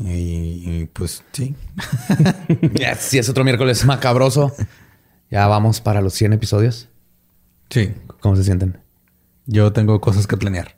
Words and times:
Y, 0.00 0.86
pues 0.92 1.22
sí. 1.32 1.54
Si 2.98 3.18
es 3.18 3.28
otro 3.28 3.44
miércoles 3.44 3.84
macabroso. 3.84 4.52
Ya 5.30 5.46
vamos 5.46 5.80
para 5.80 6.00
los 6.00 6.14
100 6.14 6.32
episodios. 6.32 6.88
Sí. 7.68 7.92
¿Cómo 8.20 8.36
se 8.36 8.44
sienten? 8.44 8.78
Yo 9.46 9.72
tengo 9.72 10.00
cosas 10.00 10.26
que 10.26 10.36
planear. 10.36 10.76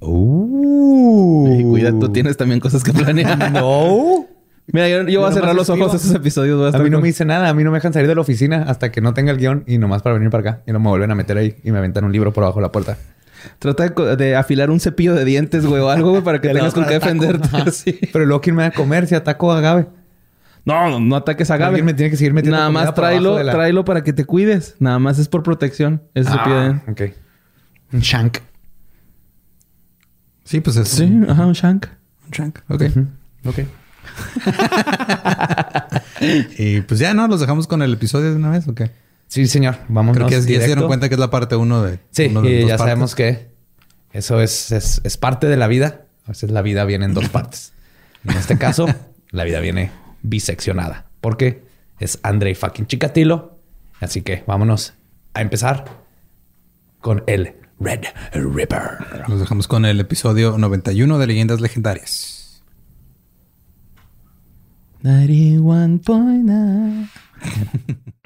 Uh. 0.00 1.70
cuidado, 1.70 1.98
tú 1.98 2.12
tienes 2.12 2.36
también 2.36 2.60
cosas 2.60 2.82
que 2.82 2.92
planear. 2.92 3.52
no. 3.52 4.26
Mira, 4.70 4.88
yo, 4.88 5.20
voy 5.20 5.30
a 5.30 5.32
cerrar 5.32 5.54
los 5.54 5.70
ojos 5.70 5.94
a 5.94 5.96
esos 5.96 6.14
episodios. 6.14 6.74
A, 6.74 6.78
mí 6.78 6.90
no 6.90 7.00
me 7.00 7.08
dice 7.08 7.24
nada. 7.24 7.48
A 7.48 7.54
mí 7.54 7.64
no 7.64 7.70
me 7.70 7.78
dejan 7.78 7.92
salir 7.92 8.08
de 8.08 8.14
la 8.14 8.20
oficina 8.20 8.64
hasta 8.68 8.92
que 8.92 9.00
no 9.00 9.14
tenga 9.14 9.32
el 9.32 9.38
guion 9.38 9.64
y 9.66 9.78
nomás 9.78 10.02
para 10.02 10.14
venir 10.14 10.30
para 10.30 10.50
acá. 10.50 10.62
Y 10.66 10.72
no 10.72 10.80
me 10.80 10.88
vuelven 10.88 11.10
a 11.10 11.14
meter 11.14 11.38
ahí 11.38 11.56
y 11.64 11.72
me 11.72 11.78
aventan 11.78 12.04
un 12.04 12.12
libro 12.12 12.32
por 12.32 12.44
abajo 12.44 12.60
de 12.60 12.66
la 12.66 12.72
puerta. 12.72 12.98
Trata 13.58 13.88
de, 14.16 14.36
afilar 14.36 14.70
un 14.70 14.80
cepillo 14.80 15.14
de 15.14 15.24
dientes, 15.24 15.66
güey, 15.66 15.80
o 15.82 15.90
algo, 15.90 16.10
güey, 16.10 16.22
para 16.22 16.40
que 16.40 16.48
tengas 16.52 16.74
con 16.74 16.86
qué 16.86 16.94
defenderte. 16.94 17.98
Pero 18.12 18.26
luego, 18.26 18.40
¿quién 18.40 18.56
me 18.56 18.62
va 18.62 18.68
a 18.68 18.72
comer 18.72 19.06
si 19.06 19.14
ataco 19.14 19.52
a 19.52 19.60
Gabe? 19.60 19.86
No, 20.64 21.00
no, 21.00 21.16
ataques 21.16 21.50
a 21.50 21.56
Gabe. 21.56 21.68
Alguien 21.68 21.86
me 21.86 21.94
tiene 21.94 22.10
que 22.10 22.16
seguir 22.16 22.32
metiendo 22.34 22.58
Nada 22.58 22.70
más 22.70 22.94
tráelo, 22.94 23.36
tráelo 23.36 23.84
para 23.84 24.04
que 24.04 24.12
te 24.12 24.24
cuides. 24.24 24.76
Nada 24.78 24.98
más 24.98 25.18
es 25.18 25.28
por 25.28 25.42
protección. 25.42 26.02
Ese 26.14 26.30
cepillo 26.30 26.60
de 26.60 26.70
Ok. 26.88 27.02
Un 27.92 28.00
shank. 28.00 28.38
Sí, 30.44 30.60
pues 30.60 30.76
es. 30.76 30.88
Sí, 30.88 31.20
ajá, 31.28 31.46
un 31.46 31.54
shank. 31.54 31.86
Un 32.26 32.30
shank. 32.30 32.58
Ok. 32.68 32.82
Ok. 33.44 33.58
y 36.58 36.80
pues 36.82 37.00
ya, 37.00 37.14
¿no? 37.14 37.28
¿Los 37.28 37.40
dejamos 37.40 37.66
con 37.66 37.82
el 37.82 37.92
episodio 37.92 38.30
de 38.30 38.36
una 38.36 38.50
vez 38.50 38.66
o 38.68 38.74
qué? 38.74 38.90
Sí, 39.28 39.46
señor. 39.46 39.76
Vamos 39.88 40.16
Creo 40.16 40.26
que 40.26 40.34
ya 40.34 40.42
se 40.42 40.66
dieron 40.66 40.86
cuenta 40.86 41.08
que 41.08 41.14
es 41.14 41.20
la 41.20 41.30
parte 41.30 41.54
uno 41.54 41.82
de. 41.82 42.00
Sí, 42.10 42.26
uno 42.30 42.42
de 42.42 42.50
y 42.50 42.60
dos 42.60 42.68
ya 42.68 42.76
partes. 42.76 42.90
sabemos 42.90 43.14
que 43.14 43.48
eso 44.12 44.40
es, 44.40 44.72
es, 44.72 45.00
es 45.04 45.16
parte 45.16 45.46
de 45.46 45.56
la 45.56 45.68
vida. 45.68 46.06
A 46.24 46.28
veces 46.28 46.50
la 46.50 46.62
vida 46.62 46.84
viene 46.84 47.04
en 47.04 47.14
dos 47.14 47.28
partes. 47.28 47.72
En 48.24 48.36
este 48.36 48.58
caso, 48.58 48.86
la 49.30 49.44
vida 49.44 49.60
viene 49.60 49.90
biseccionada. 50.22 51.06
Porque 51.20 51.62
es 52.00 52.18
Andrei 52.22 52.54
fucking 52.54 52.86
Chikatilo. 52.86 53.58
Así 54.00 54.22
que 54.22 54.44
vámonos 54.46 54.94
a 55.34 55.42
empezar 55.42 55.84
con 57.00 57.22
el 57.26 57.54
Red 57.80 58.04
Ripper. 58.32 59.24
Los 59.28 59.40
dejamos 59.40 59.68
con 59.68 59.84
el 59.84 60.00
episodio 60.00 60.56
91 60.58 61.18
de 61.18 61.26
Leyendas 61.26 61.60
Legendarias. 61.60 62.62
91.9 65.02 67.08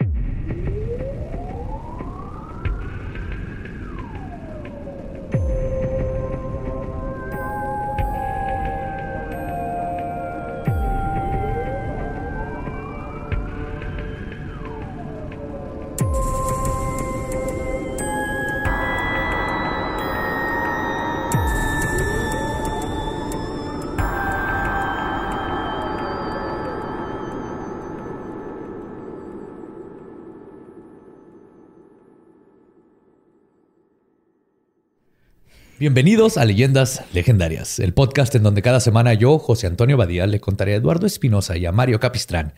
Bienvenidos 35.83 36.39
a 36.39 36.45
Leyendas 36.45 37.03
Legendarias, 37.13 37.81
el 37.81 37.93
podcast 37.93 38.33
en 38.37 38.45
donde 38.45 38.63
cada 38.63 38.79
semana 38.79 39.15
yo, 39.15 39.41
José 39.41 39.67
Antonio 39.67 39.97
Badía, 39.97 40.29
le 40.29 40.39
contaré 40.39 40.75
a 40.75 40.77
Eduardo 40.77 41.09
Espinosa 41.09 41.57
y 41.57 41.67
a 41.67 41.73
Mario 41.73 41.99
Capistrán 41.99 42.55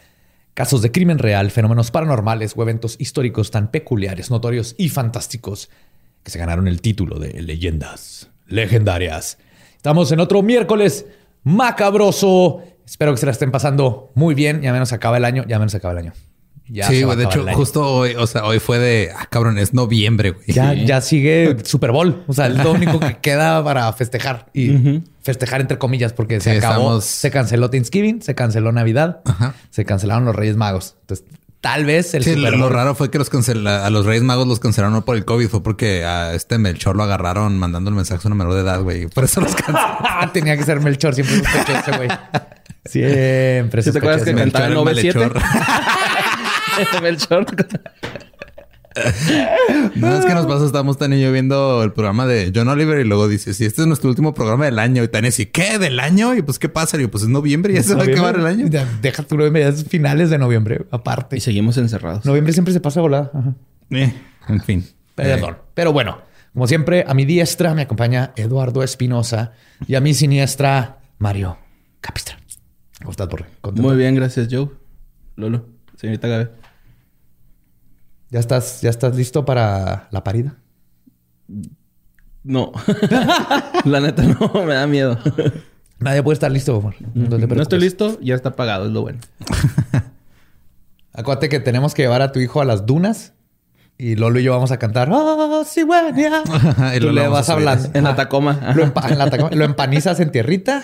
casos 0.53 0.83
de 0.83 0.93
crimen 0.93 1.19
real, 1.19 1.51
fenómenos 1.51 1.91
paranormales 1.91 2.53
o 2.55 2.61
eventos 2.61 2.97
históricos 2.99 3.51
tan 3.51 3.71
peculiares, 3.71 4.31
notorios 4.31 4.75
y 4.77 4.91
fantásticos 4.91 5.71
que 6.23 6.33
se 6.33 6.39
ganaron 6.39 6.69
el 6.69 6.83
título 6.83 7.19
de 7.19 7.41
Leyendas 7.41 8.29
Legendarias. 8.47 9.39
Estamos 9.75 10.13
en 10.13 10.21
otro 10.21 10.43
miércoles 10.43 11.07
macabroso. 11.45 12.63
Espero 12.85 13.13
que 13.13 13.21
se 13.21 13.25
la 13.25 13.33
estén 13.33 13.51
pasando 13.51 14.13
muy 14.15 14.35
bien. 14.35 14.61
Ya 14.61 14.71
menos 14.71 14.93
acaba 14.93 15.17
el 15.17 15.25
año, 15.25 15.47
ya 15.49 15.59
menos 15.59 15.75
acaba 15.75 15.93
el 15.93 15.99
año. 16.01 16.13
Ya 16.67 16.89
sí, 16.89 17.01
se 17.01 17.05
güey. 17.05 17.19
De 17.19 17.25
hecho, 17.25 17.45
justo 17.53 17.87
hoy, 17.87 18.15
o 18.15 18.27
sea, 18.27 18.45
hoy 18.45 18.59
fue 18.59 18.79
de, 18.79 19.13
ah, 19.15 19.27
cabrón, 19.31 19.59
es 19.59 19.75
noviembre, 19.75 20.31
güey. 20.31 20.47
Ya, 20.49 20.73
ya 20.73 21.01
sigue 21.03 21.57
Super 21.65 21.93
Bowl. 21.93 22.25
O 22.27 22.33
sea, 22.33 22.47
es 22.47 22.55
lo 22.57 22.73
único 22.73 22.99
que 23.01 23.19
queda 23.19 23.63
para 23.63 23.93
festejar. 23.93 24.47
Y 24.55 25.03
festejar 25.23 25.61
entre 25.61 25.77
comillas, 25.79 26.13
porque 26.15 26.41
se 26.41 26.53
Sí, 26.53 26.57
acabó. 26.59 26.75
estamos- 26.75 27.05
Se 27.05 27.31
canceló 27.31 27.69
Thanksgiving, 27.71 28.23
se 28.23 28.35
canceló 28.35 28.73
Navidad, 28.73 29.21
Ajá. 29.27 29.55
se 29.71 29.85
cancelaron 29.85 30.25
los 30.25 30.35
Reyes 30.35 30.57
Magos. 30.57 30.97
Entonces, 31.03 31.27
tal 31.61 31.85
vez 31.85 32.13
el 32.15 32.25
Sí, 32.25 32.35
Super 32.35 32.53
lo, 32.53 32.59
lo 32.59 32.65
Bowl- 32.69 32.73
raro 32.75 32.95
fue 32.95 33.11
que 33.11 33.19
los 33.19 33.29
cancela, 33.31 33.85
a 33.87 33.91
los 33.91 34.07
Reyes 34.07 34.23
Magos 34.23 34.47
los 34.47 34.59
cancelaron 34.61 34.93
no 34.95 35.05
por 35.05 35.17
el 35.17 35.25
COVID, 35.27 35.49
fue 35.49 35.63
porque 35.63 36.05
a 36.05 36.35
este 36.35 36.57
Melchor 36.59 36.97
lo 36.97 37.03
agarraron 37.03 37.59
mandando 37.59 37.91
el 37.91 37.97
mensaje 37.97 38.21
a 38.25 38.29
una 38.29 38.37
menor 38.37 38.55
de 38.55 38.61
edad, 38.61 38.81
güey. 38.83 39.07
Por 39.09 39.25
eso 39.25 39.41
los 39.43 39.55
cancelaron. 39.55 40.33
Tenía 40.33 40.57
que 40.57 40.63
ser 40.65 40.81
Melchor, 40.81 41.15
siempre 41.15 41.37
sospeché 41.37 41.79
ese 41.79 41.97
güey. 41.97 42.09
Siempre 42.87 43.83
¿Sí 43.83 43.93
te 43.93 43.99
acuerdas 43.99 44.25
que 44.25 44.35
Melchor, 44.35 44.71
97? 44.71 45.41
Melchor. 47.03 47.47
No 49.97 50.17
es 50.17 50.25
que 50.25 50.35
nos 50.35 50.47
pasa, 50.47 50.67
estamos 50.67 50.99
Tania 50.99 51.19
y 51.19 51.23
yo 51.23 51.33
viendo 51.33 51.83
el 51.83 51.93
programa 51.93 52.27
de 52.27 52.53
John 52.55 52.69
Oliver 52.69 53.01
y 53.01 53.05
luego 53.05 53.27
dice, 53.27 53.53
si 53.53 53.65
este 53.65 53.83
es 53.83 53.89
nuestro 53.89 54.09
último 54.09 54.35
programa 54.35 54.67
del 54.67 54.79
año. 54.79 55.03
Y 55.03 55.09
Tania 55.09 55.29
dice, 55.29 55.51
¿qué? 55.51 55.79
¿Del 55.79 55.99
año? 55.99 56.35
Y 56.35 56.43
pues, 56.43 56.59
¿qué 56.59 56.69
pasa? 56.69 56.97
Y 56.97 57.01
yo, 57.01 57.11
pues 57.11 57.25
es 57.25 57.29
noviembre 57.29 57.73
y 57.73 57.77
ya 57.77 57.83
se 57.83 57.95
va 57.95 58.03
a 58.03 58.07
acabar 58.07 58.37
el 58.37 58.47
año. 58.47 58.69
Ya, 58.69 58.87
Deja 59.03 59.23
tu 59.25 59.37
noviembre, 59.37 59.63
ya 59.63 59.69
es 59.69 59.85
finales 59.85 60.31
de 60.31 60.39
noviembre, 60.39 60.87
aparte. 60.91 61.37
Y 61.37 61.41
seguimos 61.41 61.77
encerrados. 61.77 62.25
Noviembre 62.25 62.53
siempre 62.53 62.73
se 62.73 62.81
pasa 62.81 63.01
de 63.01 63.03
volada. 63.03 63.31
Ajá. 63.35 63.55
Eh, 63.91 64.15
en 64.49 64.63
fin. 64.63 64.87
Perdón. 65.15 65.57
Pero 65.75 65.93
bueno, 65.93 66.19
como 66.53 66.67
siempre, 66.67 67.05
a 67.07 67.15
mi 67.15 67.25
diestra 67.25 67.75
me 67.75 67.83
acompaña 67.83 68.33
Eduardo 68.37 68.83
Espinosa 68.83 69.53
y 69.87 69.97
a 69.97 70.01
mi 70.01 70.15
siniestra 70.15 70.99
Mario 71.19 71.59
Capistra. 72.01 72.39
¿Cómo 73.01 73.11
estás. 73.11 73.29
Muy 73.75 73.97
bien, 73.97 74.15
gracias, 74.15 74.49
Joe. 74.51 74.71
Lolo, 75.37 75.67
señorita 75.97 76.29
Gabe. 76.29 76.64
¿Ya 78.31 78.41
estás, 78.41 78.81
¿Ya 78.81 78.91
estás 78.91 79.15
listo 79.17 79.45
para 79.45 80.09
la 80.11 80.25
parida? 80.25 80.57
No. 82.43 82.73
La 83.85 84.01
neta, 84.01 84.23
no, 84.23 84.65
me 84.65 84.75
da 84.75 84.87
miedo. 84.87 85.19
Nadie 85.99 86.23
puede 86.23 86.35
estar 86.35 86.51
listo. 86.51 86.83
No, 86.83 86.91
te 86.91 87.19
No 87.21 87.29
preocupes. 87.29 87.61
estoy 87.63 87.81
listo, 87.81 88.19
ya 88.21 88.35
está 88.35 88.57
pagado, 88.57 88.87
es 88.87 88.93
lo 88.93 89.03
bueno. 89.03 89.19
Acuérdate 91.13 91.49
que 91.49 91.61
tenemos 91.61 91.95
que 91.95 92.03
llevar 92.03 92.23
a 92.23 92.33
tu 92.33 92.41
hijo 92.41 92.61
a 92.61 92.65
las 92.65 92.87
dunas 92.87 93.33
Y 93.97 94.17
Lolo 94.17 94.41
y 94.41 94.43
yo 94.43 94.53
vamos 94.53 94.73
a 94.73 94.79
cantar, 94.79 95.09
¡Oh, 95.13 95.65
cigüeña! 95.65 96.43
Y 96.97 97.01
Tú 97.01 97.11
le 97.13 97.29
vas 97.29 97.49
hablando. 97.49 97.89
En 97.95 98.05
la. 98.05 98.17
Tacoma. 98.17 98.73
Lo, 98.75 98.85
empa- 98.85 99.11
en 99.11 99.19
la 99.19 99.31
Tacoma. 99.31 99.51
Lo 99.53 99.65
empanizas 99.65 100.19
en 100.21 100.33
tierrita 100.33 100.83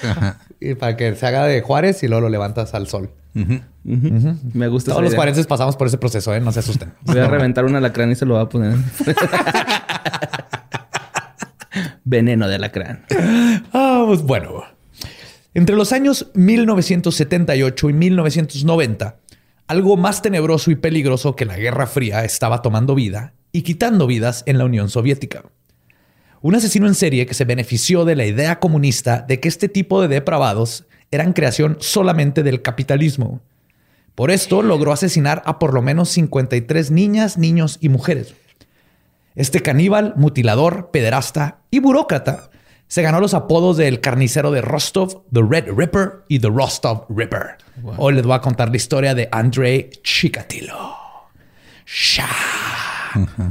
y 0.60 0.74
para 0.74 0.96
que 0.96 1.14
se 1.16 1.26
haga 1.26 1.44
de 1.46 1.60
Juárez 1.60 2.02
y 2.04 2.08
luego 2.08 2.22
lo 2.22 2.28
levantas 2.28 2.72
al 2.74 2.86
sol. 2.86 3.10
Me 3.34 4.68
gusta 4.68 4.92
Todos 4.92 4.98
esa 4.98 5.02
los 5.02 5.10
idea. 5.10 5.16
juarenses 5.16 5.46
pasamos 5.46 5.76
por 5.76 5.86
ese 5.88 5.98
proceso, 5.98 6.34
¿eh? 6.34 6.40
No 6.40 6.52
se 6.52 6.60
asusten. 6.60 6.92
Voy 7.02 7.18
a 7.18 7.26
reventar 7.28 7.64
un 7.64 7.74
alacrán 7.76 8.10
y 8.12 8.14
se 8.14 8.26
lo 8.26 8.34
voy 8.34 8.42
a 8.44 8.48
poner. 8.48 8.74
Veneno 12.04 12.48
de 12.48 12.56
alacrán. 12.56 13.04
Ah, 13.72 14.04
pues 14.06 14.22
bueno. 14.22 14.64
Entre 15.54 15.74
los 15.76 15.92
años 15.92 16.28
1978 16.34 17.90
y 17.90 17.92
1990, 17.92 19.16
algo 19.70 19.96
más 19.96 20.20
tenebroso 20.20 20.72
y 20.72 20.74
peligroso 20.74 21.36
que 21.36 21.44
la 21.44 21.56
Guerra 21.56 21.86
Fría 21.86 22.24
estaba 22.24 22.60
tomando 22.60 22.96
vida 22.96 23.34
y 23.52 23.62
quitando 23.62 24.08
vidas 24.08 24.42
en 24.46 24.58
la 24.58 24.64
Unión 24.64 24.88
Soviética. 24.88 25.44
Un 26.40 26.56
asesino 26.56 26.88
en 26.88 26.96
serie 26.96 27.24
que 27.24 27.34
se 27.34 27.44
benefició 27.44 28.04
de 28.04 28.16
la 28.16 28.26
idea 28.26 28.58
comunista 28.58 29.24
de 29.28 29.38
que 29.38 29.46
este 29.46 29.68
tipo 29.68 30.02
de 30.02 30.08
depravados 30.08 30.86
eran 31.12 31.34
creación 31.34 31.76
solamente 31.78 32.42
del 32.42 32.62
capitalismo. 32.62 33.42
Por 34.16 34.32
esto 34.32 34.60
logró 34.62 34.90
asesinar 34.90 35.40
a 35.46 35.60
por 35.60 35.72
lo 35.72 35.82
menos 35.82 36.08
53 36.08 36.90
niñas, 36.90 37.38
niños 37.38 37.78
y 37.80 37.90
mujeres. 37.90 38.34
Este 39.36 39.60
caníbal, 39.62 40.14
mutilador, 40.16 40.90
pederasta 40.90 41.60
y 41.70 41.78
burócrata 41.78 42.49
se 42.90 43.02
ganó 43.02 43.20
los 43.20 43.34
apodos 43.34 43.76
del 43.76 44.00
carnicero 44.00 44.50
de 44.50 44.62
Rostov, 44.62 45.22
The 45.32 45.42
Red 45.48 45.66
Ripper 45.76 46.24
y 46.26 46.40
The 46.40 46.48
Rostov 46.48 47.06
Ripper. 47.08 47.56
Hoy 47.96 48.14
les 48.14 48.24
voy 48.24 48.34
a 48.34 48.40
contar 48.40 48.68
la 48.68 48.76
historia 48.76 49.14
de 49.14 49.28
Andrei 49.30 49.90
Chikatilo. 50.02 50.96
Sha. 51.86 52.26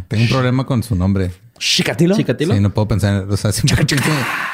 Tengo 0.09 0.23
un 0.23 0.29
problema 0.29 0.65
con 0.65 0.83
su 0.83 0.93
nombre. 0.93 1.31
¿Chikatilo? 1.57 2.17
¿Chicatilo? 2.17 2.53
Sí, 2.53 2.59
no 2.59 2.73
puedo 2.73 2.89
pensar. 2.89 3.27
O 3.29 3.37
sea, 3.37 3.53
siempre 3.53 3.85
pienso, 3.85 4.09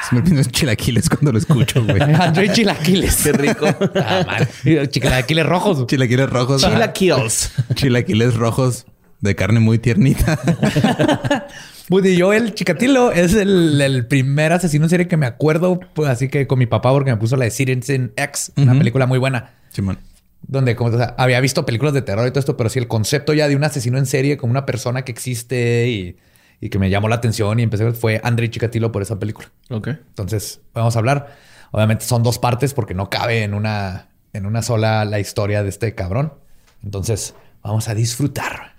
siempre 0.08 0.30
pienso 0.30 0.48
en 0.48 0.52
chilaquiles 0.52 1.08
cuando 1.08 1.32
lo 1.32 1.38
escucho, 1.38 1.84
güey. 1.84 2.00
Andrei 2.20 2.48
Chilaquiles. 2.52 3.24
Qué 3.24 3.32
rico. 3.32 3.66
Ah, 3.96 4.46
Chilaquiles 4.88 5.46
rojos. 5.46 5.84
Chilaquiles 5.88 6.30
rojos. 6.30 6.62
Chila 6.62 6.92
kills. 6.92 7.50
Chilaquiles 7.74 8.36
rojos 8.36 8.86
de 9.20 9.34
carne 9.34 9.60
muy 9.60 9.78
tiernita. 9.78 10.38
Pues 11.88 12.16
yo, 12.16 12.32
el 12.32 12.52
Chikatilo, 12.52 13.12
es 13.12 13.34
el, 13.34 13.80
el 13.80 14.06
primer 14.06 14.52
asesino 14.52 14.86
en 14.86 14.90
serie 14.90 15.06
que 15.06 15.16
me 15.16 15.26
acuerdo. 15.26 15.78
Pues 15.94 16.08
así 16.08 16.28
que 16.28 16.48
con 16.48 16.58
mi 16.58 16.66
papá, 16.66 16.90
porque 16.90 17.12
me 17.12 17.16
puso 17.16 17.36
la 17.36 17.44
de 17.44 17.52
Citizen 17.52 18.12
X, 18.16 18.52
una 18.56 18.76
película 18.76 19.06
muy 19.06 19.18
buena. 19.18 19.52
Simón. 19.70 19.98
Donde 20.42 20.74
como, 20.74 20.90
o 20.90 20.96
sea, 20.96 21.14
había 21.16 21.40
visto 21.40 21.64
películas 21.64 21.94
de 21.94 22.02
terror 22.02 22.26
y 22.26 22.30
todo 22.30 22.40
esto, 22.40 22.56
pero 22.56 22.70
sí 22.70 22.78
el 22.78 22.88
concepto 22.88 23.34
ya 23.34 23.46
de 23.46 23.54
un 23.54 23.62
asesino 23.62 23.98
en 23.98 24.06
serie 24.06 24.36
como 24.36 24.50
una 24.50 24.66
persona 24.66 25.02
que 25.02 25.12
existe 25.12 25.88
y, 25.88 26.16
y 26.60 26.70
que 26.70 26.78
me 26.78 26.90
llamó 26.90 27.08
la 27.08 27.16
atención 27.16 27.60
y 27.60 27.62
empecé 27.62 27.92
fue 27.92 28.20
Andrei 28.24 28.48
Chikatilo 28.48 28.90
por 28.90 29.02
esa 29.02 29.18
película. 29.18 29.50
Ok. 29.70 29.88
Entonces, 29.88 30.60
vamos 30.74 30.96
a 30.96 30.98
hablar. 30.98 31.36
Obviamente 31.70 32.04
son 32.04 32.22
dos 32.22 32.38
partes 32.38 32.74
porque 32.74 32.94
no 32.94 33.10
cabe 33.10 33.44
en 33.44 33.54
una, 33.54 34.08
en 34.32 34.46
una 34.46 34.62
sola 34.62 35.04
la 35.04 35.20
historia 35.20 35.62
de 35.62 35.68
este 35.68 35.94
cabrón. 35.94 36.34
Entonces, 36.82 37.34
vamos 37.62 37.88
a 37.88 37.94
disfrutar. 37.94 38.75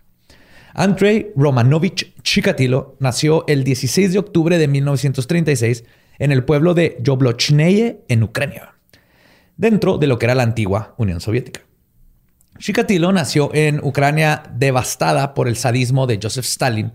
Andrei 0.80 1.32
Romanovich 1.36 2.14
Chikatilo 2.22 2.98
nació 3.00 3.46
el 3.48 3.64
16 3.64 4.14
de 4.14 4.20
octubre 4.20 4.60
de 4.60 4.68
1936 4.68 5.84
en 6.20 6.32
el 6.32 6.44
pueblo 6.44 6.76
de 6.76 6.98
Yoblochneie, 7.02 8.04
en 8.08 8.22
Ucrania, 8.22 8.76
dentro 9.56 9.98
de 9.98 10.06
lo 10.06 10.20
que 10.20 10.28
era 10.28 10.36
la 10.36 10.44
antigua 10.44 10.94
Unión 10.98 11.20
Soviética. 11.20 11.62
Chikatilo 12.60 13.12
nació 13.12 13.50
en 13.56 13.80
Ucrania 13.84 14.44
devastada 14.54 15.34
por 15.34 15.48
el 15.48 15.56
sadismo 15.56 16.06
de 16.06 16.20
Joseph 16.22 16.46
Stalin 16.46 16.94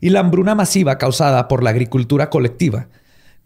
y 0.00 0.10
la 0.10 0.20
hambruna 0.20 0.54
masiva 0.54 0.96
causada 0.96 1.48
por 1.48 1.64
la 1.64 1.70
agricultura 1.70 2.30
colectiva 2.30 2.86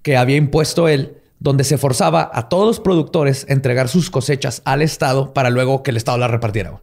que 0.03 0.19
había 0.19 0.37
impuesto 0.37 0.89
él, 0.89 1.17
donde 1.39 1.65
se 1.65 1.79
forzaba 1.79 2.31
a 2.35 2.51
todos 2.51 2.67
los 2.67 2.81
productores 2.81 3.47
a 3.49 3.55
entregar 3.55 3.89
sus 3.89 4.11
cosechas 4.11 4.61
al 4.67 4.83
Estado 4.83 5.33
para 5.33 5.49
luego 5.49 5.83
que 5.83 5.93
el 5.93 5.97
Estado 5.97 6.19
las 6.19 6.31
repartiera. 6.31 6.83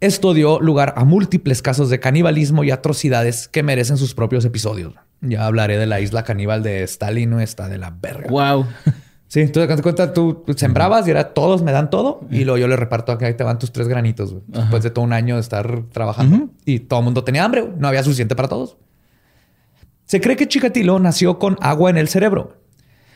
Esto 0.00 0.32
dio 0.32 0.60
lugar 0.60 0.94
a 0.96 1.04
múltiples 1.04 1.60
casos 1.60 1.90
de 1.90 1.98
canibalismo 1.98 2.62
y 2.62 2.70
atrocidades 2.70 3.48
que 3.48 3.62
merecen 3.62 3.96
sus 3.96 4.14
propios 4.14 4.44
episodios. 4.44 4.94
Ya 5.20 5.44
hablaré 5.44 5.76
de 5.76 5.86
la 5.86 6.00
isla 6.00 6.22
caníbal 6.22 6.62
de 6.62 6.84
Stalin, 6.84 7.30
no 7.30 7.40
está 7.40 7.68
de 7.68 7.78
la 7.78 7.90
verga. 7.90 8.28
Wow. 8.28 8.66
Sí, 9.28 9.40
entonces 9.40 9.76
te 9.76 9.82
cuenta, 9.82 10.14
tú 10.14 10.42
sembrabas 10.56 11.06
y 11.06 11.10
era 11.10 11.34
todos 11.34 11.60
me 11.60 11.70
dan 11.70 11.90
todo 11.90 12.22
y 12.30 12.44
luego 12.44 12.56
yo 12.56 12.66
le 12.66 12.76
reparto 12.76 13.12
acá 13.12 13.26
ahí 13.26 13.34
te 13.34 13.44
van 13.44 13.58
tus 13.58 13.72
tres 13.72 13.86
granitos 13.86 14.34
después 14.46 14.82
de 14.82 14.88
todo 14.88 15.04
un 15.04 15.12
año 15.12 15.34
de 15.34 15.42
estar 15.42 15.82
trabajando 15.92 16.48
y 16.64 16.80
todo 16.80 17.00
el 17.00 17.04
mundo 17.04 17.24
tenía 17.24 17.44
hambre, 17.44 17.68
no 17.76 17.88
había 17.88 18.02
suficiente 18.02 18.34
para 18.34 18.48
todos. 18.48 18.78
Se 20.06 20.22
cree 20.22 20.36
que 20.36 20.48
Chikatilo 20.48 20.98
nació 20.98 21.38
con 21.38 21.58
agua 21.60 21.90
en 21.90 21.98
el 21.98 22.08
cerebro, 22.08 22.56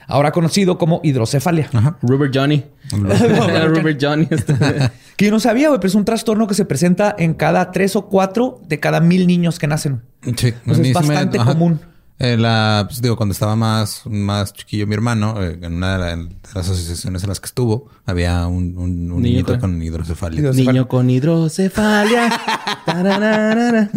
ahora 0.06 0.32
conocido 0.32 0.78
como 0.78 1.00
hidrocefalia. 1.02 1.68
Ajá. 1.72 1.96
Rubber 2.02 2.30
Johnny. 2.32 2.64
Rubber 2.90 3.96
Johnny. 4.00 4.26
este. 4.30 4.54
Que 5.16 5.26
yo 5.26 5.30
no 5.30 5.40
sabía, 5.40 5.68
güey, 5.68 5.78
pero 5.78 5.88
es 5.88 5.94
un 5.94 6.04
trastorno 6.06 6.46
que 6.46 6.54
se 6.54 6.64
presenta 6.64 7.14
en 7.18 7.34
cada 7.34 7.70
tres 7.70 7.94
o 7.96 8.06
cuatro 8.06 8.60
de 8.66 8.80
cada 8.80 9.00
mil 9.00 9.26
niños 9.26 9.58
que 9.58 9.66
nacen. 9.66 10.00
Sí, 10.36 10.54
Pues 10.64 10.78
es 10.78 10.86
me- 10.86 10.92
bastante 10.94 11.38
ajá. 11.38 11.52
común. 11.52 11.80
Eh, 12.24 12.36
la, 12.36 12.84
pues, 12.88 13.02
digo, 13.02 13.16
cuando 13.16 13.32
estaba 13.32 13.56
más, 13.56 14.02
más 14.06 14.52
chiquillo 14.52 14.86
mi 14.86 14.94
hermano, 14.94 15.42
eh, 15.42 15.58
en 15.60 15.74
una 15.74 15.94
de, 15.94 15.98
la- 15.98 16.16
de 16.16 16.28
las 16.54 16.68
asociaciones 16.68 17.22
en 17.24 17.28
las 17.28 17.40
que 17.40 17.46
estuvo, 17.46 17.88
había 18.06 18.46
un, 18.46 18.76
un- 18.78 19.10
un 19.10 19.22
Niño 19.22 19.38
niñito 19.38 19.52
con- 19.54 19.60
con 19.72 19.82
hidrocefalia. 19.82 20.38
Hidrocefalia. 20.40 20.72
Niño 20.72 20.88
con 20.88 21.10
hidrocefalia. 21.10 22.30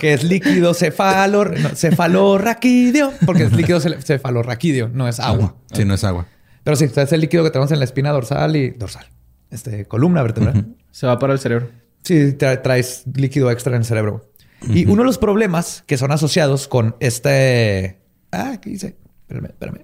Que 0.00 0.14
es 0.14 0.22
líquido 0.24 0.72
cefalo, 0.72 1.44
no, 1.46 1.68
cefalorraquídeo, 1.74 3.12
porque 3.26 3.42
es 3.44 3.52
líquido 3.52 3.80
ce- 3.80 4.00
cefalorraquídeo, 4.00 4.88
no 4.88 5.08
es 5.08 5.18
agua. 5.20 5.56
Sí, 5.72 5.84
no 5.84 5.94
es 5.94 6.04
agua. 6.04 6.26
Pero 6.64 6.76
sí, 6.76 6.84
es 6.94 7.12
el 7.12 7.20
líquido 7.20 7.42
que 7.44 7.50
tenemos 7.50 7.70
en 7.72 7.80
la 7.80 7.84
espina 7.84 8.10
dorsal 8.12 8.54
y 8.56 8.70
dorsal. 8.70 9.06
Este, 9.50 9.84
columna 9.86 10.22
vertebral. 10.22 10.74
Se 10.92 11.06
va 11.06 11.18
para 11.18 11.32
el 11.32 11.38
cerebro. 11.40 11.68
Sí, 12.02 12.14
tra- 12.38 12.62
traes 12.62 13.02
líquido 13.14 13.50
extra 13.50 13.74
en 13.74 13.80
el 13.82 13.84
cerebro. 13.84 14.29
Y 14.68 14.84
uno 14.86 15.02
de 15.02 15.06
los 15.06 15.18
problemas 15.18 15.84
que 15.86 15.96
son 15.96 16.12
asociados 16.12 16.68
con 16.68 16.96
este... 17.00 17.98
Ah, 18.32 18.58
¿qué 18.60 18.70
dice? 18.70 18.96
Espérame, 19.22 19.46
espérame. 19.46 19.80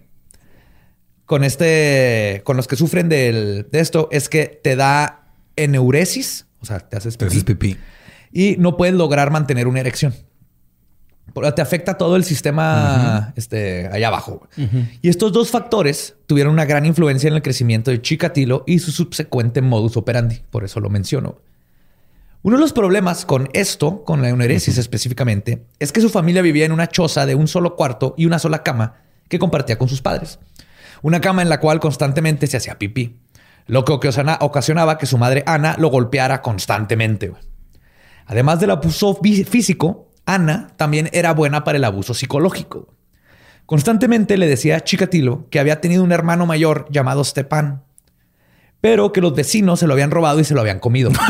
Con 1.25 1.45
este... 1.45 2.43
Con 2.45 2.57
los 2.57 2.67
que 2.67 2.77
sufren 2.77 3.09
del- 3.09 3.69
de 3.71 3.81
esto 3.81 4.09
es 4.13 4.29
que 4.29 4.47
te 4.63 4.77
da 4.77 5.33
eneuresis. 5.57 6.47
O 6.61 6.67
sea, 6.67 6.81
te 6.81 6.97
haces 6.97 7.17
Pero 7.17 7.31
eso 7.31 7.39
es 7.39 7.45
pipí. 7.45 7.75
pipí. 7.75 7.81
Y 8.33 8.57
no 8.59 8.77
puedes 8.77 8.95
lograr 8.95 9.31
mantener 9.31 9.67
una 9.67 9.81
erección. 9.81 10.15
Te 11.55 11.61
afecta 11.63 11.99
todo 11.99 12.17
el 12.17 12.25
sistema 12.25 13.33
este, 13.37 13.89
allá 13.89 14.09
abajo. 14.09 14.47
Y 15.03 15.09
estos 15.09 15.33
dos 15.33 15.51
factores 15.51 16.15
tuvieron 16.27 16.53
una 16.53 16.65
gran 16.65 16.87
influencia 16.87 17.29
en 17.29 17.35
el 17.35 17.43
crecimiento 17.43 17.91
de 17.91 18.01
Chikatilo 18.01 18.63
y 18.67 18.79
su 18.79 18.91
subsecuente 18.93 19.61
modus 19.61 19.97
operandi. 19.97 20.43
Por 20.51 20.65
eso 20.65 20.81
lo 20.81 20.89
menciono. 20.89 21.41
Uno 22.47 22.59
de 22.59 22.61
los 22.61 22.73
problemas 22.73 23.27
con 23.27 23.49
esto, 23.55 24.05
con 24.05 24.23
la 24.23 24.29
euneresis 24.29 24.79
específicamente, 24.79 25.67
es 25.81 25.91
que 25.91 26.01
su 26.01 26.09
familia 26.11 26.43
vivía 26.43 26.65
en 26.65 26.71
una 26.71 26.87
choza 26.87 27.27
de 27.27 27.35
un 27.35 27.49
solo 27.49 27.75
cuarto 27.75 28.15
y 28.17 28.25
una 28.25 28.39
sola 28.39 28.63
cama 28.63 28.95
que 29.29 29.41
compartía 29.41 29.79
con 29.79 29.89
sus 29.89 30.01
padres. 30.01 30.39
Una 31.03 31.21
cama 31.21 31.43
en 31.43 31.49
la 31.49 31.59
cual 31.59 31.81
constantemente 31.81 32.47
se 32.47 32.57
hacía 32.57 32.79
pipí. 32.79 33.19
Lo 33.67 33.85
que 33.85 33.91
ocasiona- 33.93 34.39
ocasionaba 34.41 34.97
que 34.97 35.07
su 35.07 35.19
madre 35.19 35.43
Ana 35.45 35.75
lo 35.77 35.89
golpeara 35.89 36.41
constantemente. 36.41 37.33
Además 38.27 38.61
del 38.61 38.71
abuso 38.71 39.19
fí- 39.21 39.45
físico, 39.45 40.13
Ana 40.25 40.69
también 40.77 41.11
era 41.13 41.33
buena 41.35 41.65
para 41.65 41.79
el 41.79 41.85
abuso 41.85 42.15
psicológico. 42.15 42.95
Constantemente 43.67 44.37
le 44.37 44.47
decía 44.47 44.77
a 44.77 44.85
Chikatilo 44.85 45.49
que 45.51 45.59
había 45.59 45.81
tenido 45.81 46.05
un 46.05 46.13
hermano 46.13 46.47
mayor 46.47 46.87
llamado 46.91 47.25
Stepan, 47.25 47.83
pero 48.81 49.13
que 49.13 49.21
los 49.21 49.35
vecinos 49.35 49.81
se 49.81 49.89
lo 49.89 49.95
habían 49.95 50.13
robado 50.13 50.39
y 50.39 50.45
se 50.45 50.55
lo 50.55 50.61
habían 50.61 50.79
comido. 50.79 51.11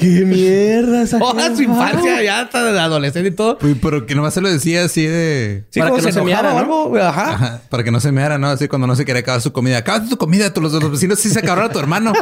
¡Qué 0.00 0.24
mierda 0.24 1.02
esa 1.02 1.18
Toda 1.18 1.54
su 1.54 1.62
infancia, 1.62 2.22
ya 2.22 2.42
hasta 2.42 2.72
de 2.72 2.78
adolescente 2.78 3.28
y 3.28 3.32
todo. 3.32 3.58
Uy, 3.62 3.74
pero 3.74 4.06
que 4.06 4.14
nomás 4.14 4.34
se 4.34 4.40
lo 4.40 4.50
decía 4.50 4.84
así 4.84 5.06
de... 5.06 5.64
Sí, 5.70 5.80
Para 5.80 5.90
como 5.90 6.02
que 6.02 6.08
no 6.08 6.12
se 6.12 6.22
meara, 6.22 6.54
o 6.54 6.58
algo, 6.58 6.96
ajá. 6.96 7.30
Ajá, 7.32 7.60
para 7.68 7.84
que 7.84 7.90
no 7.90 8.00
se 8.00 8.12
meara, 8.12 8.38
¿no? 8.38 8.48
Así 8.48 8.68
cuando 8.68 8.86
no 8.86 8.96
se 8.96 9.04
quería 9.04 9.20
acabar 9.20 9.40
su 9.40 9.52
comida. 9.52 9.78
Acabas 9.78 10.08
tu 10.08 10.16
comida, 10.16 10.52
tú, 10.52 10.60
los, 10.60 10.72
los 10.72 10.90
vecinos 10.90 11.18
sí 11.18 11.28
se 11.28 11.38
acabaron 11.38 11.70
a 11.70 11.72
tu 11.72 11.78
hermano. 11.78 12.12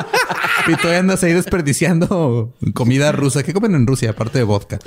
y 0.67 0.75
todavía 0.77 1.01
andas 1.01 1.23
ahí 1.23 1.33
desperdiciando 1.33 2.53
comida 2.75 3.13
rusa. 3.13 3.43
¿Qué 3.43 3.53
comen 3.53 3.75
en 3.75 3.87
Rusia 3.87 4.11
aparte 4.11 4.39
de 4.39 4.45
vodka? 4.45 4.79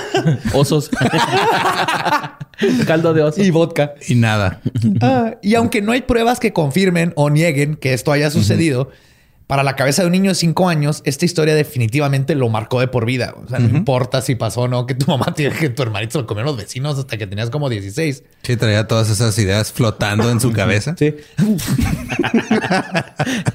Osos. 0.52 0.90
Caldo 2.86 3.14
de 3.14 3.22
oso. 3.22 3.42
Y 3.42 3.50
vodka. 3.50 3.94
Y 4.06 4.14
nada. 4.16 4.60
Ah, 5.00 5.36
y 5.42 5.54
aunque 5.54 5.80
no 5.80 5.92
hay 5.92 6.02
pruebas 6.02 6.40
que 6.40 6.52
confirmen 6.52 7.12
o 7.16 7.30
nieguen 7.30 7.76
que 7.76 7.94
esto 7.94 8.12
haya 8.12 8.30
sucedido, 8.30 8.90
Para 9.50 9.64
la 9.64 9.74
cabeza 9.74 10.02
de 10.02 10.06
un 10.06 10.12
niño 10.12 10.30
de 10.30 10.36
cinco 10.36 10.68
años, 10.68 11.02
esta 11.04 11.24
historia 11.24 11.56
definitivamente 11.56 12.36
lo 12.36 12.48
marcó 12.48 12.78
de 12.78 12.86
por 12.86 13.04
vida. 13.04 13.34
O 13.36 13.48
sea, 13.48 13.58
no 13.58 13.76
importa 13.76 14.22
si 14.22 14.36
pasó 14.36 14.60
o 14.60 14.68
no 14.68 14.86
que 14.86 14.94
tu 14.94 15.06
mamá 15.06 15.34
tiene 15.36 15.56
que 15.56 15.70
tu 15.70 15.82
hermanito 15.82 16.12
se 16.12 16.18
lo 16.18 16.26
comieron 16.28 16.52
los 16.52 16.56
vecinos 16.56 16.96
hasta 16.96 17.18
que 17.18 17.26
tenías 17.26 17.50
como 17.50 17.68
16. 17.68 18.22
Sí, 18.44 18.56
traía 18.56 18.86
todas 18.86 19.10
esas 19.10 19.36
ideas 19.40 19.72
flotando 19.72 20.30
en 20.30 20.38
su 20.38 20.52
cabeza. 20.52 20.94
Sí. 20.96 21.16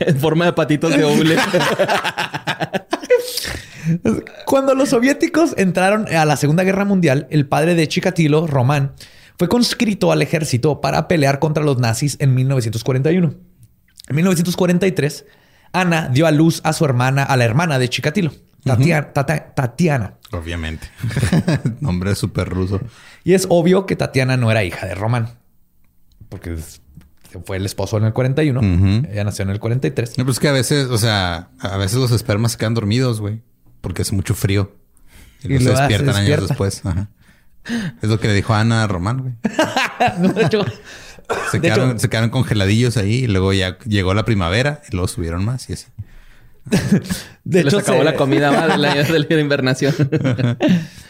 en 0.02 0.20
forma 0.20 0.44
de 0.44 0.52
patitos 0.52 0.98
de 0.98 1.06
hule. 1.06 1.38
Cuando 4.46 4.76
los 4.76 4.90
soviéticos 4.90 5.54
entraron 5.56 6.14
a 6.14 6.26
la 6.26 6.36
Segunda 6.36 6.66
Guerra 6.66 6.84
Mundial, 6.84 7.26
el 7.30 7.48
padre 7.48 7.74
de 7.74 7.88
Chikatilo, 7.88 8.48
Román, 8.48 8.96
fue 9.40 9.48
conscrito 9.48 10.12
al 10.12 10.22
ejército 10.22 10.82
para 10.82 11.08
pelear 11.08 11.40
contra 11.40 11.64
los 11.64 11.78
nazis 11.78 12.18
en 12.20 12.36
1941. 12.36 13.34
En 14.08 14.16
1943, 14.18 15.26
Ana 15.80 16.10
dio 16.10 16.28
a 16.28 16.32
luz 16.32 16.62
a 16.64 16.74
su 16.74 16.86
hermana, 16.86 17.24
a 17.24 17.36
la 17.38 17.46
hermana 17.46 17.80
de 17.80 17.90
Chikatilo, 17.90 18.32
Tata- 18.64 19.54
Tatiana. 19.54 20.14
Obviamente. 20.32 20.88
Nombre 21.82 22.16
súper 22.16 22.50
ruso. 22.50 22.82
Y 23.24 23.34
es 23.34 23.46
obvio 23.50 23.86
que 23.86 23.96
Tatiana 23.96 24.38
no 24.38 24.52
era 24.52 24.64
hija 24.64 24.86
de 24.88 24.96
Román, 24.96 25.30
porque 26.30 26.54
es- 26.54 26.82
fue 27.46 27.58
el 27.58 27.66
esposo 27.66 27.98
en 27.98 28.06
el 28.06 28.14
41, 28.14 28.60
Ujú. 28.62 29.08
ella 29.12 29.24
nació 29.26 29.44
en 29.44 29.50
el 29.50 29.60
43. 29.60 30.18
No, 30.18 30.24
pues 30.26 30.40
que 30.40 30.48
a 30.48 30.52
veces, 30.54 30.88
o 30.88 30.98
sea, 30.98 31.50
a 31.60 31.76
veces 31.78 31.98
los 31.98 32.12
espermas 32.12 32.54
se 32.54 32.58
quedan 32.58 32.74
dormidos, 32.74 33.20
güey, 33.20 33.42
porque 33.82 34.04
hace 34.04 34.16
mucho 34.16 34.36
frío. 34.36 34.74
Y, 35.44 35.48
Y 35.48 35.54
los 35.56 35.64
luego 35.64 35.78
se 35.78 35.82
despiertan 35.84 36.10
años 36.16 36.18
despierta. 36.30 36.48
después. 36.48 36.86
Ajá. 36.86 37.10
Es 38.02 38.10
lo 38.10 38.20
que 38.20 38.28
le 38.30 38.34
dijo 38.36 38.54
Ana 38.54 38.84
a 38.84 38.88
Román, 38.88 39.22
güey. 39.22 39.34
No, 40.20 40.30
de 40.30 40.44
hecho, 40.46 40.64
Se 41.52 41.58
De 41.60 41.62
quedaron, 41.68 41.92
hecho- 41.92 42.00
se 42.00 42.10
quedaron 42.10 42.30
congeladillos 42.30 42.98
ahí 42.98 43.24
y 43.24 43.28
luego 43.28 43.54
ya 43.54 43.78
llegó 43.86 44.14
la 44.14 44.26
primavera 44.26 44.82
y 44.90 44.94
luego 44.94 45.08
subieron 45.08 45.44
más 45.46 45.70
y 45.70 45.74
así. 45.74 45.86
de 47.44 47.64
Les 47.64 47.74
hecho, 47.74 47.80
acabó 47.80 48.00
se- 48.00 48.04
la 48.06 48.16
comida 48.16 48.52
mal 48.52 48.72
el 48.72 48.86
año 48.86 49.04
de 49.04 49.20
la 49.20 49.40
invernación. 49.42 49.94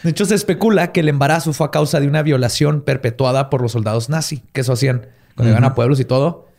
De 0.04 0.10
hecho, 0.10 0.26
se 0.26 0.36
especula 0.36 0.92
que 0.92 1.00
el 1.00 1.10
embarazo 1.10 1.54
fue 1.54 1.68
a 1.68 1.72
causa 1.72 2.00
de 2.00 2.08
una 2.08 2.22
violación 2.24 2.82
perpetuada 2.82 3.50
por 3.50 3.62
los 3.62 3.72
soldados 3.72 4.10
nazi, 4.10 4.44
que 4.54 4.62
eso 4.62 4.74
hacían 4.74 5.08
cuando 5.36 5.52
iban 5.52 5.64
a 5.64 5.74
pueblos 5.74 6.00
y 6.00 6.06
todo, 6.06 6.50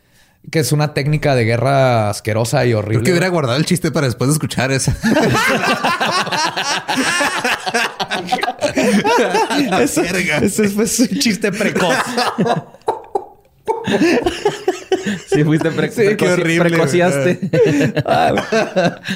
que 0.51 0.59
es 0.59 0.71
una 0.71 0.93
técnica 0.93 1.35
de 1.35 1.45
guerra 1.45 2.09
asquerosa 2.09 2.65
y 2.65 2.73
horrible. 2.73 2.99
Creo 2.99 3.05
que 3.05 3.11
hubiera 3.11 3.27
guardado 3.29 3.57
el 3.57 3.65
chiste 3.65 3.91
para 3.91 4.07
después 4.07 4.29
de 4.29 4.33
escuchar 4.33 4.71
esa. 4.71 4.95
eso, 9.81 10.01
eso 10.01 10.63
es 10.63 10.71
pues, 10.73 10.99
un 10.99 11.07
chiste 11.19 11.51
precoz. 11.51 11.95
Sí, 15.29 15.43
fuiste 15.43 15.71
pre 15.71 15.89
Sí, 15.89 16.01
qué 16.01 16.17
precoci- 16.17 16.33
horrible, 16.33 16.69
precociaste. 16.69 17.39
Ah. 18.05 18.99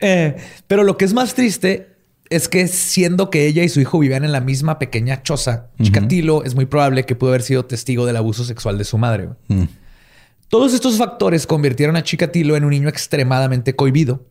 Eh, 0.00 0.36
pero 0.66 0.84
lo 0.84 0.98
que 0.98 1.06
es 1.06 1.14
más 1.14 1.34
triste 1.34 1.88
es 2.28 2.48
que 2.50 2.68
siendo 2.68 3.30
que 3.30 3.46
ella 3.46 3.62
y 3.64 3.70
su 3.70 3.80
hijo 3.80 3.98
vivían 3.98 4.24
en 4.24 4.32
la 4.32 4.42
misma 4.42 4.78
pequeña 4.78 5.22
choza, 5.22 5.68
Chikatilo 5.82 6.44
es 6.44 6.54
muy 6.54 6.66
probable 6.66 7.04
que 7.04 7.14
pudo 7.16 7.30
haber 7.30 7.40
sido 7.42 7.64
testigo 7.64 8.04
del 8.04 8.16
abuso 8.16 8.44
sexual 8.44 8.76
de 8.76 8.84
su 8.84 8.98
madre. 8.98 9.30
Mm. 9.48 9.62
Todos 10.48 10.74
estos 10.74 10.98
factores 10.98 11.46
convirtieron 11.46 11.96
a 11.96 12.02
Chikatilo 12.02 12.56
en 12.56 12.64
un 12.64 12.70
niño 12.70 12.88
extremadamente 12.90 13.74
cohibido, 13.74 14.26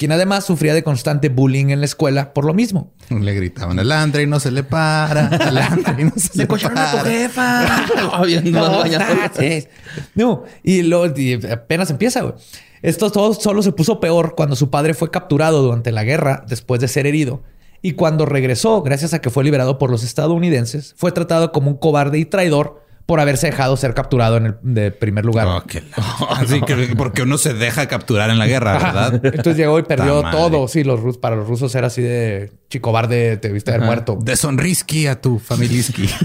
quien 0.00 0.12
además 0.12 0.46
sufría 0.46 0.72
de 0.72 0.82
constante 0.82 1.28
bullying 1.28 1.66
en 1.68 1.80
la 1.80 1.84
escuela 1.84 2.32
por 2.32 2.46
lo 2.46 2.54
mismo. 2.54 2.90
Le 3.10 3.34
gritaban 3.34 3.78
el 3.78 3.92
Andre 3.92 4.22
y 4.22 4.26
no 4.26 4.40
se 4.40 4.50
le 4.50 4.64
para. 4.64 5.28
El 5.28 5.58
Andre 5.58 6.04
no 6.04 6.12
se, 6.16 6.38
le 7.04 7.04
jefa. 7.04 7.84
Habiendo 8.10 8.50
No, 8.66 8.78
bañado. 8.78 9.04
sí. 9.38 9.66
No, 10.14 10.44
y, 10.62 10.80
lo, 10.84 11.04
y 11.14 11.34
apenas 11.52 11.90
empieza, 11.90 12.22
güey. 12.22 12.32
Esto 12.80 13.12
todo 13.12 13.34
solo 13.34 13.62
se 13.62 13.72
puso 13.72 14.00
peor 14.00 14.36
cuando 14.36 14.56
su 14.56 14.70
padre 14.70 14.94
fue 14.94 15.10
capturado 15.10 15.60
durante 15.60 15.92
la 15.92 16.02
guerra 16.02 16.46
después 16.48 16.80
de 16.80 16.88
ser 16.88 17.06
herido. 17.06 17.42
Y 17.82 17.92
cuando 17.92 18.24
regresó, 18.24 18.80
gracias 18.80 19.12
a 19.12 19.20
que 19.20 19.28
fue 19.28 19.44
liberado 19.44 19.76
por 19.76 19.90
los 19.90 20.02
estadounidenses, 20.02 20.94
fue 20.96 21.12
tratado 21.12 21.52
como 21.52 21.72
un 21.72 21.76
cobarde 21.76 22.18
y 22.18 22.24
traidor 22.24 22.82
por 23.10 23.18
haberse 23.18 23.48
dejado 23.48 23.76
ser 23.76 23.92
capturado 23.92 24.36
en 24.36 24.46
el 24.46 24.54
de 24.62 24.92
primer 24.92 25.24
lugar. 25.24 25.48
Oh, 25.48 25.64
qué 25.66 25.82
la- 25.82 26.26
Así 26.36 26.60
que 26.60 26.94
porque 26.96 27.22
uno 27.22 27.38
se 27.38 27.54
deja 27.54 27.88
capturar 27.88 28.30
en 28.30 28.38
la 28.38 28.46
guerra, 28.46 28.76
Ajá. 28.76 28.92
¿verdad? 29.10 29.20
Entonces 29.34 29.56
llegó 29.56 29.80
y 29.80 29.82
perdió 29.82 30.18
Ta 30.20 30.30
madre. 30.30 30.38
todo. 30.38 30.68
Sí, 30.68 30.84
los 30.84 31.00
rus 31.00 31.18
para 31.18 31.34
los 31.34 31.48
rusos 31.48 31.74
era 31.74 31.88
así 31.88 32.02
de 32.02 32.52
chicobarde, 32.68 33.36
te 33.38 33.48
viste 33.50 33.72
haber 33.72 33.84
muerto. 33.84 34.16
De 34.20 34.36
sonrisky 34.36 35.08
a 35.08 35.20
tu 35.20 35.40
familisky. 35.40 36.08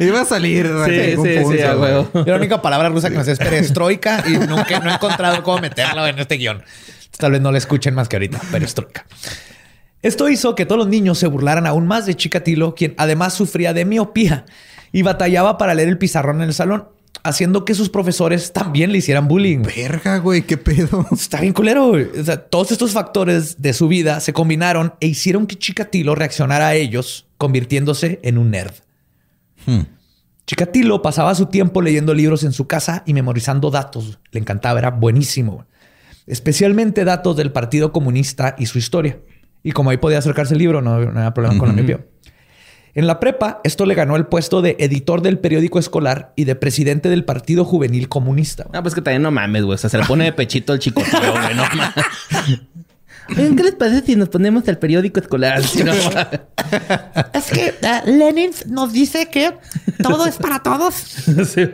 Iba 0.00 0.22
a 0.22 0.24
salir. 0.24 0.66
Sí, 0.86 0.92
sí, 0.92 1.10
sí, 1.10 1.16
punto, 1.42 1.68
a 1.68 1.74
güey. 1.74 1.92
huevo. 1.92 2.10
Yo 2.14 2.24
La 2.26 2.36
única 2.36 2.62
palabra 2.62 2.88
rusa 2.88 3.10
que 3.10 3.16
me 3.16 3.24
sé 3.24 3.32
es 3.32 3.38
perestroika 3.38 4.24
y 4.26 4.32
nunca 4.38 4.80
no 4.80 4.90
he 4.90 4.94
encontrado 4.94 5.42
cómo 5.42 5.58
meterlo 5.58 6.06
en 6.06 6.18
este 6.18 6.36
guion. 6.36 6.62
Tal 7.16 7.32
vez 7.32 7.40
no 7.40 7.50
lo 7.52 7.58
escuchen 7.58 7.94
más 7.94 8.08
que 8.08 8.16
ahorita. 8.16 8.40
Perestroika. 8.50 9.06
Esto 10.06 10.28
hizo 10.28 10.54
que 10.54 10.66
todos 10.66 10.78
los 10.78 10.86
niños 10.86 11.18
se 11.18 11.26
burlaran 11.26 11.66
aún 11.66 11.88
más 11.88 12.06
de 12.06 12.14
Chikatilo, 12.14 12.76
quien 12.76 12.94
además 12.96 13.34
sufría 13.34 13.72
de 13.72 13.84
miopía 13.84 14.46
y 14.92 15.02
batallaba 15.02 15.58
para 15.58 15.74
leer 15.74 15.88
el 15.88 15.98
pizarrón 15.98 16.36
en 16.36 16.42
el 16.46 16.54
salón, 16.54 16.86
haciendo 17.24 17.64
que 17.64 17.74
sus 17.74 17.88
profesores 17.88 18.52
también 18.52 18.92
le 18.92 18.98
hicieran 18.98 19.26
bullying. 19.26 19.62
Verga, 19.62 20.18
güey, 20.18 20.42
qué 20.42 20.58
pedo. 20.58 21.04
Está 21.12 21.40
bien 21.40 21.52
culero. 21.52 21.88
güey. 21.88 22.04
O 22.20 22.22
sea, 22.22 22.40
todos 22.40 22.70
estos 22.70 22.92
factores 22.92 23.60
de 23.60 23.72
su 23.72 23.88
vida 23.88 24.20
se 24.20 24.32
combinaron 24.32 24.94
e 25.00 25.08
hicieron 25.08 25.48
que 25.48 25.56
Chikatilo 25.56 26.14
reaccionara 26.14 26.68
a 26.68 26.74
ellos, 26.76 27.26
convirtiéndose 27.36 28.20
en 28.22 28.38
un 28.38 28.52
nerd. 28.52 28.74
Hmm. 29.66 29.86
Chikatilo 30.46 31.02
pasaba 31.02 31.34
su 31.34 31.46
tiempo 31.46 31.82
leyendo 31.82 32.14
libros 32.14 32.44
en 32.44 32.52
su 32.52 32.68
casa 32.68 33.02
y 33.06 33.12
memorizando 33.12 33.72
datos. 33.72 34.20
Le 34.30 34.38
encantaba, 34.38 34.78
era 34.78 34.92
buenísimo. 34.92 35.66
Especialmente 36.28 37.04
datos 37.04 37.36
del 37.36 37.50
Partido 37.50 37.90
Comunista 37.90 38.54
y 38.56 38.66
su 38.66 38.78
historia. 38.78 39.18
Y 39.66 39.72
como 39.72 39.90
ahí 39.90 39.96
podía 39.96 40.18
acercarse 40.18 40.54
el 40.54 40.60
libro, 40.60 40.80
no, 40.80 40.96
no 41.00 41.18
había 41.18 41.34
problema 41.34 41.58
con 41.58 41.66
la 41.66 41.74
miopía. 41.74 41.98
En 42.94 43.08
la 43.08 43.18
prepa, 43.18 43.60
esto 43.64 43.84
le 43.84 43.96
ganó 43.96 44.14
el 44.14 44.26
puesto 44.26 44.62
de 44.62 44.76
editor 44.78 45.22
del 45.22 45.40
periódico 45.40 45.80
escolar 45.80 46.32
y 46.36 46.44
de 46.44 46.54
presidente 46.54 47.08
del 47.08 47.24
Partido 47.24 47.64
Juvenil 47.64 48.08
Comunista. 48.08 48.68
Ah, 48.72 48.80
pues 48.80 48.94
que 48.94 49.02
también 49.02 49.22
no 49.22 49.32
mames, 49.32 49.64
güey. 49.64 49.74
O 49.74 49.78
sea, 49.78 49.90
se 49.90 49.98
le 49.98 50.04
pone 50.04 50.22
de 50.22 50.32
pechito 50.32 50.72
el 50.72 50.78
chico, 50.78 51.02
güey. 51.10 51.54
No 51.56 51.64
mames. 51.74 52.60
Oigan, 53.30 53.56
¿Qué 53.56 53.62
les 53.62 53.74
parece 53.74 54.06
si 54.06 54.16
nos 54.16 54.28
ponemos 54.28 54.66
el 54.68 54.78
periódico 54.78 55.20
escolar? 55.20 55.62
No. 55.84 55.92
Es 57.32 57.50
que 57.50 57.66
eh, 57.68 58.02
Lenin 58.06 58.50
nos 58.68 58.92
dice 58.92 59.28
que 59.30 59.54
todo 60.02 60.26
es 60.26 60.36
para 60.36 60.60
todos. 60.60 60.94
Sí. 61.46 61.68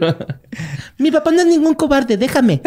Mi 0.99 1.11
papá 1.11 1.30
no 1.30 1.40
es 1.40 1.47
ningún 1.47 1.75
cobarde, 1.75 2.16
déjame. 2.16 2.61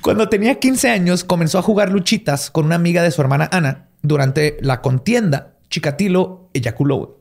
Cuando 0.00 0.28
tenía 0.28 0.58
15 0.58 0.90
años, 0.90 1.24
comenzó 1.24 1.58
a 1.58 1.62
jugar 1.62 1.90
luchitas 1.90 2.50
con 2.50 2.66
una 2.66 2.74
amiga 2.74 3.02
de 3.02 3.10
su 3.10 3.20
hermana 3.20 3.48
Ana. 3.52 3.88
Durante 4.02 4.58
la 4.60 4.82
contienda, 4.82 5.54
Chikatilo 5.70 6.50
eyaculó. 6.52 7.20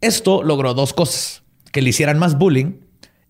Esto 0.00 0.42
logró 0.42 0.74
dos 0.74 0.92
cosas: 0.92 1.42
que 1.72 1.82
le 1.82 1.90
hicieran 1.90 2.18
más 2.18 2.36
bullying 2.36 2.80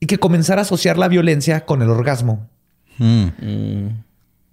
y 0.01 0.07
que 0.07 0.19
comenzara 0.19 0.63
a 0.63 0.65
asociar 0.65 0.99
la 0.99 1.09
violencia 1.09 1.67
con 1.67 1.83
el 1.83 1.91
orgasmo. 1.91 2.49
Hmm. 2.99 3.29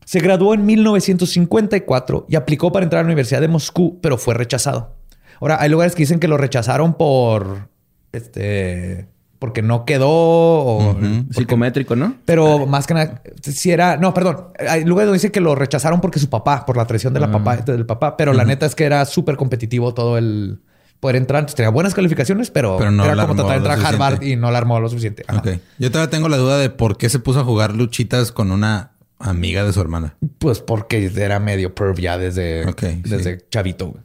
Se 0.07 0.21
graduó 0.21 0.53
en 0.53 0.65
1954 0.65 2.27
y 2.29 2.37
aplicó 2.37 2.71
para 2.71 2.85
entrar 2.85 3.01
a 3.01 3.03
la 3.03 3.07
Universidad 3.07 3.41
de 3.41 3.49
Moscú, 3.49 3.99
pero 4.01 4.17
fue 4.17 4.35
rechazado. 4.35 4.95
Ahora, 5.41 5.57
hay 5.59 5.69
lugares 5.69 5.95
que 5.95 6.03
dicen 6.03 6.21
que 6.21 6.29
lo 6.29 6.37
rechazaron 6.37 6.93
por 6.93 7.67
este 8.13 9.09
porque 9.37 9.61
no 9.61 9.83
quedó 9.83 10.07
o 10.09 10.93
porque- 10.93 11.25
Psicométrico, 11.31 11.97
¿no? 11.97 12.15
pero 12.23 12.65
más 12.65 12.87
que 12.87 12.93
nada, 12.93 13.21
si 13.41 13.69
era, 13.69 13.97
no, 13.97 14.13
perdón, 14.13 14.45
hay 14.69 14.85
lugares 14.85 15.07
donde 15.07 15.17
dice 15.17 15.31
que 15.33 15.41
lo 15.41 15.55
rechazaron 15.55 15.99
porque 15.99 16.19
su 16.19 16.29
papá, 16.29 16.65
por 16.65 16.77
la 16.77 16.85
traición 16.87 17.13
de 17.13 17.19
la 17.19 17.29
papá, 17.29 17.57
del 17.57 17.85
papá, 17.85 18.15
pero 18.15 18.31
la 18.31 18.45
neta 18.45 18.65
es 18.65 18.75
que 18.75 18.85
era 18.85 19.03
súper 19.03 19.35
competitivo 19.35 19.93
todo 19.93 20.17
el 20.17 20.61
poder 21.01 21.17
entrar. 21.17 21.39
Entonces, 21.41 21.55
tenía 21.57 21.69
buenas 21.69 21.93
calificaciones, 21.93 22.49
pero, 22.49 22.77
Pero 22.77 22.91
no 22.91 23.03
era 23.03 23.27
como 23.27 23.35
tratar 23.35 23.51
de 23.51 23.57
entrar 23.57 23.77
a 23.85 23.89
Harvard 23.89 24.23
y 24.23 24.37
no 24.37 24.49
la 24.51 24.57
armó 24.57 24.79
lo 24.79 24.87
suficiente. 24.87 25.25
Ajá. 25.27 25.39
Ok. 25.39 25.49
Yo 25.77 25.91
todavía 25.91 26.09
tengo 26.09 26.29
la 26.29 26.37
duda 26.37 26.57
de 26.57 26.69
por 26.69 26.97
qué 26.97 27.09
se 27.09 27.19
puso 27.19 27.41
a 27.41 27.43
jugar 27.43 27.75
luchitas 27.75 28.31
con 28.31 28.51
una 28.51 28.93
amiga 29.19 29.63
de 29.63 29.74
su 29.74 29.81
hermana. 29.81 30.15
Pues 30.39 30.59
porque 30.59 31.12
era 31.15 31.39
medio 31.39 31.74
perv 31.74 32.00
ya 32.00 32.17
desde, 32.17 32.63
sí. 32.63 33.01
desde 33.03 33.45
chavito. 33.50 33.95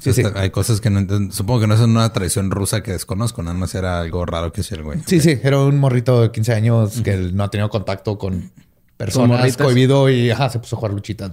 Sí, 0.00 0.14
sí. 0.14 0.22
Hay 0.34 0.50
cosas 0.50 0.80
que 0.80 0.88
no 0.88 0.98
entiendo. 0.98 1.32
Supongo 1.32 1.60
que 1.60 1.66
no 1.66 1.74
es 1.74 1.80
una 1.80 2.10
tradición 2.12 2.50
rusa 2.50 2.82
que 2.82 2.92
desconozco. 2.92 3.42
Nada 3.42 3.56
más 3.56 3.74
era 3.74 4.00
algo 4.00 4.24
raro 4.24 4.50
que 4.50 4.62
hacía 4.62 4.78
el 4.78 4.84
güey. 4.84 5.00
Sí, 5.06 5.20
sí, 5.20 5.38
era 5.42 5.60
un 5.60 5.78
morrito 5.78 6.22
de 6.22 6.32
15 6.32 6.54
años 6.54 7.00
que 7.02 7.16
no 7.16 7.44
ha 7.44 7.50
tenido 7.50 7.68
contacto 7.68 8.16
con 8.16 8.50
personas, 8.96 9.56
cohibido 9.56 10.08
y 10.08 10.30
ajá, 10.30 10.48
se 10.48 10.58
puso 10.58 10.76
a 10.76 10.78
jugar 10.78 10.94
luchitas. 10.94 11.32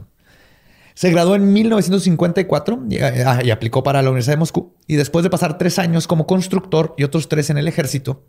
Se 0.93 1.11
graduó 1.11 1.35
en 1.35 1.53
1954 1.53 2.85
y, 2.89 2.97
ah, 2.97 3.41
y 3.43 3.51
aplicó 3.51 3.83
para 3.83 4.01
la 4.01 4.09
Universidad 4.09 4.33
de 4.33 4.39
Moscú. 4.39 4.73
Y 4.87 4.95
después 4.95 5.23
de 5.23 5.29
pasar 5.29 5.57
tres 5.57 5.77
años 5.79 6.07
como 6.07 6.25
constructor 6.25 6.95
y 6.97 7.03
otros 7.03 7.29
tres 7.29 7.49
en 7.49 7.57
el 7.57 7.67
ejército, 7.67 8.25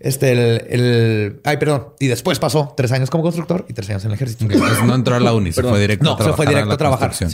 este, 0.00 0.32
el, 0.32 0.38
el- 0.70 1.40
ay, 1.44 1.56
perdón, 1.58 1.88
y 2.00 2.06
después 2.08 2.38
pasó 2.38 2.74
tres 2.76 2.90
años 2.92 3.10
como 3.10 3.22
constructor 3.22 3.64
y 3.68 3.72
tres 3.74 3.88
años 3.90 4.04
en 4.04 4.10
el 4.10 4.14
ejército. 4.14 4.44
Ok, 4.46 4.52
entonces 4.52 4.82
no 4.84 4.94
entró 4.94 5.14
a 5.14 5.20
la 5.20 5.32
uni, 5.34 5.52
se 5.52 5.62
fue 5.62 5.78
directo 5.78 6.04
No, 6.04 6.12
a 6.12 6.16
trabajar. 6.16 6.32
se 6.32 6.36
fue 6.36 6.46
directo 6.54 6.72
a, 6.74 6.76
trabajar. 6.76 7.14
Sí. 7.14 7.26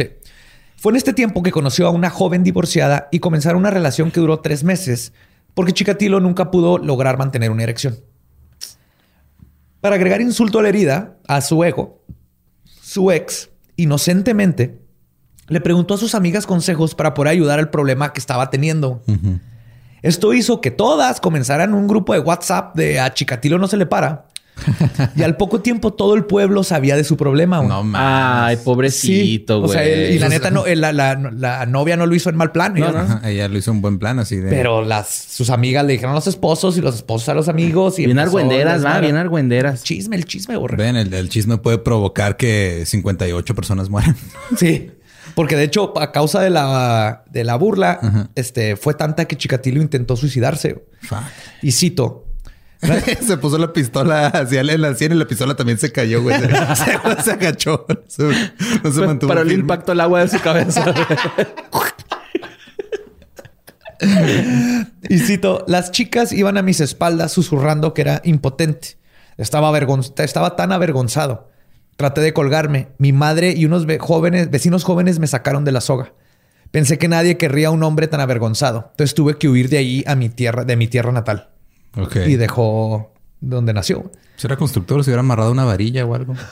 Fue 0.76 0.92
en 0.92 0.96
este 0.96 1.12
tiempo 1.14 1.42
que 1.42 1.52
conoció 1.52 1.86
a 1.86 1.90
una 1.90 2.10
joven 2.10 2.42
divorciada 2.44 3.08
y 3.10 3.20
comenzaron 3.20 3.60
una 3.60 3.70
relación 3.70 4.10
que 4.10 4.20
duró 4.20 4.40
tres 4.40 4.62
meses, 4.64 5.12
porque 5.54 5.72
Chikatilo 5.72 6.20
nunca 6.20 6.50
pudo 6.50 6.76
lograr 6.78 7.16
mantener 7.18 7.50
una 7.50 7.62
erección. 7.62 7.96
Para 9.80 9.96
agregar 9.96 10.20
insulto 10.20 10.58
a 10.58 10.62
la 10.62 10.68
herida, 10.68 11.16
a 11.28 11.40
su 11.40 11.62
ego, 11.64 12.02
su 12.82 13.10
ex, 13.12 13.50
inocentemente, 13.76 14.80
le 15.48 15.60
preguntó 15.60 15.94
a 15.94 15.98
sus 15.98 16.14
amigas 16.14 16.46
consejos 16.46 16.94
para 16.94 17.14
poder 17.14 17.30
ayudar 17.32 17.58
al 17.60 17.70
problema 17.70 18.12
que 18.12 18.18
estaba 18.18 18.50
teniendo. 18.50 19.02
Esto 20.02 20.32
hizo 20.32 20.60
que 20.60 20.70
todas 20.70 21.20
comenzaran 21.20 21.74
un 21.74 21.86
grupo 21.88 22.12
de 22.12 22.20
WhatsApp 22.20 22.74
de 22.76 23.00
a 23.00 23.12
no 23.58 23.66
se 23.68 23.76
le 23.76 23.86
para. 23.86 24.26
y 25.14 25.22
al 25.22 25.36
poco 25.36 25.60
tiempo 25.60 25.92
todo 25.92 26.14
el 26.14 26.24
pueblo 26.24 26.64
sabía 26.64 26.96
de 26.96 27.04
su 27.04 27.18
problema. 27.18 27.58
güey. 27.58 27.68
No 27.68 27.82
mames. 27.84 28.00
Ay, 28.58 28.64
pobrecito, 28.64 29.56
Sí. 29.56 29.60
güey. 29.60 29.70
O 29.70 29.72
sea, 29.72 29.84
él- 29.84 30.14
y 30.14 30.18
la 30.18 30.28
neta, 30.30 30.50
no, 30.50 30.64
la, 30.66 30.92
la- 30.94 31.14
la 31.36 31.66
novia 31.66 31.96
no 31.98 32.06
lo 32.06 32.14
hizo 32.14 32.30
en 32.30 32.36
mal 32.36 32.52
plan. 32.52 32.74
ella- 32.74 32.88
Ajá, 32.88 33.28
Ella 33.28 33.48
lo 33.48 33.58
hizo 33.58 33.70
en 33.70 33.82
buen 33.82 33.98
plan, 33.98 34.18
así 34.18 34.36
de. 34.36 34.48
Pero 34.48 34.82
las, 34.82 35.08
sus 35.08 35.50
amigas 35.50 35.84
le 35.84 35.92
dijeron 35.92 36.12
a 36.12 36.14
los 36.14 36.26
esposos 36.26 36.78
y 36.78 36.80
los 36.80 36.94
esposos 36.94 37.28
a 37.28 37.34
los 37.34 37.48
amigos. 37.50 37.98
Y 37.98 38.06
Bien 38.06 38.18
argüenderas, 38.18 38.82
va, 38.82 38.98
bien 39.00 39.16
argüenderas. 39.16 39.82
Chisme, 39.82 40.16
el 40.16 40.24
chisme, 40.24 40.56
borre. 40.56 40.76
Ven, 40.78 40.96
el, 40.96 41.12
el 41.12 41.28
chisme 41.28 41.58
puede 41.58 41.76
provocar 41.76 42.38
que 42.38 42.84
58 42.86 43.54
personas 43.54 43.90
mueran. 43.90 44.16
Sí. 44.56 44.90
Porque 45.36 45.54
de 45.54 45.64
hecho, 45.64 45.92
a 46.00 46.10
causa 46.10 46.40
de 46.40 46.50
la, 46.50 47.22
de 47.30 47.44
la 47.44 47.54
burla, 47.56 48.28
este, 48.34 48.74
fue 48.74 48.94
tanta 48.94 49.26
que 49.26 49.36
Chikatilo 49.36 49.80
intentó 49.82 50.16
suicidarse. 50.16 50.86
Fuck. 51.02 51.18
Y 51.62 51.70
cito. 51.72 52.24
se 53.26 53.36
puso 53.36 53.58
la 53.58 53.72
pistola 53.72 54.26
hacia 54.28 54.60
en 54.62 54.80
la 54.80 54.94
sien 54.94 55.12
y 55.12 55.14
la 55.14 55.26
pistola 55.26 55.54
también 55.54 55.78
se 55.78 55.92
cayó, 55.92 56.22
güey. 56.22 56.38
Se, 56.40 56.48
se- 57.16 57.22
se 57.22 57.30
agachó. 57.32 57.84
Se- 58.08 58.22
no 58.82 58.92
se 58.92 59.00
mantuvo. 59.02 59.28
Para 59.28 59.42
el 59.42 59.48
firme. 59.48 59.60
impacto 59.60 59.92
al 59.92 60.00
agua 60.00 60.20
de 60.20 60.28
su 60.28 60.40
cabeza. 60.40 60.84
Y 65.08 65.18
cito, 65.20 65.64
las 65.68 65.90
chicas 65.90 66.32
iban 66.32 66.58
a 66.58 66.62
mis 66.62 66.80
espaldas 66.80 67.32
susurrando 67.32 67.94
que 67.94 68.02
era 68.02 68.20
impotente. 68.24 68.98
Estaba, 69.38 69.72
estaba 70.18 70.56
tan 70.56 70.72
avergonzado. 70.72 71.48
Traté 71.96 72.20
de 72.20 72.32
colgarme. 72.32 72.88
Mi 72.98 73.12
madre 73.12 73.52
y 73.56 73.64
unos 73.64 73.86
ve- 73.86 73.98
jóvenes, 73.98 74.50
vecinos 74.50 74.84
jóvenes 74.84 75.18
me 75.18 75.26
sacaron 75.26 75.64
de 75.64 75.72
la 75.72 75.80
soga. 75.80 76.12
Pensé 76.70 76.98
que 76.98 77.08
nadie 77.08 77.38
querría 77.38 77.68
a 77.68 77.70
un 77.70 77.82
hombre 77.82 78.08
tan 78.08 78.20
avergonzado. 78.20 78.88
Entonces 78.90 79.14
tuve 79.14 79.38
que 79.38 79.48
huir 79.48 79.68
de 79.68 79.78
allí 79.78 80.04
a 80.06 80.14
mi 80.14 80.28
tierra, 80.28 80.64
de 80.64 80.76
mi 80.76 80.88
tierra 80.88 81.12
natal. 81.12 81.50
Y 82.26 82.36
dejó 82.36 83.12
donde 83.40 83.72
nació. 83.72 84.10
Si 84.36 84.46
era 84.46 84.56
constructor, 84.56 85.02
se 85.02 85.10
hubiera 85.10 85.20
amarrado 85.20 85.50
una 85.52 85.64
varilla 85.64 86.04
o 86.04 86.14
algo. 86.14 86.34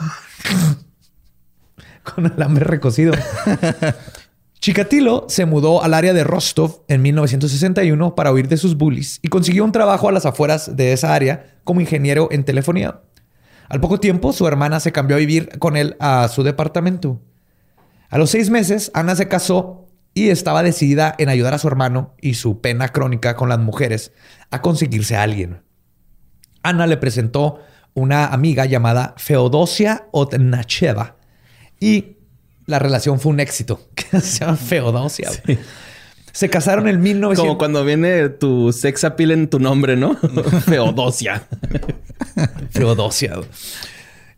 con 2.03 2.27
alambre 2.33 2.65
recocido. 2.65 3.13
Chikatilo 4.61 5.27
se 5.29 5.45
mudó 5.45 5.83
al 5.85 5.93
área 5.93 6.15
de 6.15 6.25
Rostov 6.25 6.85
en 6.89 7.03
1961 7.03 8.15
para 8.15 8.33
huir 8.33 8.49
de 8.49 8.57
sus 8.57 8.77
bullies 8.77 9.19
y 9.21 9.29
consiguió 9.29 9.63
un 9.65 9.73
trabajo 9.73 10.09
a 10.09 10.13
las 10.13 10.25
afueras 10.25 10.75
de 10.77 10.95
esa 10.95 11.15
área 11.15 11.59
como 11.65 11.83
ingeniero 11.83 12.29
en 12.31 12.45
telefonía. 12.45 13.01
Al 13.69 13.81
poco 13.81 14.01
tiempo, 14.01 14.33
su 14.33 14.47
hermana 14.47 14.81
se 14.81 14.93
cambió 14.93 15.17
a 15.17 15.21
vivir 15.21 15.59
con 15.59 15.77
él 15.77 15.97
a 16.01 16.29
su 16.29 16.43
departamento. 16.43 17.21
A 18.11 18.19
los 18.19 18.31
seis 18.31 18.51
meses, 18.51 18.91
Ana 18.95 19.17
se 19.17 19.29
casó 19.29 19.89
y 20.15 20.29
estaba 20.29 20.63
decidida 20.63 21.15
en 21.19 21.29
ayudar 21.29 21.55
a 21.55 21.59
su 21.59 21.67
hermano 21.67 22.15
y 22.21 22.35
su 22.35 22.61
pena 22.61 22.89
crónica 22.89 23.35
con 23.35 23.49
las 23.49 23.59
mujeres 23.59 24.13
a 24.51 24.63
conseguirse 24.63 25.17
a 25.17 25.23
alguien. 25.23 25.63
Ana 26.63 26.87
le 26.87 26.97
presentó 26.97 27.61
una 27.95 28.27
amiga 28.27 28.65
llamada 28.65 29.15
Feodosia 29.17 30.07
Otnacheva 30.13 31.17
y 31.81 32.17
la 32.67 32.79
relación 32.79 33.21
fue 33.21 33.33
un 33.33 33.41
éxito. 33.41 33.89
Se 34.11 34.41
llama 34.41 34.57
Feodosia. 34.57 35.31
güey. 35.45 35.59
Se 36.35 36.51
casaron 36.51 36.89
en 36.89 37.01
1900. 37.01 37.39
Como 37.39 37.59
cuando 37.59 37.85
viene 37.85 38.29
tu 38.29 38.73
sex 38.73 39.05
appeal 39.05 39.31
en 39.31 39.49
tu 39.49 39.61
nombre, 39.61 39.97
¿no? 39.97 40.17
Feodosia. 40.67 41.47
Feodosia. 42.71 43.37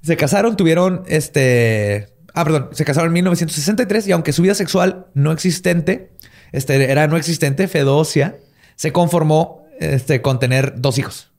Se 0.02 0.14
casaron, 0.18 0.58
tuvieron 0.58 1.04
este. 1.06 2.08
Ah, 2.34 2.44
perdón. 2.44 2.68
Se 2.72 2.84
casaron 2.84 3.08
en 3.08 3.14
1963 3.14 4.08
y 4.08 4.12
aunque 4.12 4.34
su 4.34 4.42
vida 4.42 4.54
sexual 4.54 5.06
no 5.14 5.32
existente, 5.32 6.12
este, 6.52 6.90
era 6.90 7.06
no 7.06 7.16
existente, 7.16 7.66
Feodosia 7.66 8.36
se 8.74 8.92
conformó 8.92 9.64
este, 9.80 10.20
con 10.20 10.38
tener 10.38 10.74
dos 10.76 10.98
hijos. 10.98 11.32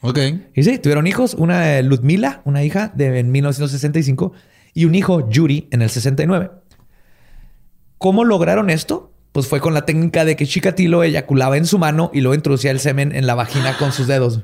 Ok. 0.00 0.18
Y 0.54 0.62
sí, 0.62 0.78
tuvieron 0.78 1.06
hijos, 1.08 1.34
una 1.34 1.76
eh, 1.76 1.82
Ludmila, 1.82 2.40
una 2.46 2.64
hija 2.64 2.90
de 2.94 3.18
en 3.18 3.30
1965 3.30 4.32
y 4.72 4.86
un 4.86 4.94
hijo 4.94 5.28
Yuri 5.28 5.68
en 5.70 5.82
el 5.82 5.90
69. 5.90 6.52
¿Cómo 7.98 8.24
lograron 8.24 8.70
esto? 8.70 9.09
Pues 9.32 9.46
fue 9.46 9.60
con 9.60 9.74
la 9.74 9.86
técnica 9.86 10.24
de 10.24 10.34
que 10.36 10.46
Chikatilo 10.46 11.02
eyaculaba 11.04 11.56
en 11.56 11.66
su 11.66 11.78
mano 11.78 12.10
y 12.12 12.20
luego 12.20 12.34
introducía 12.34 12.70
el 12.72 12.80
semen 12.80 13.14
en 13.14 13.26
la 13.26 13.34
vagina 13.34 13.76
con 13.78 13.92
sus 13.92 14.06
dedos. 14.06 14.40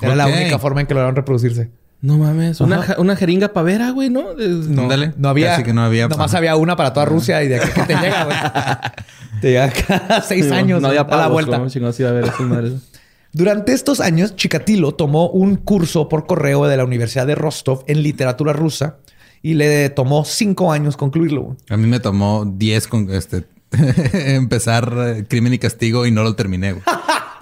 Era 0.00 0.14
la 0.16 0.26
única 0.26 0.58
forma 0.58 0.80
en 0.80 0.86
que 0.86 0.94
lograron 0.94 1.16
reproducirse. 1.16 1.70
No 2.00 2.16
mames. 2.16 2.60
Una, 2.60 2.80
ja- 2.82 2.94
una 2.98 3.16
jeringa 3.16 3.52
pavera, 3.52 3.90
güey, 3.90 4.08
¿no? 4.08 4.32
No, 4.34 4.82
Ándale. 4.82 5.12
no 5.16 5.28
había. 5.28 5.48
Casi 5.50 5.64
que 5.64 5.72
no 5.72 5.82
había. 5.82 6.06
Nomás 6.06 6.32
había 6.34 6.54
una 6.54 6.76
para 6.76 6.92
toda 6.92 7.06
Rusia 7.06 7.42
y 7.42 7.48
de 7.48 7.56
aquí 7.56 7.70
que 7.72 7.82
te 7.82 7.94
llega, 7.96 8.24
güey. 8.24 8.36
te 9.40 9.48
llega 9.48 9.70
cada 9.70 10.22
seis 10.22 10.46
No, 10.46 10.54
años. 10.54 10.80
No 10.80 10.88
había 10.88 11.00
a 11.00 11.04
la 11.04 11.10
pavos, 11.10 11.32
vuelta. 11.32 11.56
¿cómo 11.58 11.68
chingados 11.68 11.98
iba 11.98 12.10
a 12.10 12.12
ver 12.12 12.24
esas 12.24 12.40
madres? 12.40 12.72
Durante 13.32 13.72
estos 13.72 14.00
años, 14.00 14.36
Chikatilo 14.36 14.92
tomó 14.92 15.28
un 15.28 15.56
curso 15.56 16.08
por 16.08 16.26
correo 16.26 16.66
de 16.66 16.76
la 16.76 16.84
Universidad 16.84 17.26
de 17.26 17.34
Rostov 17.34 17.82
en 17.88 18.02
literatura 18.02 18.52
rusa 18.52 18.98
y 19.42 19.54
le 19.54 19.90
tomó 19.90 20.24
cinco 20.24 20.72
años 20.72 20.96
concluirlo. 20.96 21.42
güey. 21.42 21.56
A 21.68 21.76
mí 21.76 21.86
me 21.88 21.98
tomó 22.00 22.44
10 22.46 22.86
con 22.86 23.10
este 23.12 23.44
empezar 24.12 24.92
eh, 24.98 25.24
crimen 25.28 25.54
y 25.54 25.58
castigo 25.58 26.06
y 26.06 26.10
no 26.10 26.22
lo 26.22 26.34
terminé, 26.34 26.72
güey. 26.72 26.84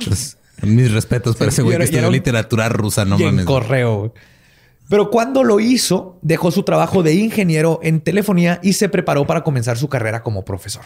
Entonces, 0.00 0.38
mis 0.62 0.90
respetos 0.92 1.36
para 1.36 1.50
Sí, 1.50 1.56
ese 1.56 1.62
güey 1.62 1.76
que 1.78 1.84
estudió 1.84 2.06
un- 2.08 2.12
literatura 2.12 2.68
rusa, 2.68 3.04
no 3.04 3.18
y 3.18 3.22
en 3.22 3.26
mames. 3.28 3.44
correo. 3.46 3.96
güey. 3.98 4.10
Pero 4.88 5.10
cuando 5.10 5.42
lo 5.42 5.58
hizo, 5.60 6.18
dejó 6.22 6.50
su 6.52 6.62
trabajo 6.62 7.02
de 7.02 7.14
ingeniero 7.14 7.80
en 7.82 8.00
telefonía 8.00 8.60
y 8.62 8.74
se 8.74 8.88
preparó 8.88 9.26
para 9.26 9.42
comenzar 9.42 9.76
su 9.78 9.88
carrera 9.88 10.22
como 10.22 10.44
profesor. 10.44 10.84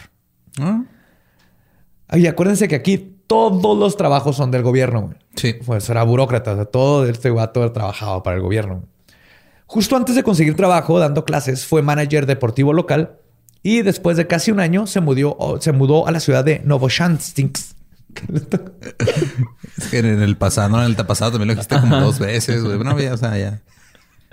Ah, 0.59 0.83
Y 2.13 2.25
acuérdense 2.27 2.67
que 2.67 2.75
aquí 2.75 3.17
todos 3.27 3.77
los 3.77 3.95
trabajos 3.97 4.35
son 4.35 4.51
del 4.51 4.63
gobierno. 4.63 5.01
güey. 5.03 5.15
Sí. 5.35 5.53
Pues 5.65 5.87
era 5.89 6.03
burócrata. 6.03 6.53
o 6.53 6.55
sea, 6.55 6.65
todo 6.65 7.05
este 7.05 7.29
vato 7.29 7.71
trabajaba 7.71 8.23
para 8.23 8.35
el 8.37 8.41
gobierno. 8.41 8.83
Justo 9.67 9.95
antes 9.95 10.15
de 10.15 10.23
conseguir 10.23 10.55
trabajo 10.55 10.99
dando 10.99 11.23
clases, 11.23 11.65
fue 11.65 11.81
manager 11.81 12.25
deportivo 12.25 12.73
local 12.73 13.19
y 13.63 13.81
después 13.81 14.17
de 14.17 14.27
casi 14.27 14.51
un 14.51 14.59
año 14.59 14.87
se 14.87 15.01
mudó, 15.01 15.59
se 15.61 15.71
mudó 15.71 16.07
a 16.07 16.11
la 16.11 16.19
ciudad 16.19 16.43
de 16.43 16.61
Novoshanstinsk. 16.65 17.75
Es 19.77 19.87
que 19.89 19.99
en 19.99 20.21
el 20.21 20.35
pasado, 20.35 20.69
no, 20.69 20.83
en 20.83 20.87
el 20.87 20.95
pasado 21.05 21.31
también 21.31 21.49
lo 21.49 21.53
dijiste 21.53 21.79
como 21.79 21.99
dos 21.99 22.19
veces, 22.19 22.63
güey. 22.63 22.75
Bueno, 22.75 22.99
ya, 22.99 23.13
o 23.13 23.17
sea, 23.17 23.37
ya. 23.37 23.61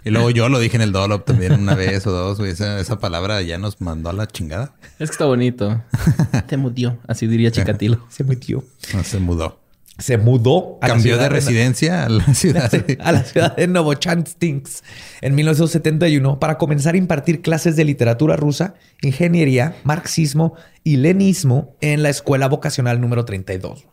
Y 0.04 0.10
luego 0.10 0.30
yo 0.30 0.48
lo 0.48 0.58
dije 0.58 0.76
en 0.76 0.82
el 0.82 0.92
Dolop 0.92 1.24
también 1.24 1.52
una 1.52 1.74
vez 1.74 2.06
o 2.06 2.10
dos, 2.10 2.38
güey. 2.38 2.52
Esa, 2.52 2.80
esa 2.80 2.98
palabra 2.98 3.42
ya 3.42 3.58
nos 3.58 3.80
mandó 3.80 4.10
a 4.10 4.12
la 4.12 4.26
chingada. 4.26 4.74
Es 4.98 5.10
que 5.10 5.14
está 5.14 5.26
bonito. 5.26 5.82
Te 6.46 6.56
mudió. 6.56 6.98
Así 7.06 7.26
diría 7.26 7.50
Chikatilo. 7.50 8.06
Se. 8.08 8.24
No, 8.24 9.04
se 9.04 9.18
mudó. 9.18 9.60
Se 9.98 10.16
mudó 10.16 10.78
a 10.80 10.86
la 10.86 10.94
Cambió 10.94 11.14
ciudad 11.14 11.24
de 11.24 11.28
residencia 11.28 12.04
a 12.04 12.08
la 12.08 12.32
ciudad 12.32 12.70
de... 12.70 12.98
a 13.00 13.12
la 13.12 13.24
ciudad 13.24 13.56
de 13.56 13.66
Novoshanstinsk 13.66 14.84
en 15.20 15.34
1971 15.34 16.38
para 16.38 16.56
comenzar 16.56 16.94
a 16.94 16.98
impartir 16.98 17.42
clases 17.42 17.74
de 17.76 17.84
literatura 17.84 18.36
rusa, 18.36 18.74
ingeniería, 19.02 19.74
marxismo 19.84 20.54
y 20.84 20.98
lenismo 20.98 21.74
en 21.80 22.02
la 22.02 22.10
escuela 22.10 22.48
vocacional 22.48 23.00
número 23.00 23.24
32. 23.24 23.86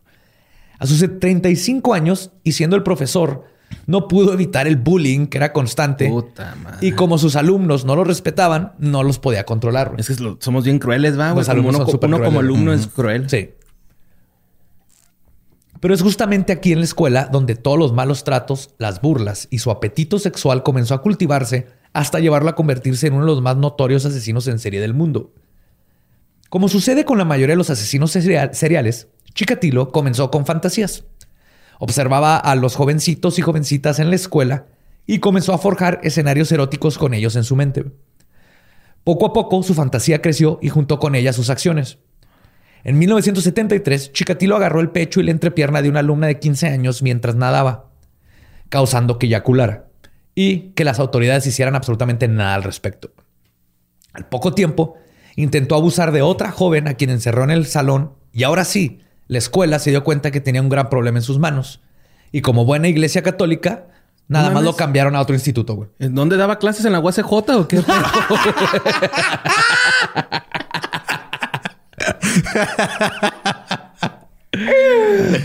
A 0.77 0.85
sus 0.85 0.99
35 1.19 1.93
años 1.93 2.31
y 2.43 2.51
siendo 2.51 2.75
el 2.75 2.83
profesor, 2.83 3.45
no 3.87 4.07
pudo 4.07 4.33
evitar 4.33 4.67
el 4.67 4.77
bullying 4.77 5.27
que 5.27 5.37
era 5.37 5.53
constante. 5.53 6.07
Puta 6.09 6.55
madre. 6.55 6.85
Y 6.85 6.91
como 6.91 7.17
sus 7.17 7.35
alumnos 7.35 7.85
no 7.85 7.95
lo 7.95 8.03
respetaban, 8.03 8.73
no 8.79 9.03
los 9.03 9.19
podía 9.19 9.45
controlar. 9.45 9.93
Es 9.97 10.07
que 10.07 10.15
somos 10.39 10.63
bien 10.63 10.79
crueles, 10.79 11.17
va, 11.19 11.31
güey. 11.31 11.45
Como 11.45 11.69
uno, 11.69 11.77
son 11.79 11.89
súper 11.89 12.09
uno 12.09 12.23
como 12.23 12.39
alumno 12.39 12.73
es 12.73 12.87
cruel. 12.87 13.29
Sí. 13.29 13.51
Pero 15.85 15.93
es 15.93 16.01
justamente 16.01 16.51
aquí 16.51 16.71
en 16.71 16.79
la 16.79 16.85
escuela 16.85 17.29
donde 17.31 17.53
todos 17.53 17.77
los 17.77 17.93
malos 17.93 18.23
tratos, 18.23 18.71
las 18.79 19.01
burlas 19.01 19.47
y 19.51 19.59
su 19.59 19.69
apetito 19.69 20.17
sexual 20.17 20.63
comenzó 20.63 20.95
a 20.95 21.03
cultivarse 21.03 21.67
hasta 21.93 22.19
llevarlo 22.19 22.49
a 22.49 22.55
convertirse 22.55 23.05
en 23.05 23.13
uno 23.13 23.25
de 23.25 23.31
los 23.33 23.43
más 23.43 23.55
notorios 23.55 24.03
asesinos 24.03 24.47
en 24.47 24.57
serie 24.57 24.81
del 24.81 24.95
mundo. 24.95 25.35
Como 26.49 26.69
sucede 26.69 27.05
con 27.05 27.19
la 27.19 27.23
mayoría 27.23 27.53
de 27.53 27.57
los 27.57 27.69
asesinos 27.69 28.09
serial- 28.09 28.55
seriales, 28.55 29.09
Chikatilo 29.35 29.91
comenzó 29.91 30.31
con 30.31 30.47
fantasías. 30.47 31.03
Observaba 31.77 32.37
a 32.37 32.55
los 32.55 32.75
jovencitos 32.75 33.37
y 33.37 33.43
jovencitas 33.43 33.99
en 33.99 34.09
la 34.09 34.15
escuela 34.15 34.65
y 35.05 35.19
comenzó 35.19 35.53
a 35.53 35.59
forjar 35.59 35.99
escenarios 36.01 36.51
eróticos 36.51 36.97
con 36.97 37.13
ellos 37.13 37.35
en 37.35 37.43
su 37.43 37.55
mente. 37.55 37.85
Poco 39.03 39.27
a 39.27 39.33
poco 39.33 39.61
su 39.61 39.75
fantasía 39.75 40.19
creció 40.19 40.57
y 40.63 40.69
juntó 40.69 40.97
con 40.97 41.13
ella 41.13 41.31
sus 41.31 41.51
acciones. 41.51 41.99
En 42.85 42.99
1973, 42.99 44.13
Chikatilo 44.13 44.55
agarró 44.55 44.79
el 44.79 44.91
pecho 44.91 45.19
y 45.19 45.23
la 45.23 45.31
entrepierna 45.31 45.81
de 45.81 45.89
una 45.89 46.01
alumna 46.01 46.27
de 46.27 46.39
15 46.39 46.67
años 46.67 47.01
mientras 47.01 47.35
nadaba, 47.35 47.89
causando 48.69 49.17
que 49.17 49.25
eyaculara 49.25 49.87
y 50.35 50.69
que 50.73 50.83
las 50.83 50.99
autoridades 50.99 51.47
hicieran 51.47 51.75
absolutamente 51.75 52.27
nada 52.27 52.53
al 52.53 52.61
respecto. 52.61 53.11
Al 54.13 54.27
poco 54.27 54.53
tiempo, 54.53 54.97
intentó 55.35 55.73
abusar 55.73 56.11
de 56.11 56.21
otra 56.21 56.51
joven 56.51 56.87
a 56.87 56.93
quien 56.93 57.09
encerró 57.09 57.43
en 57.43 57.49
el 57.49 57.65
salón 57.65 58.13
y 58.31 58.43
ahora 58.43 58.63
sí, 58.63 59.01
La 59.27 59.39
escuela 59.39 59.79
se 59.79 59.89
dio 59.89 60.03
cuenta 60.03 60.29
que 60.29 60.39
tenía 60.39 60.61
un 60.61 60.69
gran 60.69 60.87
problema 60.87 61.17
en 61.17 61.23
sus 61.23 61.39
manos. 61.39 61.81
Y 62.31 62.41
como 62.41 62.63
buena 62.63 62.87
iglesia 62.87 63.23
católica, 63.23 63.87
nada 64.27 64.51
más 64.51 64.63
lo 64.63 64.75
cambiaron 64.75 65.15
a 65.15 65.21
otro 65.21 65.33
instituto, 65.33 65.73
güey. 65.73 65.89
¿En 65.97 66.13
dónde 66.13 66.37
daba 66.37 66.59
clases? 66.59 66.85
¿En 66.85 66.91
la 66.91 66.99
UACJ 66.99 67.31
o 67.31 67.67
qué? 67.67 67.81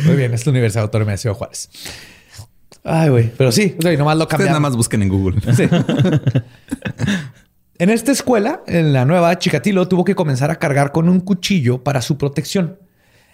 Muy 0.07 0.17
bien, 0.17 0.33
es 0.35 0.47
la 0.47 0.51
Universidad 0.51 0.85
Autónoma 0.85 1.13
de 1.13 1.19
Ciudad 1.19 1.37
Juárez. 1.37 1.69
Ay, 2.85 3.09
güey. 3.11 3.31
Pero 3.37 3.53
sí, 3.53 3.75
o 3.79 3.83
sea, 3.83 3.93
y 3.93 3.97
nomás 3.97 4.17
lo 4.17 4.25
Ustedes 4.25 4.39
cambiaron. 4.39 4.53
nada 4.53 4.61
más 4.61 4.77
busquen 4.77 5.03
en 5.03 5.09
Google. 5.09 5.41
Sí. 5.55 5.65
en 7.79 7.91
esta 7.91 8.13
escuela, 8.13 8.63
en 8.67 8.93
la 8.93 9.05
nueva, 9.05 9.39
Chikatilo 9.39 9.87
tuvo 9.89 10.05
que 10.05 10.15
comenzar 10.15 10.51
a 10.51 10.57
cargar 10.59 10.93
con 10.93 11.09
un 11.09 11.21
cuchillo 11.21 11.83
para 11.85 12.01
su 12.03 12.17
protección, 12.17 12.79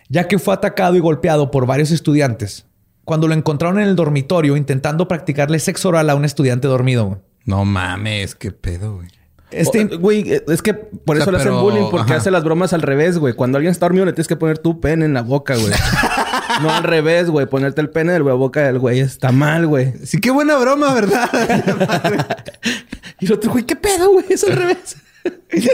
ya 0.09 0.27
que 0.29 0.39
fue 0.39 0.55
atacado 0.55 0.97
y 0.97 1.01
golpeado 1.01 1.51
por 1.51 1.67
varios 1.67 1.91
estudiantes 1.91 2.67
cuando 3.07 3.29
lo 3.29 3.35
encontraron 3.35 3.79
en 3.79 3.87
el 3.87 3.95
dormitorio 3.95 4.57
intentando 4.57 5.07
practicarle 5.07 5.61
sexo 5.61 5.91
oral 5.91 6.11
a 6.11 6.17
un 6.17 6.25
estudiante 6.25 6.67
dormido. 6.67 7.07
güey. 7.07 7.21
No 7.45 7.65
mames, 7.65 8.35
qué 8.35 8.51
pedo, 8.51 8.97
güey. 8.97 9.09
Este, 9.57 9.85
Güey, 9.97 10.33
eh, 10.35 10.45
es 10.49 10.63
que 10.63 10.75
por 10.75 11.17
O 11.17 11.19
sea, 11.19 11.25
eso 11.25 11.31
le 11.33 11.39
hacen 11.39 11.51
pero- 11.53 11.63
bullying, 11.63 11.91
porque 11.91 12.13
ajá. 12.13 12.21
hace 12.21 12.31
las 12.31 12.45
bromas 12.45 12.73
al 12.73 12.83
revés, 12.83 13.19
güey. 13.19 13.35
Cuando 13.35 13.59
alguien 13.59 13.73
está 13.73 13.87
dormido, 13.87 14.05
le 14.05 14.13
tienes 14.13 14.29
que 14.29 14.37
poner 14.37 14.59
tu 14.59 14.81
pene 14.81 15.05
en 15.05 15.15
la 15.15 15.23
boca, 15.23 15.55
güey. 15.57 15.73
no 16.63 16.71
al 16.71 16.83
revés, 16.85 17.31
güey. 17.31 17.47
Ponerte 17.47 17.81
el 17.81 17.91
pene 17.91 18.15
en 18.15 18.25
la 18.27 18.35
boca 18.35 18.63
del 18.63 18.79
güey 18.79 19.01
está 19.01 19.33
mal, 19.33 19.67
güey. 19.67 19.95
Sí, 20.05 20.21
qué 20.21 20.31
buena 20.31 20.57
broma, 20.57 20.93
¿verdad? 20.95 21.29
Y 23.21 23.27
el 23.27 23.33
otro, 23.33 23.51
güey, 23.51 23.65
¿qué 23.65 23.77
pedo, 23.77 24.11
güey? 24.13 24.27
Es 24.29 24.45
al 24.45 24.53
revés. 24.53 24.97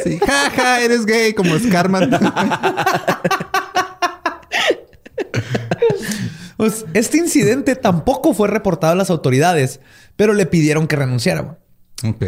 sí, 0.05 0.19
jaja, 0.25 0.81
eres 0.81 1.05
gay 1.05 1.33
como 1.35 1.59
Scarman. 1.59 2.09
pues, 6.57 6.85
este 6.95 7.19
incidente 7.19 7.75
tampoco 7.77 8.35
fue 8.35 8.49
reportado 8.49 8.93
a 8.93 8.97
las 8.97 9.11
autoridades, 9.11 9.81
pero 10.17 10.33
le 10.35 10.47
pidieron 10.47 10.87
que 10.87 10.97
renunciara. 10.97 11.41
güey. 11.41 11.57
Ok. 12.05 12.25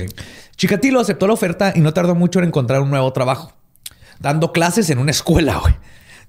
Chikatilo 0.57 1.01
aceptó 1.01 1.27
la 1.27 1.35
oferta 1.35 1.73
y 1.75 1.81
no 1.81 1.93
tardó 1.93 2.15
mucho 2.15 2.39
en 2.39 2.47
encontrar 2.47 2.81
un 2.81 2.91
nuevo 2.91 3.13
trabajo, 3.13 3.53
dando 4.21 4.53
clases 4.53 4.91
en 4.91 4.99
una 4.99 5.11
escuela. 5.11 5.59
güey. 5.63 5.75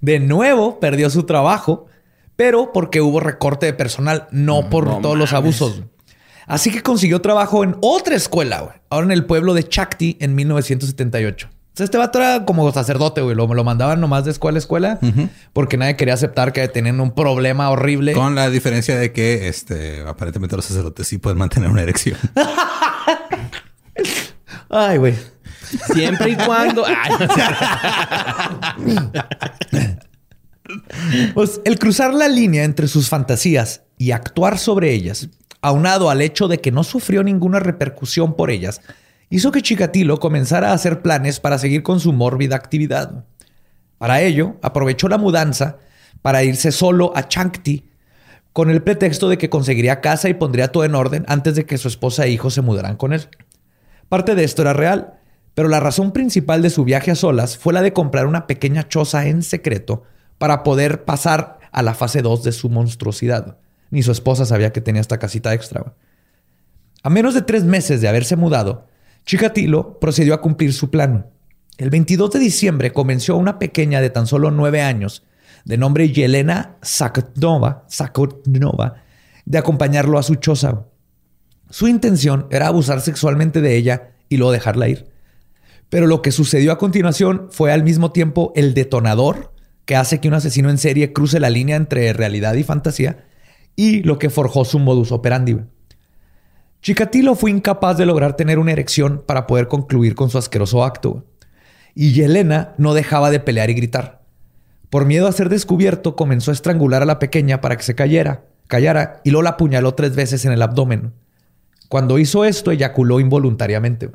De 0.02 0.20
nuevo 0.20 0.80
perdió 0.80 1.10
su 1.10 1.24
trabajo, 1.24 1.88
pero 2.36 2.72
porque 2.74 3.02
hubo 3.02 3.20
recorte 3.20 3.66
de 3.66 3.74
personal, 3.74 4.28
no 4.32 4.70
por 4.70 4.86
no 4.86 5.00
todos 5.00 5.18
los 5.18 5.34
abusos. 5.34 5.84
Así 6.48 6.72
que 6.72 6.84
consiguió 6.84 7.22
trabajo 7.22 7.64
en 7.64 7.76
otra 7.82 8.16
escuela, 8.16 8.62
güey, 8.62 8.76
ahora 8.90 9.06
en 9.06 9.12
el 9.12 9.26
pueblo 9.26 9.54
de 9.54 9.68
Chakti 9.68 10.18
en 10.20 10.36
1978. 10.36 11.50
O 11.76 11.78
sea, 11.78 11.84
este 11.84 11.98
vato 11.98 12.20
era 12.20 12.46
como 12.46 12.72
sacerdote, 12.72 13.20
güey. 13.20 13.36
Lo, 13.36 13.54
lo 13.54 13.64
mandaban 13.66 14.00
nomás 14.00 14.24
de 14.24 14.32
escuela 14.32 14.58
a 14.58 14.60
escuela 14.60 14.98
porque 15.52 15.76
nadie 15.76 15.98
quería 15.98 16.14
aceptar 16.14 16.54
que 16.54 16.66
tenían 16.70 17.02
un 17.02 17.14
problema 17.14 17.70
horrible. 17.70 18.14
Con 18.14 18.34
la 18.34 18.50
diferencia 18.50 18.98
de 18.98 19.12
que 19.12 19.50
este 19.50 20.02
aparentemente 20.08 20.56
los 20.56 20.64
sacerdotes 20.64 21.06
sí 21.06 21.18
pueden 21.18 21.38
mantener 21.38 21.70
una 21.70 21.82
erección. 21.82 22.18
Ay, 24.70 25.00
güey. 25.00 25.16
Siempre 25.94 26.30
y 26.30 26.38
cuando. 26.38 26.86
Ay, 26.86 27.12
no 27.20 27.28
sé. 29.84 30.00
Pues 31.34 31.60
el 31.66 31.78
cruzar 31.78 32.14
la 32.14 32.30
línea 32.30 32.64
entre 32.64 32.88
sus 32.88 33.10
fantasías 33.10 33.82
y 33.98 34.12
actuar 34.12 34.60
sobre 34.60 34.94
ellas, 34.94 35.28
aunado 35.60 36.10
al 36.10 36.22
hecho 36.22 36.48
de 36.48 36.62
que 36.62 36.72
no 36.72 36.86
sufrió 36.86 37.22
ninguna 37.22 37.60
repercusión 37.60 38.38
por 38.38 38.50
ellas, 38.50 38.80
hizo 39.30 39.52
que 39.52 39.62
Chikatilo 39.62 40.20
comenzara 40.20 40.72
a 40.72 40.74
hacer 40.74 41.02
planes 41.02 41.40
para 41.40 41.58
seguir 41.58 41.84
con 41.84 42.00
su 42.00 42.14
mórbida 42.14 42.56
actividad. 42.56 43.26
Para 43.98 44.22
ello, 44.22 44.58
aprovechó 44.62 45.08
la 45.08 45.18
mudanza 45.18 45.78
para 46.22 46.44
irse 46.44 46.72
solo 46.72 47.12
a 47.16 47.28
Chankti 47.28 47.90
con 48.54 48.70
el 48.70 48.84
pretexto 48.84 49.28
de 49.28 49.38
que 49.38 49.50
conseguiría 49.50 50.00
casa 50.02 50.30
y 50.30 50.34
pondría 50.34 50.72
todo 50.72 50.86
en 50.86 50.96
orden 50.96 51.26
antes 51.28 51.56
de 51.56 51.66
que 51.66 51.78
su 51.78 51.88
esposa 51.88 52.26
e 52.26 52.30
hijos 52.30 52.54
se 52.54 52.62
mudaran 52.62 52.96
con 52.96 53.12
él. 53.12 53.28
Parte 54.08 54.34
de 54.34 54.44
esto 54.44 54.62
era 54.62 54.74
real, 54.74 55.20
pero 55.56 55.68
la 55.68 55.80
razón 55.80 56.12
principal 56.12 56.62
de 56.62 56.70
su 56.70 56.86
viaje 56.86 57.12
a 57.12 57.16
solas 57.16 57.58
fue 57.58 57.74
la 57.74 57.82
de 57.82 57.94
comprar 57.94 58.28
una 58.28 58.48
pequeña 58.48 58.88
choza 58.88 59.28
en 59.28 59.44
secreto 59.44 60.04
para 60.38 60.64
poder 60.64 61.04
pasar 61.04 61.60
a 61.72 61.82
la 61.82 61.94
fase 61.94 62.22
2 62.22 62.44
de 62.44 62.52
su 62.52 62.70
monstruosidad. 62.70 63.58
Ni 63.90 64.04
su 64.04 64.12
esposa 64.12 64.46
sabía 64.46 64.72
que 64.72 64.82
tenía 64.82 65.02
esta 65.02 65.20
casita 65.20 65.54
extra. 65.54 65.94
A 67.04 67.10
menos 67.10 67.34
de 67.34 67.42
tres 67.42 67.64
meses 67.64 68.02
de 68.02 68.08
haberse 68.08 68.36
mudado, 68.36 68.88
Chikatilo 69.26 70.00
procedió 70.00 70.34
a 70.34 70.42
cumplir 70.42 70.72
su 70.74 70.92
plan. 70.92 71.28
El 71.78 71.90
22 71.90 72.32
de 72.32 72.40
diciembre 72.40 72.94
convenció 72.94 73.34
a 73.34 73.38
una 73.38 73.58
pequeña 73.60 74.00
de 74.00 74.10
tan 74.10 74.28
solo 74.28 74.52
nueve 74.52 74.82
años, 74.82 75.24
de 75.66 75.78
nombre 75.78 76.12
Yelena 76.12 76.78
Sakotnova, 76.82 77.86
Sakotnova, 77.90 79.02
de 79.46 79.58
acompañarlo 79.58 80.20
a 80.20 80.24
su 80.24 80.36
choza. 80.36 80.86
Su 81.72 81.88
intención 81.88 82.48
era 82.52 82.68
abusar 82.68 83.02
sexualmente 83.02 83.62
de 83.62 83.76
ella 83.76 84.12
y 84.30 84.38
luego 84.38 84.52
dejarla 84.52 84.90
ir. 84.90 85.08
Pero 85.90 86.06
lo 86.06 86.22
que 86.22 86.32
sucedió 86.32 86.72
a 86.72 86.78
continuación 86.78 87.48
fue 87.52 87.72
al 87.72 87.84
mismo 87.84 88.12
tiempo 88.12 88.54
el 88.56 88.74
detonador 88.74 89.54
que 89.86 89.96
hace 89.96 90.20
que 90.20 90.28
un 90.28 90.34
asesino 90.36 90.70
en 90.70 90.78
serie 90.78 91.14
cruce 91.14 91.40
la 91.40 91.50
línea 91.50 91.76
entre 91.76 92.14
realidad 92.14 92.54
y 92.56 92.64
fantasía 92.64 93.26
y 93.76 94.04
lo 94.04 94.20
que 94.20 94.30
forjó 94.30 94.66
su 94.66 94.80
modus 94.80 95.12
operandi. 95.12 95.58
Chikatilo 96.86 97.34
fue 97.34 97.50
incapaz 97.50 97.98
de 97.98 98.06
lograr 98.06 98.36
tener 98.36 98.60
una 98.60 98.72
erección 98.72 99.24
para 99.26 99.48
poder 99.48 99.68
concluir 99.68 100.14
con 100.14 100.30
su 100.30 100.38
asqueroso 100.38 100.84
acto. 100.84 101.26
Y 101.96 102.12
Yelena 102.12 102.76
no 102.78 102.94
dejaba 102.94 103.32
de 103.32 103.40
pelear 103.40 103.72
y 103.72 103.74
gritar. 103.74 104.22
Por 104.92 105.06
miedo 105.06 105.26
a 105.26 105.32
ser 105.32 105.50
descubierto, 105.50 106.16
comenzó 106.16 106.52
a 106.52 106.54
estrangular 106.54 107.02
a 107.02 107.08
la 107.08 107.18
pequeña 107.18 107.60
para 107.60 107.76
que 107.76 107.82
se 107.82 107.96
cayera, 107.96 108.46
callara 108.68 109.20
y 109.24 109.32
luego 109.32 109.42
la 109.42 109.50
apuñaló 109.52 109.96
tres 109.96 110.16
veces 110.16 110.46
en 110.46 110.52
el 110.52 110.62
abdomen. 110.62 111.14
Cuando 111.90 112.20
hizo 112.20 112.46
esto, 112.46 112.70
eyaculó 112.70 113.20
involuntariamente, 113.20 114.12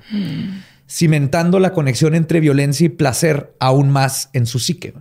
cimentando 0.88 1.58
la 1.58 1.72
conexión 1.72 2.14
entre 2.14 2.38
violencia 2.38 2.86
y 2.86 2.90
placer 2.90 3.52
aún 3.58 3.90
más 3.90 4.30
en 4.32 4.46
su 4.46 4.60
psique. 4.60 4.94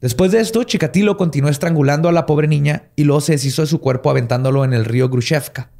Después 0.00 0.32
de 0.32 0.40
esto, 0.40 0.64
Chikatilo 0.64 1.18
continuó 1.18 1.50
estrangulando 1.50 2.08
a 2.08 2.12
la 2.12 2.24
pobre 2.24 2.48
niña 2.48 2.84
y 2.96 3.04
luego 3.04 3.20
se 3.20 3.32
deshizo 3.32 3.60
de 3.60 3.68
su 3.68 3.82
cuerpo 3.82 4.08
aventándolo 4.08 4.64
en 4.64 4.72
el 4.72 4.86
río 4.86 5.10
Grushevka. 5.10 5.72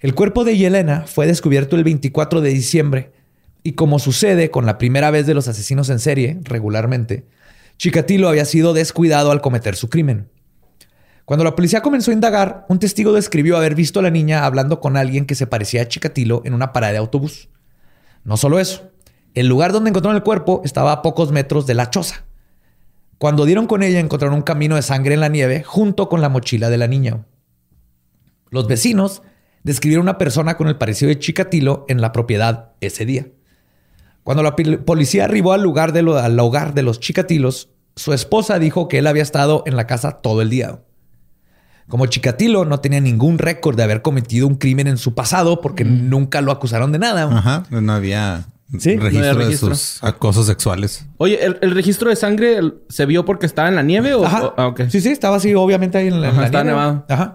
El 0.00 0.14
cuerpo 0.14 0.44
de 0.44 0.56
Yelena 0.56 1.04
fue 1.06 1.26
descubierto 1.26 1.76
el 1.76 1.84
24 1.84 2.40
de 2.40 2.48
diciembre 2.48 3.12
y 3.62 3.72
como 3.72 3.98
sucede 3.98 4.50
con 4.50 4.64
la 4.64 4.78
primera 4.78 5.10
vez 5.10 5.26
de 5.26 5.34
los 5.34 5.46
asesinos 5.46 5.90
en 5.90 5.98
serie, 5.98 6.40
regularmente, 6.42 7.26
Chikatilo 7.76 8.30
había 8.30 8.46
sido 8.46 8.72
descuidado 8.72 9.30
al 9.30 9.42
cometer 9.42 9.76
su 9.76 9.90
crimen. 9.90 10.30
Cuando 11.26 11.44
la 11.44 11.54
policía 11.54 11.82
comenzó 11.82 12.10
a 12.10 12.14
indagar, 12.14 12.64
un 12.70 12.78
testigo 12.78 13.12
describió 13.12 13.58
haber 13.58 13.74
visto 13.74 14.00
a 14.00 14.02
la 14.02 14.10
niña 14.10 14.46
hablando 14.46 14.80
con 14.80 14.96
alguien 14.96 15.26
que 15.26 15.34
se 15.34 15.46
parecía 15.46 15.82
a 15.82 15.88
Chikatilo 15.88 16.40
en 16.46 16.54
una 16.54 16.72
parada 16.72 16.94
de 16.94 16.98
autobús. 16.98 17.50
No 18.24 18.38
solo 18.38 18.58
eso, 18.58 18.90
el 19.34 19.48
lugar 19.48 19.72
donde 19.72 19.90
encontraron 19.90 20.16
el 20.16 20.22
cuerpo 20.22 20.62
estaba 20.64 20.92
a 20.92 21.02
pocos 21.02 21.30
metros 21.30 21.66
de 21.66 21.74
la 21.74 21.90
choza. 21.90 22.24
Cuando 23.18 23.44
dieron 23.44 23.66
con 23.66 23.82
ella, 23.82 24.00
encontraron 24.00 24.36
un 24.36 24.42
camino 24.42 24.76
de 24.76 24.82
sangre 24.82 25.12
en 25.12 25.20
la 25.20 25.28
nieve 25.28 25.62
junto 25.62 26.08
con 26.08 26.22
la 26.22 26.30
mochila 26.30 26.70
de 26.70 26.78
la 26.78 26.88
niña. 26.88 27.26
Los 28.48 28.66
vecinos 28.66 29.22
describieron 29.62 30.04
una 30.04 30.18
persona 30.18 30.56
con 30.56 30.68
el 30.68 30.76
parecido 30.76 31.08
de 31.08 31.18
Chikatilo 31.18 31.84
en 31.88 32.00
la 32.00 32.12
propiedad 32.12 32.70
ese 32.80 33.04
día. 33.04 33.26
Cuando 34.22 34.42
la 34.42 34.54
policía 34.56 35.24
arribó 35.24 35.52
al 35.52 35.62
lugar 35.62 35.92
de 35.92 36.02
lo- 36.02 36.18
al 36.18 36.38
hogar 36.38 36.74
de 36.74 36.82
los 36.82 37.00
Chikatilos, 37.00 37.70
su 37.96 38.12
esposa 38.12 38.58
dijo 38.58 38.88
que 38.88 38.98
él 38.98 39.06
había 39.06 39.22
estado 39.22 39.62
en 39.66 39.76
la 39.76 39.86
casa 39.86 40.20
todo 40.22 40.42
el 40.42 40.50
día. 40.50 40.80
Como 41.88 42.06
Chikatilo 42.06 42.64
no 42.64 42.78
tenía 42.80 43.00
ningún 43.00 43.38
récord 43.38 43.76
de 43.76 43.82
haber 43.82 44.00
cometido 44.02 44.46
un 44.46 44.54
crimen 44.54 44.86
en 44.86 44.96
su 44.96 45.14
pasado 45.14 45.60
porque 45.60 45.84
nunca 45.84 46.40
lo 46.40 46.52
acusaron 46.52 46.92
de 46.92 46.98
nada. 47.00 47.24
Ajá. 47.24 47.64
No 47.70 47.92
había 47.92 48.44
Sí, 48.78 48.94
no 48.94 49.02
registro, 49.02 49.30
había 49.30 49.32
registro. 49.44 49.68
de 49.70 49.74
sus 49.74 50.04
acosos 50.04 50.46
sexuales. 50.46 51.04
Oye, 51.16 51.44
¿el, 51.44 51.58
el 51.60 51.72
registro 51.74 52.08
de 52.10 52.14
sangre 52.14 52.60
se 52.88 53.06
vio 53.06 53.24
porque 53.24 53.46
estaba 53.46 53.68
en 53.68 53.74
la 53.74 53.82
nieve 53.82 54.14
o...? 54.14 54.24
Ajá. 54.24 54.44
o- 54.46 54.54
ah. 54.56 54.74
Sí, 54.88 55.00
sí, 55.00 55.08
estaba 55.08 55.36
así, 55.36 55.52
obviamente 55.56 55.98
ahí 55.98 56.06
en 56.06 56.20
la, 56.20 56.28
en 56.28 56.32
Ajá, 56.34 56.40
la 56.42 56.46
estaba 56.46 56.62
nieve. 56.64 56.78
nevado. 56.78 57.04
Ajá. 57.08 57.34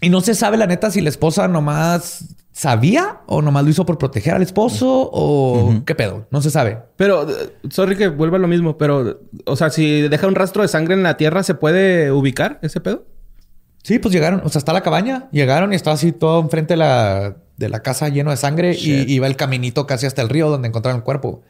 Y 0.00 0.08
no 0.08 0.20
se 0.20 0.34
sabe 0.34 0.56
la 0.56 0.66
neta 0.66 0.90
si 0.90 1.00
la 1.00 1.08
esposa 1.08 1.48
nomás 1.48 2.36
sabía 2.52 3.20
o 3.26 3.42
nomás 3.42 3.64
lo 3.64 3.70
hizo 3.70 3.86
por 3.86 3.98
proteger 3.98 4.34
al 4.34 4.42
esposo 4.42 5.08
o 5.12 5.82
qué 5.86 5.94
pedo. 5.94 6.26
No 6.30 6.42
se 6.42 6.50
sabe. 6.50 6.78
Pero, 6.96 7.28
eh, 7.28 7.52
sorry 7.70 7.96
que 7.96 8.08
vuelva 8.08 8.36
a 8.36 8.40
lo 8.40 8.48
mismo, 8.48 8.76
pero... 8.76 9.20
O 9.46 9.56
sea, 9.56 9.70
si 9.70 10.02
deja 10.08 10.26
un 10.26 10.34
rastro 10.34 10.62
de 10.62 10.68
sangre 10.68 10.94
en 10.94 11.02
la 11.02 11.16
tierra, 11.16 11.42
¿se 11.42 11.54
puede 11.54 12.12
ubicar 12.12 12.58
ese 12.62 12.80
pedo? 12.80 13.06
Sí, 13.82 13.98
pues 13.98 14.12
llegaron, 14.12 14.42
o 14.44 14.48
sea, 14.50 14.58
está 14.58 14.72
la 14.72 14.82
cabaña, 14.82 15.28
llegaron 15.32 15.72
y 15.72 15.76
estaba 15.76 15.94
así 15.94 16.12
todo 16.12 16.40
enfrente 16.40 16.74
de 16.74 16.78
la, 16.78 17.36
de 17.56 17.68
la 17.70 17.80
casa 17.80 18.08
lleno 18.08 18.30
de 18.30 18.36
sangre 18.36 18.74
Shit. 18.74 19.08
y 19.08 19.14
iba 19.14 19.26
el 19.26 19.36
caminito 19.36 19.86
casi 19.86 20.04
hasta 20.04 20.20
el 20.20 20.28
río 20.28 20.50
donde 20.50 20.68
encontraron 20.68 20.98
el 20.98 21.04
cuerpo. 21.04 21.42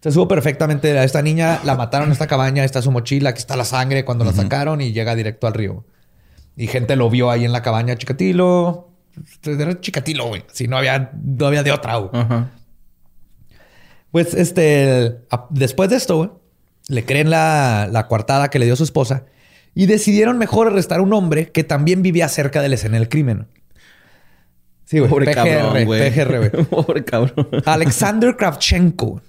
Se 0.00 0.12
supo 0.12 0.28
perfectamente 0.28 0.96
a 0.96 1.02
esta 1.02 1.22
niña, 1.22 1.60
la 1.64 1.74
mataron 1.74 2.08
en 2.08 2.12
esta 2.12 2.28
cabaña, 2.28 2.62
está 2.64 2.82
su 2.82 2.92
mochila, 2.92 3.30
aquí 3.30 3.38
está 3.38 3.56
la 3.56 3.64
sangre 3.64 4.04
cuando 4.04 4.24
la 4.24 4.32
sacaron 4.32 4.80
y 4.80 4.92
llega 4.92 5.16
directo 5.16 5.48
al 5.48 5.54
río. 5.54 5.84
Y 6.56 6.66
gente 6.68 6.96
lo 6.96 7.10
vio 7.10 7.30
ahí 7.30 7.44
en 7.44 7.52
la 7.52 7.62
cabaña, 7.62 7.96
Chicatilo. 7.96 8.88
Era 9.44 9.80
Chicatilo, 9.80 10.26
güey. 10.28 10.44
Si 10.52 10.68
no 10.68 10.76
había, 10.76 11.10
no 11.22 11.46
había 11.46 11.62
de 11.62 11.72
otra, 11.72 11.96
güey. 11.96 12.10
Ajá. 12.12 12.50
Pues 14.10 14.32
este, 14.34 15.18
después 15.50 15.90
de 15.90 15.96
esto, 15.96 16.16
güey, 16.16 16.30
le 16.88 17.04
creen 17.04 17.28
la, 17.28 17.88
la 17.90 18.06
coartada 18.06 18.48
que 18.48 18.58
le 18.58 18.64
dio 18.64 18.76
su 18.76 18.84
esposa 18.84 19.24
y 19.74 19.84
decidieron 19.84 20.38
mejor 20.38 20.68
arrestar 20.68 21.00
a 21.00 21.02
un 21.02 21.12
hombre 21.12 21.52
que 21.52 21.62
también 21.62 22.02
vivía 22.02 22.28
cerca 22.28 22.62
de 22.62 22.70
la 22.70 22.76
escena 22.76 22.96
del 22.96 23.10
crimen. 23.10 23.46
Sí, 24.86 25.00
güey. 25.00 25.10
Pobre 25.10 25.26
PGR, 25.26 25.34
cabrón, 25.34 25.84
güey. 25.84 26.10
PGR, 26.10 26.38
güey. 26.38 26.64
Pobre 26.70 27.04
cabrón. 27.04 27.48
Alexander 27.66 28.36
Kravchenko. 28.36 29.20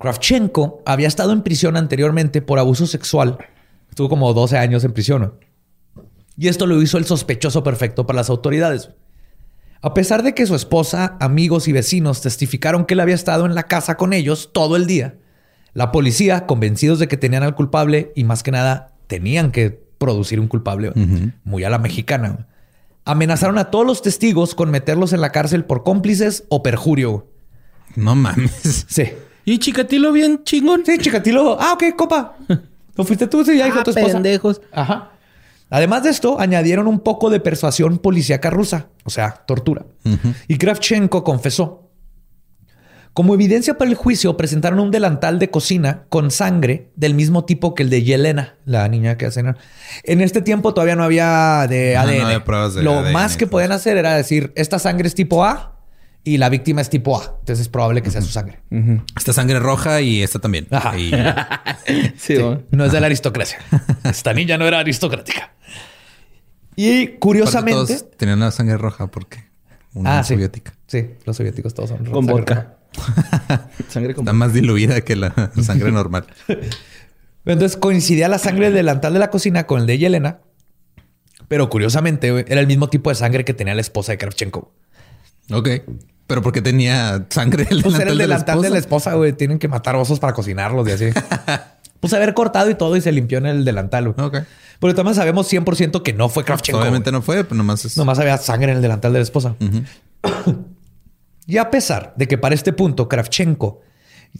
Kravchenko 0.00 0.82
había 0.86 1.06
estado 1.06 1.32
en 1.32 1.42
prisión 1.42 1.76
anteriormente 1.76 2.42
por 2.42 2.58
abuso 2.58 2.86
sexual. 2.86 3.38
Estuvo 3.88 4.08
como 4.08 4.32
12 4.32 4.58
años 4.58 4.82
en 4.82 4.92
prisión. 4.92 5.34
Y 6.36 6.48
esto 6.48 6.66
lo 6.66 6.80
hizo 6.82 6.98
el 6.98 7.04
sospechoso 7.04 7.62
perfecto 7.62 8.06
para 8.06 8.16
las 8.18 8.30
autoridades. 8.30 8.90
A 9.82 9.92
pesar 9.94 10.22
de 10.22 10.34
que 10.34 10.46
su 10.46 10.54
esposa, 10.54 11.16
amigos 11.20 11.68
y 11.68 11.72
vecinos 11.72 12.22
testificaron 12.22 12.86
que 12.86 12.94
él 12.94 13.00
había 13.00 13.14
estado 13.14 13.44
en 13.46 13.54
la 13.54 13.64
casa 13.64 13.96
con 13.96 14.12
ellos 14.12 14.50
todo 14.52 14.76
el 14.76 14.86
día, 14.86 15.16
la 15.74 15.92
policía, 15.92 16.46
convencidos 16.46 16.98
de 16.98 17.06
que 17.08 17.16
tenían 17.16 17.42
al 17.42 17.54
culpable 17.54 18.12
y 18.16 18.24
más 18.24 18.42
que 18.42 18.50
nada 18.50 18.92
tenían 19.06 19.50
que 19.52 19.70
producir 19.98 20.40
un 20.40 20.48
culpable, 20.48 20.92
muy 21.44 21.64
a 21.64 21.70
la 21.70 21.78
mexicana, 21.78 22.46
amenazaron 23.04 23.58
a 23.58 23.70
todos 23.70 23.86
los 23.86 24.00
testigos 24.02 24.54
con 24.54 24.70
meterlos 24.70 25.12
en 25.12 25.20
la 25.20 25.30
cárcel 25.32 25.64
por 25.64 25.82
cómplices 25.84 26.44
o 26.48 26.62
perjurio. 26.62 27.26
No 27.94 28.14
mames. 28.14 28.86
Sí. 28.88 29.04
Y 29.44 29.58
Chicatilo 29.58 30.10
bien 30.12 30.42
chingón. 30.44 30.82
Sí, 30.86 30.96
Chikatilo. 30.98 31.58
Ah, 31.60 31.74
ok, 31.74 31.94
copa. 31.96 32.36
¿Lo 32.96 33.04
fuiste 33.04 33.26
tú? 33.26 33.44
Sí, 33.44 33.58
ya 33.58 33.66
dijo 33.66 33.80
Ah, 33.80 33.84
tu 33.84 33.90
esposa. 33.90 34.14
pendejos. 34.14 34.62
Ajá. 34.72 35.10
Además 35.70 36.02
de 36.04 36.10
esto, 36.10 36.38
añadieron 36.38 36.86
un 36.86 37.00
poco 37.00 37.30
de 37.30 37.40
persuasión 37.40 37.98
policíaca 37.98 38.50
rusa, 38.50 38.88
o 39.04 39.10
sea, 39.10 39.30
tortura. 39.46 39.86
Y 40.48 40.58
Kravchenko 40.58 41.24
confesó. 41.24 41.80
Como 43.12 43.32
evidencia 43.32 43.78
para 43.78 43.88
el 43.88 43.96
juicio, 43.96 44.36
presentaron 44.36 44.80
un 44.80 44.90
delantal 44.90 45.38
de 45.38 45.48
cocina 45.48 46.04
con 46.08 46.32
sangre 46.32 46.90
del 46.96 47.14
mismo 47.14 47.44
tipo 47.44 47.72
que 47.74 47.84
el 47.84 47.90
de 47.90 48.02
Yelena, 48.02 48.56
la 48.64 48.88
niña 48.88 49.16
que 49.16 49.26
hacen. 49.26 49.56
En 50.02 50.20
este 50.20 50.42
tiempo 50.42 50.74
todavía 50.74 50.96
no 50.96 51.04
había 51.04 51.66
de 51.68 51.94
No, 51.94 52.02
no 52.02 52.08
ADN. 52.10 52.20
había 52.24 52.44
pruebas 52.44 52.74
de 52.74 52.82
Lo 52.82 52.98
ADN 52.98 53.12
más 53.12 53.36
que 53.36 53.46
todo 53.46 53.52
podían 53.52 53.70
hacer 53.70 53.96
era 53.98 54.14
decir, 54.16 54.52
esta 54.56 54.80
sangre 54.80 55.06
es 55.06 55.14
tipo 55.14 55.44
A 55.44 55.73
y 56.24 56.38
la 56.38 56.48
víctima 56.48 56.80
es 56.80 56.88
tipo 56.90 57.16
A. 57.20 57.24
Entonces 57.40 57.60
es 57.60 57.68
probable 57.68 58.02
que 58.02 58.10
sea 58.10 58.22
su 58.22 58.30
sangre. 58.30 58.60
Esta 59.16 59.32
sangre 59.32 59.58
roja 59.60 60.00
y 60.00 60.22
esta 60.22 60.38
también. 60.38 60.66
Ajá. 60.70 60.96
Y- 60.98 61.12
Sí. 62.16 62.36
No 62.70 62.84
es 62.86 62.92
de 62.92 63.00
la 63.00 63.06
aristocracia. 63.06 63.58
Esta 64.04 64.32
niña 64.32 64.56
no 64.56 64.66
era 64.66 64.78
aristocrática. 64.78 65.52
Y 66.76 67.08
curiosamente. 67.18 67.94
todos 67.94 68.10
tenían 68.16 68.40
la 68.40 68.50
sangre 68.50 68.78
roja 68.78 69.08
porque 69.10 69.44
una 69.92 70.18
Ah, 70.20 70.24
soviética. 70.24 70.74
Sí, 70.86 71.10
los 71.24 71.36
soviéticos 71.36 71.74
todos 71.74 71.90
son 71.90 72.04
Con 72.06 72.26
vodka. 72.26 72.78
Sangre 73.88 74.14
con 74.14 74.22
Está 74.24 74.32
más 74.32 74.52
diluida 74.52 75.00
que 75.02 75.16
la, 75.16 75.52
sangre 75.62 75.92
normal. 75.92 76.26
roja. 76.48 76.60
Entonces 77.44 77.76
coincidía 77.76 78.28
la 78.28 78.38
sangre 78.38 78.66
del 78.66 78.74
delantal 78.74 79.12
de 79.12 79.18
la 79.18 79.30
cocina 79.30 79.66
con 79.66 79.80
el 79.80 79.86
de 79.86 79.98
Yelena. 79.98 80.40
Pero 81.48 81.68
curiosamente, 81.68 82.28
era 82.48 82.60
el 82.60 82.66
mismo 82.66 82.88
tipo 82.88 83.10
de 83.10 83.16
sangre 83.16 83.44
que 83.44 83.52
tenía 83.52 83.74
la 83.74 83.82
esposa 83.82 84.12
de 84.12 84.18
Kravchenko. 84.18 84.72
Ok. 85.50 85.68
Pero 86.26 86.42
porque 86.42 86.62
tenía 86.62 87.26
sangre 87.28 87.66
el 87.70 87.82
Pues 87.82 87.98
era 87.98 88.10
el 88.10 88.18
delantal 88.18 88.18
de 88.18 88.22
la 88.22 88.26
delantal 88.26 88.62
de 88.62 88.70
la 88.70 88.78
esposa. 88.78 89.14
güey. 89.14 89.32
Tienen 89.32 89.58
que 89.58 89.68
matar 89.68 89.96
osos 89.96 90.20
para 90.20 90.32
cocinarlos 90.32 90.88
y 90.88 90.92
así. 90.92 91.06
pues 92.00 92.12
haber 92.12 92.34
cortado 92.34 92.70
y 92.70 92.74
todo 92.74 92.96
y 92.96 93.00
se 93.00 93.12
limpió 93.12 93.38
en 93.38 93.46
el 93.46 93.64
delantal, 93.64 94.12
güey. 94.12 94.26
Ok. 94.26 94.38
Pero 94.80 94.94
también 94.94 95.14
sabemos 95.14 95.52
100% 95.52 96.02
que 96.02 96.12
no 96.12 96.28
fue 96.28 96.44
Kravchenko. 96.44 96.80
Obviamente 96.80 97.10
güey. 97.10 97.20
no 97.20 97.22
fue, 97.22 97.44
pero 97.44 97.56
nomás 97.56 97.84
es... 97.84 97.96
Nomás 97.96 98.18
había 98.18 98.36
sangre 98.38 98.70
en 98.70 98.76
el 98.76 98.82
delantal 98.82 99.12
de 99.12 99.18
la 99.18 99.22
esposa. 99.22 99.56
y 101.46 101.56
a 101.58 101.70
pesar 101.70 102.14
de 102.16 102.26
que 102.26 102.38
para 102.38 102.54
este 102.54 102.72
punto 102.72 103.08
Kravchenko 103.08 103.80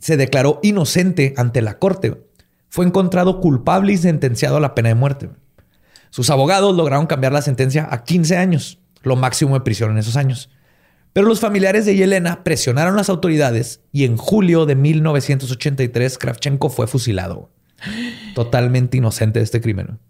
se 0.00 0.16
declaró 0.16 0.60
inocente 0.62 1.34
ante 1.36 1.62
la 1.62 1.78
corte, 1.78 2.26
fue 2.68 2.84
encontrado 2.84 3.40
culpable 3.40 3.92
y 3.92 3.96
sentenciado 3.96 4.56
a 4.56 4.60
la 4.60 4.74
pena 4.74 4.88
de 4.88 4.96
muerte. 4.96 5.30
Sus 6.10 6.30
abogados 6.30 6.74
lograron 6.74 7.06
cambiar 7.06 7.32
la 7.32 7.42
sentencia 7.42 7.88
a 7.90 8.04
15 8.04 8.36
años, 8.36 8.78
lo 9.02 9.16
máximo 9.16 9.54
de 9.54 9.60
prisión 9.60 9.90
en 9.92 9.98
esos 9.98 10.16
años. 10.16 10.50
Pero 11.14 11.28
los 11.28 11.38
familiares 11.38 11.86
de 11.86 11.94
Yelena 11.94 12.42
presionaron 12.42 12.94
a 12.94 12.96
las 12.98 13.08
autoridades 13.08 13.80
y 13.92 14.04
en 14.04 14.16
julio 14.16 14.66
de 14.66 14.74
1983 14.74 16.18
Kravchenko 16.18 16.70
fue 16.70 16.88
fusilado. 16.88 17.50
Totalmente 18.34 18.96
inocente 18.96 19.38
de 19.38 19.44
este 19.44 19.60
crimen. 19.60 20.00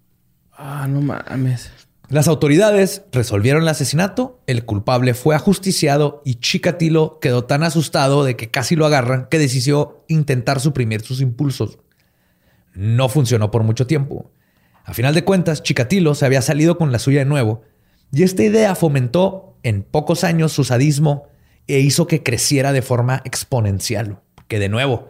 Ah, 0.50 0.86
no 0.88 1.02
mames. 1.02 1.70
Las 2.08 2.26
autoridades 2.26 3.02
resolvieron 3.12 3.62
el 3.62 3.68
asesinato, 3.68 4.40
el 4.46 4.64
culpable 4.64 5.12
fue 5.12 5.34
ajusticiado 5.34 6.22
y 6.24 6.36
Chikatilo 6.36 7.18
quedó 7.20 7.44
tan 7.44 7.64
asustado 7.64 8.24
de 8.24 8.36
que 8.36 8.50
casi 8.50 8.74
lo 8.74 8.86
agarran 8.86 9.28
que 9.30 9.38
decidió 9.38 10.04
intentar 10.08 10.58
suprimir 10.58 11.02
sus 11.02 11.20
impulsos. 11.20 11.78
No 12.72 13.10
funcionó 13.10 13.50
por 13.50 13.62
mucho 13.62 13.86
tiempo. 13.86 14.30
A 14.84 14.94
final 14.94 15.14
de 15.14 15.24
cuentas, 15.24 15.62
Chikatilo 15.62 16.14
se 16.14 16.24
había 16.24 16.40
salido 16.40 16.78
con 16.78 16.92
la 16.92 16.98
suya 16.98 17.18
de 17.20 17.24
nuevo 17.26 17.62
y 18.14 18.22
esta 18.22 18.42
idea 18.42 18.74
fomentó 18.74 19.56
en 19.62 19.82
pocos 19.82 20.24
años 20.24 20.52
su 20.52 20.64
sadismo 20.64 21.24
e 21.66 21.80
hizo 21.80 22.06
que 22.06 22.22
creciera 22.22 22.72
de 22.72 22.82
forma 22.82 23.22
exponencial. 23.24 24.20
Que 24.48 24.58
de 24.58 24.68
nuevo, 24.68 25.08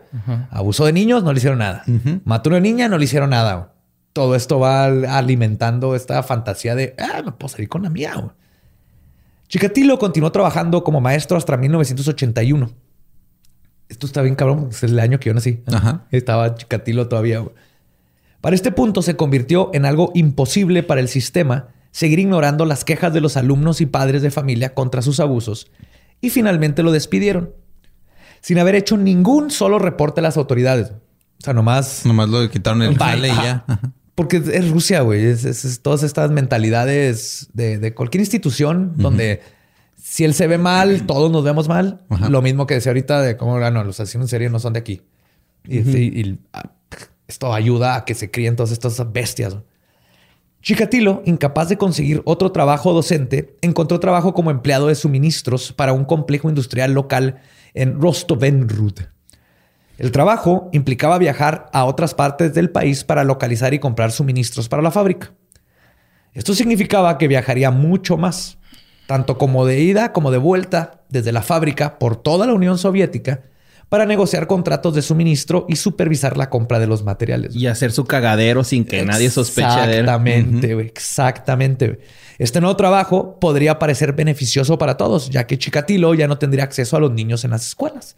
abusó 0.51 0.87
de 0.87 0.93
niños, 0.93 1.25
no 1.25 1.33
le 1.33 1.38
hicieron 1.38 1.59
nada. 1.59 1.83
Mató 2.25 2.51
a 2.51 2.53
una 2.53 2.61
niña, 2.61 2.88
no 2.88 2.99
le 2.99 3.05
hicieron 3.05 3.31
nada. 3.31 3.73
Todo 4.12 4.37
esto 4.37 4.61
va 4.61 4.85
al- 4.85 5.05
alimentando 5.07 5.97
esta 5.97 6.23
fantasía 6.23 6.77
de, 6.77 6.95
ah, 6.99 7.21
me 7.25 7.33
puedo 7.33 7.49
salir 7.49 7.69
con 7.69 7.83
la 7.83 7.90
mía. 7.90 8.14
güey". 8.14 8.31
Chikatilo 9.49 9.99
continuó 9.99 10.31
trabajando 10.33 10.85
como 10.85 11.01
maestro 11.01 11.37
hasta 11.37 11.57
1981. 11.57 12.71
Esto 13.88 14.07
está 14.07 14.23
bien 14.23 14.35
cabrón, 14.37 14.69
es 14.71 14.83
el 14.83 14.99
año 14.99 15.19
que 15.21 15.31
yo 15.31 15.35
nací. 15.35 15.62
Ajá. 15.67 16.07
Estaba 16.11 16.55
Chikatilo 16.55 17.09
todavía. 17.09 17.45
Para 18.40 18.55
este 18.57 18.73
punto 18.73 19.03
se 19.03 19.17
convirtió 19.17 19.71
en 19.75 19.85
algo 19.85 20.11
imposible 20.14 20.83
para 20.83 21.01
el 21.01 21.09
sistema 21.09 21.69
seguir 21.94 22.18
ignorando 22.18 22.64
las 22.64 22.85
quejas 22.85 23.14
de 23.14 23.20
los 23.20 23.37
alumnos 23.37 23.80
y 23.80 23.87
padres 23.87 24.20
de 24.22 24.33
familia 24.33 24.74
contra 24.74 25.00
sus 25.00 25.20
abusos 25.20 25.70
y 26.20 26.30
finalmente 26.30 26.83
lo 26.83 26.90
despidieron 26.90 27.50
sin 28.40 28.59
haber 28.59 28.74
hecho 28.74 28.96
ningún 28.96 29.52
solo 29.52 29.78
reporte 29.78 30.18
a 30.20 30.22
las 30.24 30.37
autoridades. 30.37 30.88
O 30.90 31.44
sea, 31.44 31.54
nomás 31.54 32.04
Nomás 32.04 32.28
lo 32.28 32.50
quitaron 32.50 32.83
el 32.83 32.98
jale 32.98 33.28
y 33.28 33.33
ya. 33.37 33.64
Ajá. 33.68 33.92
porque 34.16 34.38
es 34.38 34.70
Rusia, 34.70 35.02
güey. 35.02 35.24
Es, 35.24 35.44
es- 35.44 35.64
es 35.64 35.83
todas 35.83 36.02
estas 36.02 36.30
mentalidades 36.33 37.48
de, 37.52 37.78
de 37.78 37.94
cualquier 37.94 38.20
institución 38.22 38.94
donde 38.96 39.40
si 40.02 40.24
él 40.24 40.35
se 40.35 40.46
ve 40.48 40.59
mal, 40.59 41.07
todos 41.07 41.30
nos 41.30 41.44
vemos 41.44 41.68
mal. 41.68 42.02
Lo 42.28 42.42
mismo 42.42 42.66
que 42.66 42.74
decía 42.74 42.90
ahorita 42.90 43.22
de 43.22 43.37
cómo 43.37 43.57
ah, 43.57 43.70
no, 43.70 43.85
los 43.85 44.00
asesinos 44.00 44.24
en 44.26 44.28
serie 44.30 44.50
no 44.50 44.59
son 44.59 44.72
de 44.72 44.80
aquí. 44.80 45.02
Y, 45.68 45.78
y- 45.78 46.20
y, 46.20 46.38
ah, 46.52 46.72
esto 47.28 47.54
ayuda 47.54 47.94
a 47.96 48.04
que 48.04 48.14
se 48.14 48.30
críen 48.30 48.57
todas 48.57 48.72
estas 48.72 49.00
bestias. 49.12 49.57
Chikatilo, 50.64 51.22
incapaz 51.27 51.68
de 51.68 51.77
conseguir 51.77 52.22
otro 52.24 52.50
trabajo 52.50 52.94
docente, 52.94 53.55
encontró 53.61 54.00
trabajo 54.00 54.33
como 54.33 54.50
empleado 54.50 54.87
de 54.87 54.94
suministros 54.94 55.74
para 55.74 55.92
un 55.92 56.07
complejo 56.07 56.48
industrial 56.48 56.94
local 56.94 57.37
en 57.74 58.00
Rostovenrud. 58.00 58.94
El 59.98 60.11
trabajo 60.11 60.70
implicaba 60.72 61.18
viajar 61.18 61.68
a 61.74 61.85
otras 61.85 62.14
partes 62.14 62.55
del 62.55 62.70
país 62.70 63.05
para 63.05 63.24
localizar 63.24 63.74
y 63.74 63.79
comprar 63.79 64.11
suministros 64.11 64.70
para 64.70 64.81
la 64.81 64.90
fábrica. 64.90 65.35
Esto 66.33 66.55
significaba 66.55 67.18
que 67.18 67.29
viajaría 67.29 67.70
mucho 67.70 68.16
más, 68.16 68.57
tanto 69.07 69.37
como 69.37 69.66
de 69.66 69.81
ida 69.81 70.14
como 70.14 70.31
de 70.31 70.38
vuelta 70.38 71.03
desde 71.11 71.33
la 71.33 71.42
fábrica 71.42 71.98
por 71.98 72.16
toda 72.16 72.46
la 72.46 72.55
Unión 72.55 72.79
Soviética 72.79 73.42
para 73.94 74.07
negociar 74.07 74.48
contratos 74.48 74.92
de 74.96 75.02
suministro 75.02 75.66
y 75.68 75.76
supervisar 75.76 76.37
la 76.37 76.50
compra 76.50 76.80
de 76.80 76.88
los 76.88 77.04
materiales. 77.04 77.54
Y 77.54 77.68
hacer 77.68 77.92
su 77.92 78.07
cagadero 78.07 78.64
sin 78.64 78.85
que 78.85 79.04
nadie 79.04 79.30
sospeche 79.30 79.87
de 79.87 79.98
él. 79.98 80.00
Exactamente, 80.00 80.74
güey, 80.74 80.87
exactamente. 80.88 82.00
Este 82.40 82.61
nuevo 82.61 82.74
trabajo 82.74 83.38
podría 83.38 83.78
parecer 83.78 84.12
beneficioso 84.12 84.78
para 84.78 84.96
todos, 84.96 85.30
ya 85.30 85.46
que 85.46 85.59
Chikatilo 85.59 86.12
ya 86.14 86.26
no 86.26 86.38
tendría 86.38 86.64
acceso 86.64 86.96
a 86.96 86.98
los 86.98 87.12
niños 87.12 87.44
en 87.44 87.52
las 87.52 87.68
escuelas. 87.68 88.16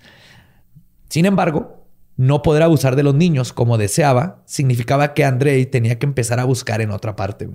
Sin 1.11 1.27
embargo, 1.27 1.87
no 2.17 2.41
poder 2.41 2.63
abusar 2.63 2.97
de 2.97 3.03
los 3.03 3.15
niños 3.15 3.53
como 3.53 3.77
deseaba 3.77 4.43
significaba 4.47 5.13
que 5.13 5.27
Andrei 5.27 5.67
tenía 5.67 5.99
que 5.99 6.07
empezar 6.07 6.41
a 6.41 6.45
buscar 6.45 6.81
en 6.81 6.91
otra 6.91 7.17
parte. 7.17 7.51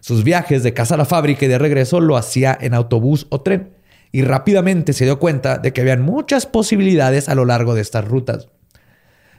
Sus 0.00 0.22
viajes 0.22 0.62
de 0.62 0.74
casa 0.74 0.96
a 0.96 0.98
la 0.98 1.06
fábrica 1.06 1.46
y 1.46 1.48
de 1.48 1.56
regreso 1.56 2.02
lo 2.02 2.18
hacía 2.18 2.58
en 2.60 2.74
autobús 2.74 3.26
o 3.30 3.40
tren 3.40 3.77
y 4.12 4.22
rápidamente 4.22 4.92
se 4.92 5.04
dio 5.04 5.18
cuenta 5.18 5.58
de 5.58 5.72
que 5.72 5.80
habían 5.80 6.02
muchas 6.02 6.46
posibilidades 6.46 7.28
a 7.28 7.34
lo 7.34 7.44
largo 7.44 7.74
de 7.74 7.82
estas 7.82 8.06
rutas. 8.06 8.48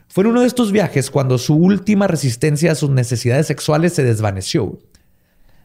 Fue 0.08 0.24
en 0.24 0.30
uno 0.30 0.40
de 0.40 0.46
estos 0.46 0.72
viajes 0.72 1.10
cuando 1.10 1.38
su 1.38 1.54
última 1.54 2.06
resistencia 2.06 2.72
a 2.72 2.74
sus 2.74 2.90
necesidades 2.90 3.46
sexuales 3.46 3.92
se 3.92 4.02
desvaneció. 4.02 4.78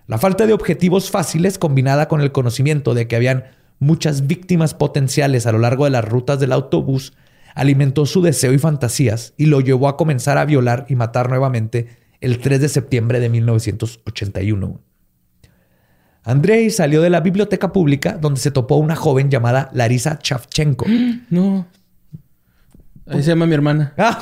La 0.07 0.19
falta 0.19 0.45
de 0.45 0.53
objetivos 0.53 1.09
fáciles 1.09 1.57
combinada 1.57 2.07
con 2.07 2.21
el 2.21 2.31
conocimiento 2.31 2.93
de 2.93 3.07
que 3.07 3.15
habían 3.15 3.45
muchas 3.79 4.27
víctimas 4.27 4.73
potenciales 4.73 5.47
a 5.47 5.51
lo 5.51 5.57
largo 5.57 5.85
de 5.85 5.91
las 5.91 6.05
rutas 6.05 6.39
del 6.39 6.51
autobús 6.51 7.13
alimentó 7.55 8.05
su 8.05 8.21
deseo 8.21 8.53
y 8.53 8.59
fantasías 8.59 9.33
y 9.37 9.47
lo 9.47 9.61
llevó 9.61 9.87
a 9.87 9.97
comenzar 9.97 10.37
a 10.37 10.45
violar 10.45 10.85
y 10.89 10.95
matar 10.95 11.29
nuevamente 11.29 11.87
el 12.21 12.39
3 12.39 12.61
de 12.61 12.69
septiembre 12.69 13.19
de 13.19 13.29
1981. 13.29 14.79
Andrei 16.25 16.71
salió 16.71 17.01
de 17.03 17.09
la 17.11 17.19
biblioteca 17.21 17.71
pública 17.71 18.17
donde 18.19 18.39
se 18.39 18.49
topó 18.51 18.75
una 18.77 18.95
joven 18.95 19.29
llamada 19.29 19.69
Larisa 19.73 20.19
Chavchenko. 20.19 20.85
No. 21.29 21.65
Ahí 23.07 23.21
se 23.21 23.29
llama 23.29 23.45
mi 23.45 23.53
hermana. 23.53 23.93
Ah, 23.97 24.19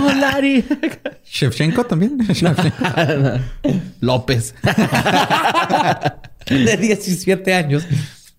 ¡Oh, 0.00 0.12
Lari! 0.14 0.64
Shevchenko 1.24 1.84
también. 1.84 2.18
López. 4.00 4.54
de 6.48 6.76
17 6.76 7.54
años, 7.54 7.84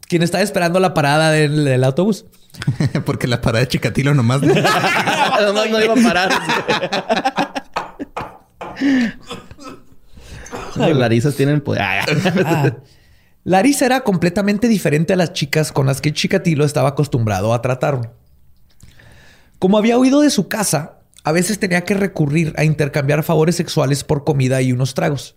quien 0.07 0.23
estaba 0.23 0.43
esperando 0.43 0.79
la 0.79 0.93
parada 0.93 1.31
del, 1.31 1.65
del 1.65 1.83
autobús. 1.83 2.25
Porque 3.05 3.27
la 3.27 3.41
parada 3.41 3.65
de 3.65 3.67
Chikatilo 3.67 4.13
nomás. 4.13 4.41
no, 4.41 5.65
no 5.65 5.83
iba 5.83 5.93
a 5.93 6.03
parar. 6.03 6.31
Las 10.75 10.95
larizas 10.95 11.35
tienen 11.35 11.61
poder. 11.61 11.81
Ah. 11.81 12.75
Larisa 13.43 13.85
era 13.85 14.01
completamente 14.01 14.67
diferente 14.67 15.13
a 15.13 15.15
las 15.15 15.33
chicas 15.33 15.71
con 15.71 15.85
las 15.85 16.01
que 16.01 16.13
Chikatilo 16.13 16.65
estaba 16.65 16.89
acostumbrado 16.89 17.53
a 17.53 17.61
tratar. 17.61 18.13
Como 19.59 19.77
había 19.77 19.97
huido 19.97 20.21
de 20.21 20.29
su 20.29 20.47
casa, 20.47 20.99
a 21.23 21.31
veces 21.31 21.59
tenía 21.59 21.81
que 21.81 21.95
recurrir 21.95 22.53
a 22.57 22.63
intercambiar 22.63 23.23
favores 23.23 23.55
sexuales 23.55 24.03
por 24.03 24.23
comida 24.23 24.61
y 24.61 24.71
unos 24.71 24.93
tragos. 24.93 25.35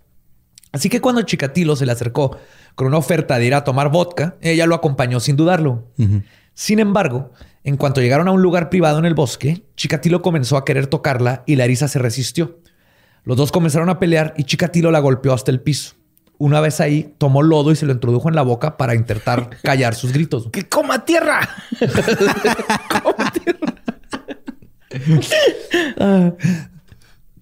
Así 0.73 0.89
que 0.91 1.01
cuando 1.01 1.23
Chikatilo 1.23 1.77
se 1.77 1.87
le 1.87 1.93
acercó 1.93 2.37
con 2.75 2.87
una 2.87 2.99
oferta 2.99 3.39
de 3.39 3.47
ir 3.47 3.55
a 3.55 3.65
tomar 3.65 3.91
vodka, 3.91 4.37
ella 4.41 4.67
lo 4.67 4.75
acompañó 4.75 5.19
sin 5.21 5.37
dudarlo. 5.37 5.87
Sin 6.55 6.79
embargo, 6.79 7.33
en 7.65 7.77
cuanto 7.77 8.01
llegaron 8.01 8.29
a 8.29 8.33
un 8.33 8.43
lugar 8.43 8.69
privado 8.69 8.99
en 8.99 9.05
el 9.05 9.15
bosque, 9.15 9.65
Chikatilo 9.77 10.23
comenzó 10.23 10.57
a 10.57 10.65
querer 10.65 10.89
tocarla 10.89 11.43
y 11.47 11.57
Larisa 11.57 11.89
se 11.89 11.99
resistió. 11.99 12.59
Los 13.29 13.37
dos 13.37 13.53
comenzaron 13.53 13.91
a 13.91 13.99
pelear 13.99 14.33
y 14.39 14.45
Chikatilo 14.45 14.91
la 14.91 15.01
golpeó 15.01 15.35
hasta 15.35 15.51
el 15.51 15.61
piso. 15.61 15.97
Una 16.39 16.63
vez 16.63 16.81
ahí, 16.81 17.15
tomó 17.19 17.43
lodo 17.43 17.71
y 17.71 17.77
se 17.77 17.85
lo 17.85 17.93
introdujo 17.93 18.31
en 18.31 18.35
la 18.35 18.41
boca 18.41 18.79
para 18.79 18.95
intentar 18.95 19.51
callar 19.63 19.95
sus 19.95 20.15
gritos. 20.15 20.49
¡Que 20.51 20.67
coma 20.71 21.05
tierra! 21.05 21.47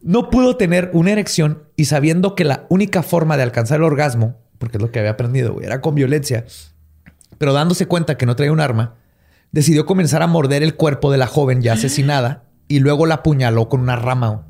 No 0.02 0.28
pudo 0.28 0.56
tener 0.56 0.90
una 0.92 1.12
erección 1.12 1.62
y 1.76 1.84
sabiendo 1.84 2.34
que 2.34 2.42
la 2.42 2.66
única 2.68 3.04
forma 3.04 3.36
de 3.36 3.44
alcanzar 3.44 3.76
el 3.76 3.84
orgasmo, 3.84 4.34
porque 4.58 4.78
es 4.78 4.82
lo 4.82 4.90
que 4.90 4.98
había 4.98 5.12
aprendido, 5.12 5.52
güey, 5.52 5.66
era 5.66 5.80
con 5.80 5.94
violencia, 5.94 6.46
pero 7.38 7.52
dándose 7.52 7.86
cuenta 7.86 8.16
que 8.16 8.26
no 8.26 8.34
traía 8.34 8.50
un 8.50 8.58
arma, 8.58 8.96
decidió 9.52 9.86
comenzar 9.86 10.22
a 10.22 10.26
morder 10.26 10.64
el 10.64 10.74
cuerpo 10.74 11.12
de 11.12 11.18
la 11.18 11.28
joven 11.28 11.62
ya 11.62 11.74
asesinada 11.74 12.42
y 12.66 12.80
luego 12.80 13.06
la 13.06 13.16
apuñaló 13.16 13.68
con 13.68 13.82
una 13.82 13.94
rama. 13.94 14.46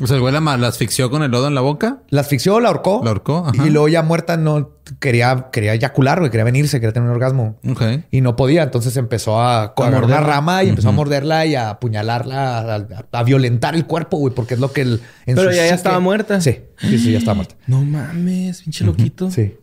O 0.00 0.06
sea, 0.06 0.16
el 0.16 0.22
güey 0.22 0.32
la, 0.32 0.40
la 0.40 0.68
asfixió 0.68 1.10
con 1.10 1.22
el 1.22 1.30
lodo 1.30 1.46
en 1.48 1.54
la 1.54 1.60
boca. 1.60 1.98
La 2.10 2.22
asfixió, 2.22 2.58
la 2.60 2.68
ahorcó. 2.68 3.00
La 3.04 3.10
ahorcó, 3.10 3.46
ajá. 3.46 3.66
Y 3.66 3.70
luego 3.70 3.88
ya 3.88 4.02
muerta 4.02 4.36
no 4.36 4.70
quería, 4.98 5.48
quería 5.52 5.74
eyacular, 5.74 6.18
güey, 6.18 6.30
quería 6.30 6.44
venirse, 6.44 6.80
quería 6.80 6.92
tener 6.92 7.08
un 7.08 7.14
orgasmo. 7.14 7.58
Ok. 7.68 7.82
Y 8.10 8.20
no 8.20 8.34
podía, 8.34 8.62
entonces 8.64 8.96
empezó 8.96 9.40
a, 9.40 9.62
a 9.62 9.64
agarrar 9.76 10.04
una 10.04 10.20
rama 10.20 10.64
y 10.64 10.70
empezó 10.70 10.88
a 10.88 10.92
morderla 10.92 11.46
y 11.46 11.54
a 11.54 11.70
apuñalarla, 11.70 12.58
a, 12.58 12.74
a- 12.76 12.86
a 13.12 13.22
violentar 13.24 13.74
el 13.74 13.86
cuerpo, 13.86 14.16
güey, 14.18 14.34
porque 14.34 14.54
es 14.54 14.60
lo 14.60 14.72
que 14.72 14.80
el... 14.82 15.00
en 15.26 15.36
Pero 15.36 15.50
ya- 15.50 15.66
ya 15.68 15.74
estaba 15.74 16.00
muerta. 16.00 16.40
Sí, 16.40 16.58
sí, 16.80 16.98
sí, 16.98 17.12
ya 17.12 17.18
estaba 17.18 17.34
muerta. 17.36 17.54
No 17.66 17.82
mames, 17.84 18.62
pinche 18.62 18.84
loquito. 18.84 19.30
Sí. 19.30 19.54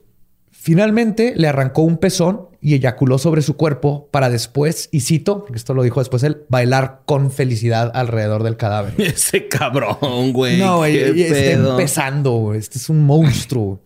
Finalmente 0.70 1.34
le 1.36 1.48
arrancó 1.48 1.82
un 1.82 1.98
pezón 1.98 2.48
y 2.62 2.76
eyaculó 2.76 3.18
sobre 3.18 3.42
su 3.42 3.58
cuerpo 3.58 4.08
para 4.12 4.30
después, 4.30 4.88
y 4.92 5.00
cito, 5.00 5.48
esto 5.56 5.74
lo 5.74 5.82
dijo 5.82 6.00
después 6.00 6.22
él, 6.22 6.44
bailar 6.48 7.02
con 7.06 7.32
felicidad 7.32 7.90
alrededor 7.96 8.44
del 8.44 8.56
cadáver. 8.56 8.94
Ese 9.02 9.48
cabrón, 9.48 10.32
güey. 10.32 10.60
no, 10.60 10.78
güey, 10.78 10.96
está 11.24 11.70
empezando, 11.70 12.34
güey. 12.34 12.60
Este 12.60 12.78
es 12.78 12.88
un 12.88 13.04
monstruo. 13.04 13.82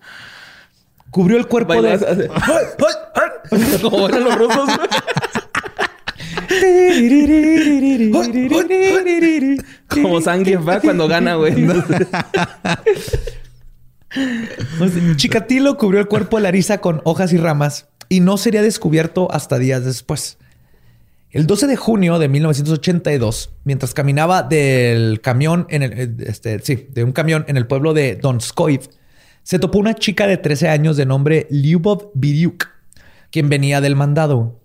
Cubrió 1.09 1.37
el 1.37 1.47
cuerpo 1.47 1.69
Bailas 1.69 2.01
de... 2.01 2.27
Como 3.81 4.01
bailan 4.01 4.23
los 4.25 4.35
rusos. 4.35 4.69
Como 9.87 10.19
Zangief 10.19 10.67
va 10.67 10.81
cuando 10.81 11.07
gana, 11.07 11.35
güey. 11.35 11.65
Chikatilo 15.15 15.77
cubrió 15.77 15.99
el 15.99 16.07
cuerpo 16.07 16.37
de 16.37 16.43
Larisa 16.43 16.79
con 16.79 17.01
hojas 17.03 17.33
y 17.33 17.37
ramas 17.37 17.87
y 18.09 18.19
no 18.19 18.37
sería 18.37 18.61
descubierto 18.61 19.31
hasta 19.31 19.57
días 19.57 19.85
después. 19.85 20.37
El 21.31 21.47
12 21.47 21.65
de 21.65 21.75
junio 21.75 22.19
de 22.19 22.29
1982, 22.29 23.49
mientras 23.63 23.95
caminaba 23.95 24.43
del 24.43 25.19
camión 25.19 25.65
en 25.69 25.81
el, 25.81 25.93
eh, 25.99 26.15
este, 26.27 26.59
sí, 26.59 26.87
de 26.91 27.03
un 27.03 27.11
camión 27.11 27.43
en 27.47 27.57
el 27.57 27.65
pueblo 27.65 27.95
de 27.95 28.15
Donskoy, 28.15 28.79
se 29.41 29.57
topó 29.57 29.79
una 29.79 29.95
chica 29.95 30.27
de 30.27 30.37
13 30.37 30.69
años 30.69 30.95
de 30.95 31.07
nombre 31.07 31.47
Lyubov 31.49 32.11
Biryuk, 32.13 32.67
quien 33.31 33.49
venía 33.49 33.81
del 33.81 33.95
mandado. 33.95 34.61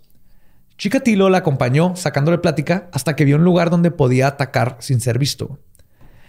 Chikatilo 0.77 1.31
la 1.31 1.39
acompañó 1.39 1.97
sacándole 1.97 2.37
plática 2.37 2.91
hasta 2.93 3.17
que 3.17 3.25
vio 3.25 3.37
un 3.37 3.45
lugar 3.45 3.71
donde 3.71 3.91
podía 3.91 4.27
atacar 4.27 4.77
sin 4.81 5.01
ser 5.01 5.19
visto. 5.19 5.59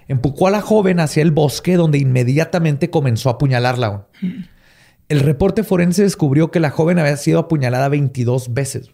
Empujó 0.09 0.47
a 0.47 0.51
la 0.51 0.61
joven 0.61 0.99
hacia 0.99 1.21
el 1.21 1.29
bosque 1.29 1.77
donde 1.77 1.99
inmediatamente 1.99 2.89
comenzó 2.89 3.29
a 3.29 3.33
apuñalarla. 3.33 4.07
El 5.07 5.19
reporte 5.19 5.63
forense 5.63 6.01
descubrió 6.01 6.49
que 6.49 6.59
la 6.59 6.71
joven 6.71 6.97
había 6.97 7.15
sido 7.15 7.37
apuñalada 7.37 7.89
22 7.89 8.51
veces. 8.51 8.89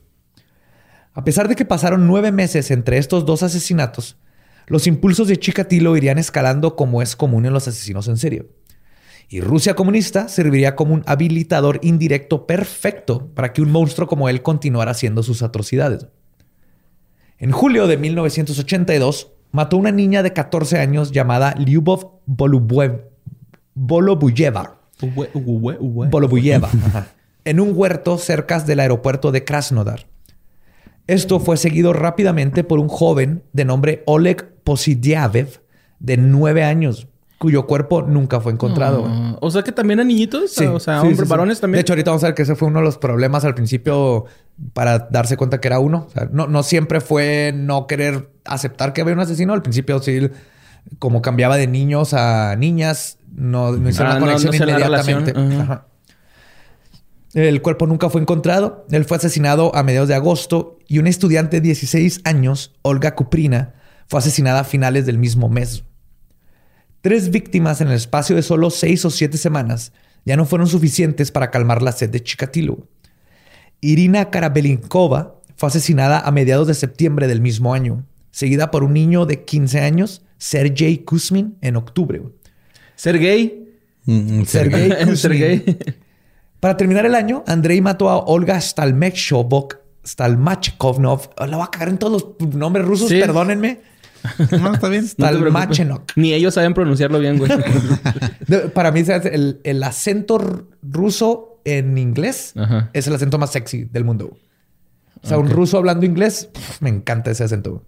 A 1.14 1.24
pesar 1.24 1.48
de 1.48 1.56
que 1.56 1.64
pasaron 1.64 2.06
nueve 2.06 2.34
meses 2.34 2.70
entre 2.70 2.98
estos 2.98 3.26
dos 3.26 3.44
asesinatos, 3.44 4.18
los 4.68 4.88
impulsos 4.88 5.30
de 5.30 5.38
Chikatilo 5.38 5.96
irían 5.96 6.18
escalando 6.18 6.76
como 6.76 7.02
es 7.02 7.16
común 7.16 7.46
en 7.46 7.54
los 7.54 7.70
asesinos 7.70 8.10
en 8.10 8.18
serie. 8.18 8.50
Y 9.30 9.40
Rusia 9.40 9.74
comunista 9.74 10.28
serviría 10.28 10.76
como 10.76 10.94
un 10.94 11.04
habilitador 11.06 11.80
indirecto 11.82 12.46
perfecto 12.46 13.32
para 13.34 13.54
que 13.54 13.62
un 13.62 13.72
monstruo 13.72 14.10
como 14.10 14.28
él 14.28 14.42
continuara 14.42 14.92
haciendo 14.92 15.24
sus 15.24 15.44
atrocidades. 15.44 16.08
En 17.38 17.52
julio 17.52 17.88
de 17.88 17.96
1982, 17.96 19.35
mató 19.56 19.78
a 19.78 19.80
una 19.80 19.92
niña 19.92 20.22
de 20.22 20.34
14 20.34 20.80
años 20.80 21.14
llamada 21.14 21.56
Lyubov 21.58 22.20
Volobuyeva, 22.26 23.00
ajá, 26.86 27.08
en 27.46 27.60
un 27.60 27.72
huerto 27.74 28.18
cerca 28.18 28.60
del 28.60 28.82
aeropuerto 28.82 29.32
de 29.32 29.46
Krasnodar. 29.46 30.08
Esto 31.08 31.40
fue 31.40 31.58
seguido 31.58 31.94
rápidamente 31.94 32.64
por 32.64 32.80
un 32.80 32.90
joven 32.90 33.44
de 33.54 33.66
nombre 33.66 34.04
Oleg 34.08 34.56
Posidiavev, 34.64 35.62
de 36.00 36.18
9 36.18 36.64
años, 36.64 37.08
cuyo 37.38 37.66
cuerpo 37.66 38.02
nunca 38.02 38.42
fue 38.42 38.52
encontrado. 38.52 39.06
Ah, 39.08 39.38
o 39.40 39.52
sea 39.52 39.64
que 39.64 39.72
también 39.72 40.02
a 40.02 40.04
niñitos, 40.04 40.52
Sí, 40.52 40.66
o 40.66 40.80
sea, 40.80 41.00
sí, 41.00 41.08
hombres, 41.08 41.28
sí. 41.28 41.30
varones 41.30 41.62
también. 41.62 41.78
De 41.78 41.82
hecho, 41.82 41.94
ahorita 41.94 42.12
vamos 42.12 42.24
a 42.24 42.28
ver 42.28 42.36
que 42.36 42.42
ese 42.42 42.56
fue 42.56 42.68
uno 42.68 42.80
de 42.80 42.86
los 42.86 42.98
problemas 42.98 43.46
al 43.46 43.56
principio 43.56 44.26
para 44.74 45.00
darse 45.00 45.38
cuenta 45.38 45.62
que 45.62 45.68
era 45.68 45.80
uno. 45.80 46.06
O 46.08 46.10
sea, 46.10 46.28
no, 46.32 46.48
no 46.48 46.64
siempre 46.64 47.00
fue 47.00 47.54
no 47.56 47.88
querer 47.88 48.35
aceptar 48.46 48.94
que 48.94 49.02
había 49.02 49.14
un 49.14 49.20
asesino. 49.20 49.54
Al 49.54 49.62
principio 49.62 50.02
sí, 50.02 50.30
como 51.00 51.22
cambiaba 51.22 51.58
de 51.58 51.68
niños 51.68 52.14
a 52.14 52.56
niñas, 52.56 53.18
no, 53.36 53.72
no 53.72 53.90
hicieron 53.90 54.18
Ah, 54.18 54.20
conexión 54.20 54.56
no 54.56 54.64
inmediatamente. 54.64 55.34
Ajá. 55.62 55.88
El 57.34 57.62
cuerpo 57.62 57.86
nunca 57.86 58.10
fue 58.10 58.22
encontrado. 58.22 58.86
Él 58.90 59.04
fue 59.04 59.18
asesinado 59.18 59.76
a 59.76 59.84
mediados 59.84 60.08
de 60.08 60.16
agosto 60.16 60.80
y 60.88 61.00
una 61.00 61.10
estudiante 61.10 61.58
de 61.58 61.62
16 61.62 62.22
años, 62.24 62.74
Olga 62.82 63.14
Kuprina, 63.14 63.74
fue 64.08 64.20
asesinada 64.20 64.62
a 64.62 64.64
finales 64.64 65.06
del 65.06 65.18
mismo 65.18 65.50
mes. 65.50 65.84
Tres 67.02 67.32
víctimas 67.32 67.82
en 67.82 67.90
el 67.90 67.96
espacio 67.96 68.38
de 68.38 68.42
solo 68.42 68.70
seis 68.70 69.04
o 69.04 69.10
siete 69.10 69.38
semanas 69.38 69.92
ya 70.24 70.38
no 70.38 70.46
fueron 70.46 70.68
suficientes 70.68 71.32
para 71.32 71.52
calmar 71.52 71.82
la 71.82 71.92
sed 71.92 72.10
de 72.10 72.24
Chikatilo. 72.24 72.88
Irina 73.82 74.32
Karabelinkova 74.32 75.36
fue 75.56 75.68
asesinada 75.68 76.20
a 76.20 76.32
mediados 76.32 76.68
de 76.68 76.74
septiembre 76.74 77.28
del 77.28 77.42
mismo 77.42 77.74
año, 77.74 78.06
seguida 78.36 78.70
por 78.70 78.84
un 78.84 78.92
niño 78.94 79.26
de 79.26 79.46
15 79.46 79.80
años, 79.80 80.22
Sergei 80.38 80.98
Kuzmin, 81.06 81.58
en 81.62 81.78
octubre. 81.78 82.22
Ser 82.98 83.18
gay. 83.18 83.70
Mm, 84.04 84.40
mm, 84.42 84.46
Sergei 84.46 84.90
Kuzmin. 84.90 85.16
Ser 85.24 85.38
gay. 85.38 85.78
Para 86.60 86.76
terminar 86.76 87.06
el 87.06 87.16
año, 87.16 87.46
Andrei 87.48 87.80
mató 87.80 88.10
a 88.10 88.18
Olga 88.18 88.60
Stalmechkovok, 88.60 89.78
Stalmachekovnov. 90.06 91.30
Oh, 91.38 91.46
La 91.46 91.56
voy 91.56 91.66
a 91.66 91.72
cagar 91.72 91.88
en 91.88 91.98
todos 91.98 92.36
los 92.40 92.54
nombres 92.56 92.86
rusos, 92.86 93.08
Sí. 93.08 93.20
perdónenme. 93.20 93.80
No, 94.60 94.74
está 94.74 94.90
bien. 94.90 95.08
Stalmachenok. 95.08 96.12
Ni 96.18 96.34
ellos 96.34 96.56
saben 96.56 96.74
pronunciarlo 96.74 97.20
bien, 97.20 97.38
güey. 97.38 97.52
Para 98.74 98.92
mí, 98.92 99.02
el, 99.32 99.62
el 99.64 99.84
acento 99.84 100.68
ruso 100.82 101.62
en 101.64 101.98
inglés 101.98 102.52
Ajá. 102.58 102.90
es 102.92 103.08
el 103.08 103.14
acento 103.14 103.38
más 103.38 103.52
sexy 103.54 103.86
del 103.86 104.04
mundo. 104.04 104.36
O 105.22 105.28
sea, 105.28 105.38
un 105.38 105.50
ruso 105.50 105.78
hablando 105.78 106.06
inglés, 106.06 106.50
me 106.82 106.90
encanta 106.90 107.32
ese 107.32 107.44
acento. 107.46 107.84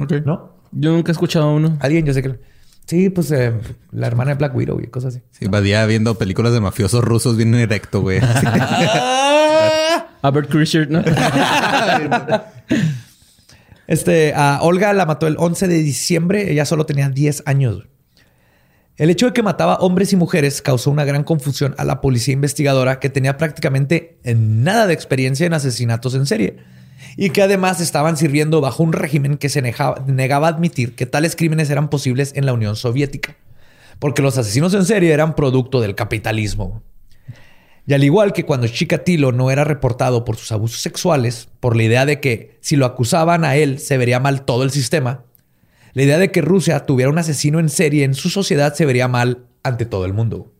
Ok. 0.00 0.12
¿No? 0.24 0.58
Yo 0.72 0.92
nunca 0.92 1.10
he 1.10 1.12
escuchado 1.12 1.54
uno. 1.54 1.76
Alguien, 1.80 2.04
yo 2.04 2.12
sé 2.12 2.22
que... 2.22 2.38
Sí, 2.86 3.10
pues 3.10 3.30
eh, 3.32 3.52
la 3.90 4.06
hermana 4.06 4.30
de 4.30 4.36
Black 4.36 4.54
Widow 4.54 4.80
y 4.80 4.86
cosas 4.86 5.14
así. 5.14 5.22
Sí, 5.30 5.46
Badía 5.46 5.84
viendo 5.84 6.16
películas 6.16 6.54
de 6.54 6.60
mafiosos 6.60 7.04
rusos 7.04 7.36
bien 7.36 7.52
directo, 7.52 8.00
güey. 8.00 8.20
Albert 10.22 10.48
Krischer, 10.50 10.90
¿no? 10.90 11.02
Este, 13.86 14.34
a 14.34 14.58
Olga 14.60 14.92
la 14.92 15.06
mató 15.06 15.26
el 15.26 15.36
11 15.38 15.66
de 15.66 15.78
diciembre. 15.78 16.52
Ella 16.52 16.66
solo 16.66 16.84
tenía 16.84 17.08
10 17.08 17.44
años. 17.46 17.86
El 18.98 19.08
hecho 19.08 19.24
de 19.24 19.32
que 19.32 19.42
mataba 19.42 19.76
hombres 19.76 20.12
y 20.12 20.16
mujeres 20.16 20.60
causó 20.60 20.90
una 20.90 21.06
gran 21.06 21.24
confusión 21.24 21.74
a 21.78 21.86
la 21.86 22.02
policía 22.02 22.34
investigadora 22.34 23.00
que 23.00 23.08
tenía 23.08 23.38
prácticamente 23.38 24.18
nada 24.24 24.86
de 24.86 24.92
experiencia 24.92 25.46
en 25.46 25.54
asesinatos 25.54 26.14
en 26.14 26.26
serie 26.26 26.58
y 27.16 27.30
que 27.30 27.42
además 27.42 27.80
estaban 27.80 28.16
sirviendo 28.16 28.60
bajo 28.60 28.82
un 28.82 28.92
régimen 28.92 29.36
que 29.36 29.48
se 29.48 29.62
negaba 29.62 30.46
a 30.46 30.50
admitir 30.50 30.94
que 30.94 31.06
tales 31.06 31.36
crímenes 31.36 31.70
eran 31.70 31.90
posibles 31.90 32.32
en 32.36 32.46
la 32.46 32.52
Unión 32.52 32.76
Soviética, 32.76 33.36
porque 33.98 34.22
los 34.22 34.38
asesinos 34.38 34.74
en 34.74 34.84
serie 34.84 35.12
eran 35.12 35.34
producto 35.34 35.80
del 35.80 35.94
capitalismo. 35.94 36.82
Y 37.86 37.94
al 37.94 38.04
igual 38.04 38.34
que 38.34 38.44
cuando 38.44 38.68
Chikatilo 38.68 39.32
no 39.32 39.50
era 39.50 39.64
reportado 39.64 40.24
por 40.24 40.36
sus 40.36 40.52
abusos 40.52 40.82
sexuales, 40.82 41.48
por 41.58 41.74
la 41.74 41.84
idea 41.84 42.04
de 42.04 42.20
que 42.20 42.58
si 42.60 42.76
lo 42.76 42.84
acusaban 42.84 43.44
a 43.44 43.56
él 43.56 43.78
se 43.78 43.96
vería 43.96 44.20
mal 44.20 44.44
todo 44.44 44.62
el 44.62 44.70
sistema, 44.70 45.24
la 45.94 46.02
idea 46.02 46.18
de 46.18 46.30
que 46.30 46.42
Rusia 46.42 46.84
tuviera 46.84 47.10
un 47.10 47.18
asesino 47.18 47.60
en 47.60 47.70
serie 47.70 48.04
en 48.04 48.14
su 48.14 48.28
sociedad 48.28 48.74
se 48.74 48.84
vería 48.84 49.08
mal 49.08 49.46
ante 49.62 49.86
todo 49.86 50.04
el 50.04 50.12
mundo. 50.12 50.52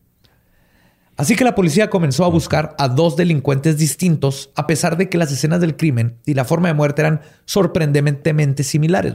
Así 1.18 1.34
que 1.34 1.42
la 1.44 1.56
policía 1.56 1.90
comenzó 1.90 2.24
a 2.24 2.28
buscar 2.28 2.76
a 2.78 2.88
dos 2.88 3.16
delincuentes 3.16 3.76
distintos, 3.76 4.50
a 4.54 4.68
pesar 4.68 4.96
de 4.96 5.08
que 5.08 5.18
las 5.18 5.32
escenas 5.32 5.60
del 5.60 5.76
crimen 5.76 6.16
y 6.24 6.34
la 6.34 6.44
forma 6.44 6.68
de 6.68 6.74
muerte 6.74 7.02
eran 7.02 7.22
sorprendentemente 7.44 8.62
similares. 8.62 9.14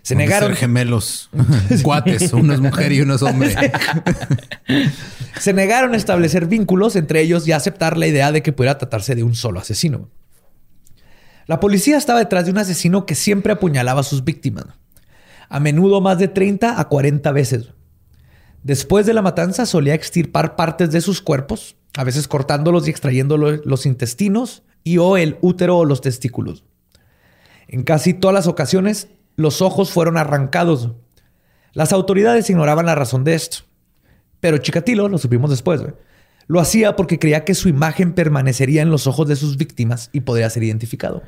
Se 0.00 0.14
negaron, 0.14 0.54
gemelos. 0.54 1.28
Cuates. 1.82 2.32
Uno 2.32 2.54
es 2.54 2.60
mujer 2.60 2.92
y 2.92 3.02
uno 3.02 3.16
es 3.16 3.22
hombre. 3.22 3.54
se 5.38 5.52
negaron 5.52 5.92
a 5.92 5.98
establecer 5.98 6.46
vínculos 6.46 6.96
entre 6.96 7.20
ellos 7.20 7.46
y 7.46 7.52
a 7.52 7.56
aceptar 7.56 7.98
la 7.98 8.06
idea 8.06 8.32
de 8.32 8.42
que 8.42 8.54
pudiera 8.54 8.78
tratarse 8.78 9.14
de 9.14 9.22
un 9.22 9.34
solo 9.34 9.60
asesino. 9.60 10.08
La 11.46 11.60
policía 11.60 11.98
estaba 11.98 12.18
detrás 12.18 12.46
de 12.46 12.52
un 12.52 12.58
asesino 12.58 13.04
que 13.04 13.14
siempre 13.14 13.52
apuñalaba 13.52 14.00
a 14.00 14.04
sus 14.04 14.24
víctimas, 14.24 14.64
a 15.50 15.60
menudo 15.60 16.00
más 16.00 16.18
de 16.18 16.28
30 16.28 16.80
a 16.80 16.88
40 16.88 17.30
veces. 17.32 17.68
Después 18.62 19.06
de 19.06 19.14
la 19.14 19.22
matanza 19.22 19.64
solía 19.66 19.94
extirpar 19.94 20.54
partes 20.56 20.90
de 20.90 21.00
sus 21.00 21.22
cuerpos, 21.22 21.76
a 21.96 22.04
veces 22.04 22.28
cortándolos 22.28 22.86
y 22.86 22.90
extrayendo 22.90 23.36
lo- 23.36 23.56
los 23.64 23.86
intestinos 23.86 24.62
y 24.84 24.98
o 24.98 25.16
el 25.16 25.38
útero 25.40 25.78
o 25.78 25.84
los 25.84 26.00
testículos. 26.00 26.64
En 27.68 27.82
casi 27.84 28.14
todas 28.14 28.34
las 28.34 28.46
ocasiones, 28.46 29.08
los 29.36 29.62
ojos 29.62 29.90
fueron 29.90 30.16
arrancados. 30.18 30.90
Las 31.72 31.92
autoridades 31.92 32.50
ignoraban 32.50 32.86
la 32.86 32.94
razón 32.94 33.24
de 33.24 33.34
esto. 33.34 33.58
Pero 34.40 34.58
Chikatilo, 34.58 35.08
lo 35.08 35.18
supimos 35.18 35.50
después, 35.50 35.80
güey, 35.80 35.94
lo 36.46 36.60
hacía 36.60 36.96
porque 36.96 37.18
creía 37.18 37.44
que 37.44 37.54
su 37.54 37.68
imagen 37.68 38.12
permanecería 38.12 38.82
en 38.82 38.90
los 38.90 39.06
ojos 39.06 39.28
de 39.28 39.36
sus 39.36 39.56
víctimas 39.56 40.10
y 40.12 40.20
podría 40.20 40.50
ser 40.50 40.64
identificado. 40.64 41.22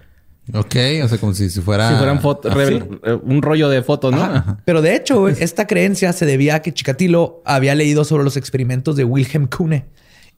Ok. 0.53 0.77
O 1.05 1.09
sea, 1.09 1.19
como 1.19 1.35
si, 1.35 1.51
si 1.51 1.61
fuera. 1.61 1.89
Si 1.91 1.97
fueran 1.97 2.21
foto, 2.21 2.51
Ah, 2.51 2.55
re- 2.55 2.83
eh, 3.05 3.19
un 3.23 3.43
rollo 3.43 3.69
de 3.69 3.83
fotos, 3.83 4.13
¿no? 4.13 4.23
Ajá. 4.23 4.59
Pero 4.65 4.83
de 4.83 4.95
hecho, 4.97 5.29
esta 5.29 5.67
creencia 5.67 6.13
se 6.13 6.27
debía 6.27 6.57
a 6.57 6.63
que 6.63 6.73
Chikatilo 6.73 7.43
había 7.45 7.75
leído 7.75 8.05
sobre 8.05 8.25
los 8.25 8.37
experimentos 8.37 8.97
de 8.97 9.05
Wilhelm 9.05 9.47
Kuhne 9.49 9.87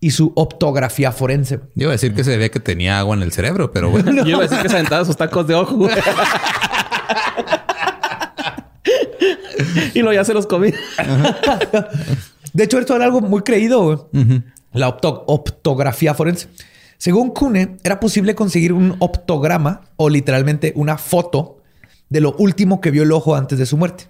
y 0.01 0.11
su 0.11 0.33
optografía 0.37 1.13
forense. 1.13 1.61
Yo 1.75 1.85
iba 1.85 1.91
a 1.91 1.93
decir 1.93 2.15
que 2.15 2.25
se 2.25 2.31
debía 2.33 2.51
que 2.51 2.61
tenía 2.61 2.99
agua 2.99 3.17
en 3.17 3.23
el 3.23 3.33
cerebro, 3.33 3.71
pero 3.73 3.91
bueno. 3.91 4.13
Yo 4.25 4.29
iba 4.31 4.39
a 4.41 4.43
decir 4.43 4.59
que 4.59 4.69
se 4.69 4.75
aventaba 4.75 5.05
sus 5.05 5.17
tacos 5.17 5.47
de 5.47 5.55
ojo, 5.55 5.89
y 9.95 10.01
luego 10.01 10.13
ya 10.13 10.25
se 10.25 10.35
los 10.35 10.47
comí. 10.47 10.73
De 12.53 12.65
hecho, 12.65 12.79
esto 12.79 12.95
era 12.97 13.05
algo 13.07 13.21
muy 13.21 13.43
creído, 13.43 13.83
güey. 14.13 14.43
La 14.73 14.89
opto- 14.89 15.25
optografía 15.27 16.15
forense. 16.15 16.49
Según 17.05 17.33
Kuhne, 17.33 17.77
era 17.85 18.01
posible 18.01 18.35
conseguir 18.35 18.73
un 18.73 18.97
optograma 18.99 19.83
o 19.97 20.09
literalmente 20.09 20.73
una 20.75 20.97
foto 20.97 21.59
de 22.09 22.23
lo 22.23 22.35
último 22.39 22.81
que 22.81 22.91
vio 22.91 23.03
el 23.03 23.13
ojo 23.13 23.37
antes 23.37 23.59
de 23.59 23.67
su 23.67 23.77
muerte. 23.77 24.05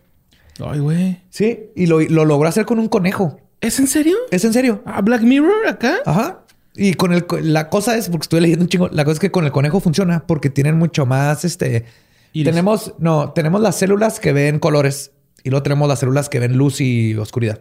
Ay, 0.65 0.79
güey. 0.79 1.21
Sí, 1.29 1.71
y 1.75 1.87
lo, 1.87 1.99
lo 1.99 2.25
logró 2.25 2.49
hacer 2.49 2.65
con 2.67 2.79
un 2.79 2.87
conejo. 2.87 3.41
¿Es 3.61 3.81
en 3.81 3.89
serio? 3.89 4.17
¿Es 4.31 4.45
en 4.45 4.53
serio? 4.53 4.81
¿A 4.87 5.03
Black 5.03 5.23
Mirror 5.23 5.67
acá? 5.67 5.97
Ajá. 6.07 6.45
Y 6.77 6.95
con 6.95 7.13
el 7.13 7.27
la 7.41 7.69
cosa 7.69 7.97
es, 7.97 8.09
porque 8.09 8.27
estoy 8.27 8.41
leyendo 8.41 8.63
un 8.63 8.69
chingo, 8.69 8.89
la 8.93 9.05
cosa 9.05 9.15
es 9.15 9.19
que 9.19 9.33
con 9.33 9.45
el 9.45 9.51
conejo 9.51 9.81
funciona 9.81 10.25
porque 10.25 10.49
tienen 10.49 10.79
mucho 10.79 11.05
más, 11.05 11.45
este, 11.45 11.87
Iris. 12.33 12.49
tenemos, 12.49 12.95
no, 13.01 13.33
tenemos 13.33 13.61
las 13.61 13.75
células 13.75 14.21
que 14.21 14.33
ven 14.33 14.61
colores 14.61 15.11
y 15.43 15.51
luego 15.51 15.65
tenemos 15.65 15.89
las 15.89 15.99
células 15.99 16.29
que 16.29 16.39
ven 16.39 16.57
luz 16.57 16.81
y 16.81 17.17
oscuridad. 17.17 17.61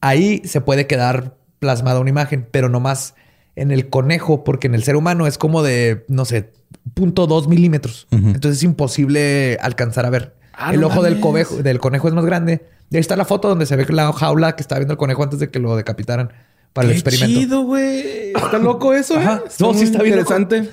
Ahí 0.00 0.40
se 0.44 0.60
puede 0.60 0.86
quedar 0.86 1.36
plasmada 1.58 1.98
una 1.98 2.10
imagen, 2.10 2.46
pero 2.48 2.68
no 2.68 2.78
más 2.78 3.16
en 3.56 3.70
el 3.70 3.88
conejo, 3.90 4.44
porque 4.44 4.66
en 4.66 4.74
el 4.74 4.82
ser 4.82 4.96
humano 4.96 5.26
es 5.26 5.38
como 5.38 5.62
de, 5.62 6.04
no 6.08 6.24
sé, 6.24 6.52
0.2 6.94 7.48
milímetros. 7.48 8.06
Entonces 8.10 8.58
es 8.58 8.62
imposible 8.62 9.58
alcanzar 9.60 10.06
a 10.06 10.10
ver. 10.10 10.34
Ah, 10.54 10.72
el 10.74 10.80
no 10.80 10.88
ojo 10.88 11.02
del, 11.02 11.20
cobejo- 11.20 11.62
del 11.62 11.78
conejo 11.78 12.08
es 12.08 12.14
más 12.14 12.24
grande. 12.24 12.66
Y 12.90 12.96
ahí 12.96 13.00
está 13.00 13.16
la 13.16 13.24
foto 13.24 13.48
donde 13.48 13.66
se 13.66 13.74
ve 13.76 13.86
la 13.90 14.12
jaula 14.12 14.54
que 14.56 14.62
está 14.62 14.76
viendo 14.76 14.92
el 14.92 14.98
conejo 14.98 15.22
antes 15.22 15.38
de 15.38 15.50
que 15.50 15.58
lo 15.58 15.74
decapitaran 15.76 16.30
para 16.72 16.88
el 16.88 16.92
Qué 16.94 16.98
experimento. 17.00 17.40
chido, 17.40 17.62
güey. 17.62 18.32
Está 18.34 18.58
loco 18.58 18.92
eso, 18.94 19.14
¿eh? 19.14 19.18
Ajá. 19.24 19.42
Está 19.46 19.64
No, 19.64 19.74
sí 19.74 19.84
está 19.84 20.02
bien 20.02 20.16
loco. 20.16 20.34
interesante. 20.34 20.70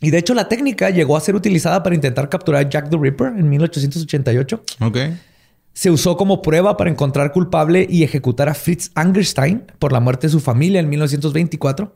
Y 0.00 0.10
de 0.10 0.18
hecho 0.18 0.32
la 0.34 0.48
técnica 0.48 0.90
llegó 0.90 1.16
a 1.16 1.20
ser 1.20 1.34
utilizada 1.34 1.82
para 1.82 1.94
intentar 1.94 2.28
capturar 2.28 2.66
a 2.66 2.68
Jack 2.68 2.88
the 2.88 2.96
Ripper 2.96 3.28
en 3.28 3.48
1888. 3.48 4.62
Ok. 4.80 4.96
Se 5.78 5.92
usó 5.92 6.16
como 6.16 6.42
prueba 6.42 6.76
para 6.76 6.90
encontrar 6.90 7.30
culpable 7.30 7.86
y 7.88 8.02
ejecutar 8.02 8.48
a 8.48 8.54
Fritz 8.54 8.90
Angerstein 8.96 9.62
por 9.78 9.92
la 9.92 10.00
muerte 10.00 10.26
de 10.26 10.32
su 10.32 10.40
familia 10.40 10.80
en 10.80 10.88
1924. 10.88 11.94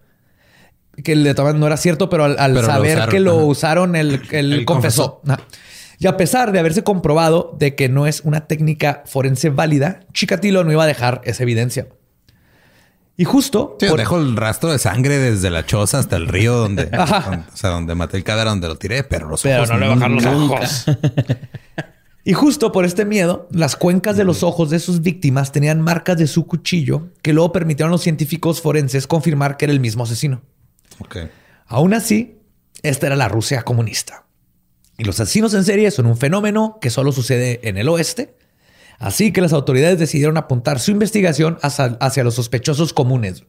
Que 1.02 1.16
le 1.16 1.34
toman 1.34 1.58
no 1.58 1.66
era 1.66 1.76
cierto, 1.76 2.08
pero 2.08 2.22
al, 2.24 2.38
al 2.38 2.52
Pero 2.54 2.66
lo 2.68 2.72
saber 2.72 3.08
que 3.08 3.18
lo 3.18 3.32
ajá. 3.32 3.42
usaron, 3.44 3.96
él, 3.96 4.22
él 4.30 4.52
Él 4.52 4.64
confesó. 4.64 5.20
Y 5.98 6.06
a 6.06 6.16
pesar 6.16 6.52
de 6.52 6.60
haberse 6.60 6.84
comprobado 6.84 7.56
de 7.58 7.74
que 7.74 7.88
no 7.88 8.06
es 8.06 8.20
una 8.20 8.46
técnica 8.46 9.02
forense 9.04 9.50
válida, 9.50 10.00
Chikatilo 10.12 10.62
no 10.62 10.70
iba 10.70 10.84
a 10.84 10.86
dejar 10.86 11.20
esa 11.24 11.42
evidencia. 11.42 11.88
Y 13.16 13.24
justo 13.24 13.76
Sí, 13.80 13.88
por- 13.88 13.98
dejo 13.98 14.16
el 14.16 14.36
rastro 14.36 14.70
de 14.70 14.78
sangre 14.78 15.18
desde 15.18 15.50
la 15.50 15.66
choza 15.66 15.98
hasta 15.98 16.14
el 16.14 16.28
río 16.28 16.54
donde, 16.54 16.84
o 16.84 17.56
sea, 17.56 17.70
donde 17.70 17.96
maté 17.96 18.16
el 18.16 18.22
cadáver, 18.22 18.46
donde 18.50 18.68
lo 18.68 18.76
tiré, 18.78 19.02
pero 19.02 19.26
los 19.28 19.42
Pero 19.42 19.56
ojos 19.64 19.70
no 19.70 19.78
le 19.78 19.88
bajaron 19.88 20.14
los 20.14 20.26
ojos. 20.26 20.84
y 22.24 22.34
justo 22.34 22.70
por 22.70 22.84
este 22.84 23.04
miedo, 23.04 23.48
las 23.50 23.74
cuencas 23.76 24.16
de 24.16 24.24
los 24.24 24.42
ojos 24.42 24.70
de 24.70 24.78
sus 24.78 25.02
víctimas 25.02 25.50
tenían 25.50 25.80
marcas 25.80 26.16
de 26.16 26.26
su 26.26 26.46
cuchillo 26.46 27.08
que 27.20 27.32
luego 27.32 27.52
permitieron 27.52 27.90
a 27.90 27.92
los 27.92 28.02
científicos 28.02 28.60
forenses 28.60 29.06
confirmar 29.06 29.56
que 29.56 29.64
era 29.64 29.72
el 29.72 29.80
mismo 29.80 30.04
asesino. 30.04 30.42
Aún 31.66 31.94
así, 31.94 32.38
esta 32.82 33.06
era 33.06 33.16
la 33.16 33.28
Rusia 33.28 33.62
comunista. 33.62 34.24
Y 34.98 35.04
los 35.04 35.18
asesinos 35.18 35.54
en 35.54 35.64
serie 35.64 35.90
son 35.90 36.06
un 36.06 36.16
fenómeno 36.16 36.78
que 36.80 36.90
solo 36.90 37.10
sucede 37.12 37.60
en 37.64 37.76
el 37.76 37.88
oeste. 37.88 38.36
Así 38.98 39.32
que 39.32 39.40
las 39.40 39.52
autoridades 39.52 39.98
decidieron 39.98 40.36
apuntar 40.36 40.78
su 40.78 40.92
investigación 40.92 41.58
hacia, 41.62 41.96
hacia 42.00 42.22
los 42.22 42.34
sospechosos 42.34 42.92
comunes. 42.92 43.44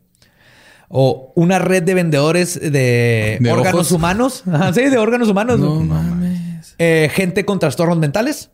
O 0.89 1.31
una 1.35 1.59
red 1.59 1.83
de 1.83 1.93
vendedores 1.93 2.59
de, 2.59 3.37
¿De 3.39 3.51
órganos 3.51 3.73
ojos? 3.81 3.91
humanos. 3.91 4.43
Ajá, 4.51 4.73
sí, 4.73 4.81
de 4.89 4.97
órganos 4.97 5.29
humanos. 5.29 5.59
No 5.59 5.79
mames. 5.79 6.75
Eh, 6.79 7.11
gente 7.13 7.45
con 7.45 7.59
trastornos 7.59 7.97
mentales, 7.97 8.49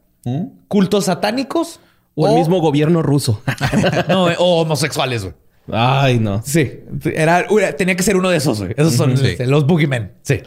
cultos 0.67 1.05
satánicos 1.05 1.79
O 2.15 2.27
el 2.27 2.35
mismo 2.35 2.59
gobierno 2.59 3.01
ruso. 3.01 3.41
no, 4.09 4.29
eh, 4.29 4.35
o 4.37 4.61
homosexuales. 4.61 5.23
güey. 5.23 5.33
Ay, 5.71 6.19
no. 6.19 6.41
Sí, 6.43 6.81
era, 7.05 7.45
tenía 7.75 7.95
que 7.95 8.03
ser 8.03 8.17
uno 8.17 8.29
de 8.29 8.37
esos. 8.37 8.59
güey. 8.59 8.73
Esos 8.75 8.93
son 8.93 9.17
sí. 9.17 9.27
este, 9.27 9.47
los 9.47 9.65
boogeymen. 9.65 10.13
Sí. 10.23 10.41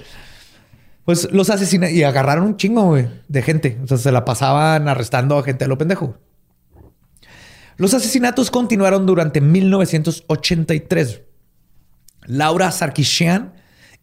Pues 1.04 1.32
los 1.32 1.50
asesinaron 1.50 1.94
y 1.94 2.02
agarraron 2.02 2.44
un 2.44 2.56
chingo 2.56 2.82
güey, 2.86 3.08
de 3.28 3.42
gente. 3.42 3.78
O 3.82 3.86
sea, 3.86 3.96
se 3.96 4.12
la 4.12 4.24
pasaban 4.24 4.88
arrestando 4.88 5.38
a 5.38 5.42
gente 5.42 5.64
a 5.64 5.68
lo 5.68 5.78
pendejo. 5.78 6.16
Los 7.76 7.94
asesinatos 7.94 8.50
continuaron 8.50 9.06
durante 9.06 9.40
1983. 9.40 11.22
Laura 12.26 12.70
Sarkisian, 12.70 13.54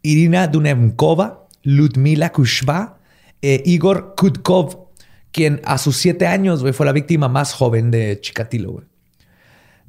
Irina 0.01 0.47
Dunenkova, 0.47 1.47
Ludmila 1.63 2.31
Kushba 2.31 2.97
e 3.41 3.61
Igor 3.65 4.15
Kutkov, 4.17 4.88
quien 5.31 5.61
a 5.63 5.77
sus 5.77 5.97
siete 5.97 6.27
años 6.27 6.63
fue 6.73 6.85
la 6.85 6.91
víctima 6.91 7.27
más 7.27 7.53
joven 7.53 7.91
de 7.91 8.19
Chikatilo. 8.19 8.83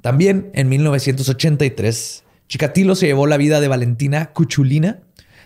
También 0.01 0.51
en 0.55 0.68
1983, 0.68 2.24
Chikatilo 2.49 2.95
se 2.95 3.07
llevó 3.07 3.26
la 3.26 3.36
vida 3.36 3.61
de 3.61 3.68
Valentina 3.68 4.32
Kuchulina, 4.32 5.01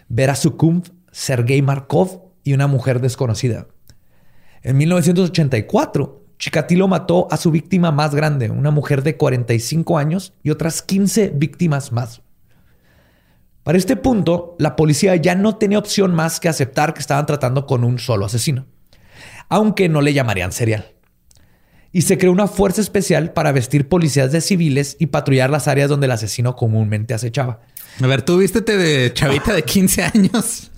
Vera 0.08 0.34
Sukumv, 0.34 0.90
Sergei 1.10 1.62
Markov 1.62 2.22
y 2.44 2.54
una 2.54 2.66
mujer 2.66 3.00
desconocida. 3.00 3.66
En 4.62 4.76
1984, 4.78 6.22
Chikatilo 6.38 6.88
mató 6.88 7.28
a 7.30 7.36
su 7.36 7.50
víctima 7.50 7.92
más 7.92 8.14
grande, 8.14 8.50
una 8.50 8.70
mujer 8.70 9.02
de 9.02 9.16
45 9.16 9.98
años 9.98 10.34
y 10.42 10.50
otras 10.50 10.82
15 10.82 11.32
víctimas 11.34 11.92
más. 11.92 12.22
Para 13.62 13.78
este 13.78 13.96
punto, 13.96 14.56
la 14.58 14.76
policía 14.76 15.16
ya 15.16 15.34
no 15.34 15.56
tenía 15.56 15.78
opción 15.78 16.14
más 16.14 16.38
que 16.38 16.48
aceptar 16.48 16.92
que 16.92 17.00
estaban 17.00 17.26
tratando 17.26 17.66
con 17.66 17.82
un 17.82 17.98
solo 17.98 18.26
asesino, 18.26 18.66
aunque 19.48 19.88
no 19.88 20.00
le 20.00 20.12
llamarían 20.12 20.52
serial. 20.52 20.90
Y 21.92 22.02
se 22.02 22.18
creó 22.18 22.32
una 22.32 22.48
fuerza 22.48 22.80
especial 22.80 23.32
para 23.32 23.52
vestir 23.52 23.88
policías 23.88 24.32
de 24.32 24.40
civiles 24.40 24.96
y 24.98 25.06
patrullar 25.06 25.50
las 25.50 25.68
áreas 25.68 25.88
donde 25.88 26.06
el 26.06 26.12
asesino 26.12 26.56
comúnmente 26.56 27.14
acechaba. 27.14 27.60
A 28.02 28.06
ver, 28.08 28.22
tú 28.22 28.38
vístete 28.38 28.76
de 28.76 29.12
chavita 29.12 29.52
de 29.54 29.62
15 29.62 30.02
años. 30.02 30.72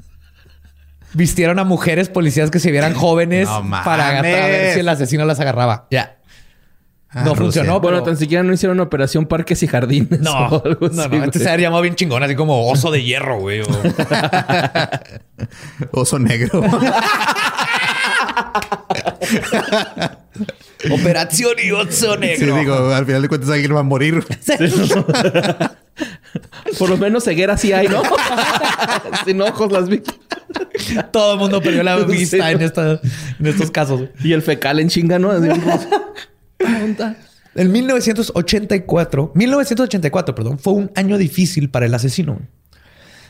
Vistieron 1.14 1.58
a 1.58 1.64
mujeres 1.64 2.10
policías 2.10 2.50
que 2.50 2.58
se 2.58 2.70
vieran 2.70 2.92
jóvenes 2.92 3.48
No 3.48 3.62
para 3.84 4.12
mames. 4.12 4.34
agarrar- 4.34 4.42
a 4.42 4.46
ver 4.48 4.74
si 4.74 4.80
el 4.80 4.88
asesino 4.90 5.24
las 5.24 5.40
agarraba. 5.40 5.86
Ya. 5.90 6.18
Ah, 7.08 7.22
no 7.24 7.30
Rusia. 7.30 7.44
funcionó. 7.62 7.80
Bueno, 7.80 7.98
pero- 7.98 8.04
tan 8.10 8.16
siquiera 8.18 8.42
no 8.42 8.52
hicieron 8.52 8.78
operación 8.80 9.24
parques 9.24 9.62
y 9.62 9.68
jardines. 9.68 10.20
No, 10.20 10.30
o 10.48 10.62
algo 10.66 10.88
no, 10.90 11.00
así, 11.02 11.10
no. 11.10 11.18
Güey. 11.18 11.30
se 11.32 11.48
había 11.48 11.68
llamado 11.68 11.80
bien 11.82 11.94
chingón, 11.94 12.22
así 12.22 12.34
como 12.34 12.68
oso 12.68 12.90
de 12.90 13.02
hierro, 13.02 13.38
güey. 13.40 13.62
o- 13.62 13.66
Oso 15.92 16.18
negro. 16.18 16.62
Operación 20.90 21.52
y 21.64 21.70
oso 21.70 22.14
sí, 22.14 22.20
negro. 22.20 22.56
digo, 22.58 22.74
al 22.94 23.06
final 23.06 23.22
de 23.22 23.28
cuentas 23.28 23.50
alguien 23.50 23.74
va 23.74 23.80
a 23.80 23.84
morir. 23.84 24.22
Por 26.78 26.90
lo 26.90 26.98
menos 26.98 27.24
ceguera 27.24 27.56
sí 27.56 27.72
hay, 27.72 27.88
¿no? 27.88 28.02
Sin 29.24 29.40
ojos 29.40 29.72
las 29.72 29.88
vi. 29.88 30.02
Todo 31.10 31.32
el 31.34 31.38
mundo 31.38 31.62
perdió 31.62 31.82
la 31.82 31.96
vista 31.96 32.36
Sí. 32.36 32.42
en, 32.52 32.60
esta- 32.62 33.00
en 33.40 33.46
estos 33.46 33.70
casos. 33.70 34.02
Y 34.22 34.32
el 34.32 34.42
fecal 34.42 34.78
en 34.80 34.88
chinga, 34.90 35.18
¿no? 35.18 35.32
En 37.54 37.72
1984, 37.72 39.32
1984, 39.34 40.34
perdón, 40.34 40.58
fue 40.58 40.74
un 40.74 40.90
año 40.94 41.16
difícil 41.16 41.70
para 41.70 41.86
el 41.86 41.94
asesino. 41.94 42.38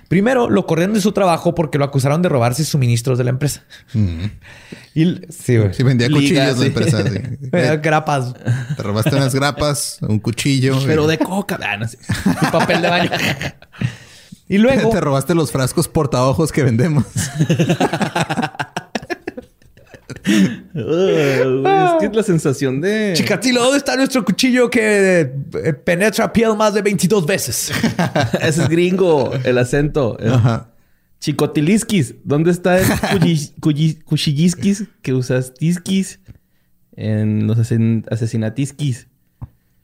Primero, 0.08 0.48
lo 0.48 0.66
corrieron 0.66 0.94
de 0.94 1.00
su 1.00 1.12
trabajo 1.12 1.54
porque 1.54 1.78
lo 1.78 1.84
acusaron 1.84 2.22
de 2.22 2.28
robarse 2.28 2.64
suministros 2.64 3.18
de 3.18 3.24
la 3.24 3.30
empresa. 3.30 3.62
Y 4.94 5.02
l- 5.02 5.26
sí, 5.28 5.58
güey. 5.58 5.74
Sí, 5.74 5.82
vendía 5.82 6.08
Liga, 6.08 6.20
cuchillos 6.46 6.56
la 6.58 6.62
sí. 6.62 6.66
empresa. 6.66 7.02
sí. 7.10 7.18
Eh, 7.52 7.80
Grapas 7.82 8.32
Te 8.76 8.82
robaste 8.82 9.14
unas 9.14 9.34
grapas, 9.34 9.98
un 10.00 10.18
cuchillo. 10.20 10.78
Pero 10.86 11.04
y- 11.04 11.08
de 11.08 11.18
coca. 11.18 11.58
Ah, 11.62 11.76
no 11.76 11.84
y 11.86 12.50
papel 12.50 12.80
de 12.80 12.88
baño. 12.88 13.10
y 14.48 14.56
luego, 14.58 14.88
Te 14.90 15.00
robaste 15.00 15.34
los 15.34 15.52
frascos 15.52 15.86
portaojos 15.88 16.50
que 16.50 16.62
vendemos. 16.62 17.04
Uh, 20.26 21.66
es 21.66 22.00
que 22.00 22.06
es 22.06 22.16
la 22.16 22.22
sensación 22.22 22.80
de... 22.80 23.12
Chicatilo, 23.14 23.62
¿dónde 23.62 23.78
está 23.78 23.96
nuestro 23.96 24.24
cuchillo 24.24 24.68
que 24.68 25.20
eh, 25.20 25.72
penetra 25.72 26.32
piel 26.32 26.56
más 26.56 26.74
de 26.74 26.82
22 26.82 27.24
veces? 27.26 27.72
Ese 28.40 28.62
es 28.62 28.68
gringo, 28.68 29.32
el 29.44 29.58
acento. 29.58 30.16
Ajá. 30.20 30.70
Chicotiliskis. 31.20 32.16
¿Dónde 32.24 32.50
está 32.50 32.78
el 32.78 32.86
cuchillisquis 34.04 34.84
que 35.02 35.14
usas 35.14 35.54
tisquis 35.54 36.20
en 36.96 37.46
los 37.46 37.58
asesinatiskis? 37.58 39.08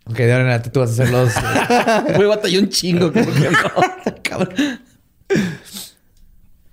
ok, 0.04 0.16
de 0.16 0.32
ahora 0.32 0.44
en 0.44 0.48
adelante 0.48 0.70
tú 0.70 0.80
vas 0.80 0.90
a 0.90 0.92
hacer 0.92 1.10
los... 1.10 1.32
Güey, 2.16 2.28
batallé 2.28 2.58
un 2.58 2.68
chingo. 2.68 3.12
¿cómo 3.12 3.32
que 3.32 3.50
no? 3.50 4.12
Cabrón. 4.22 4.54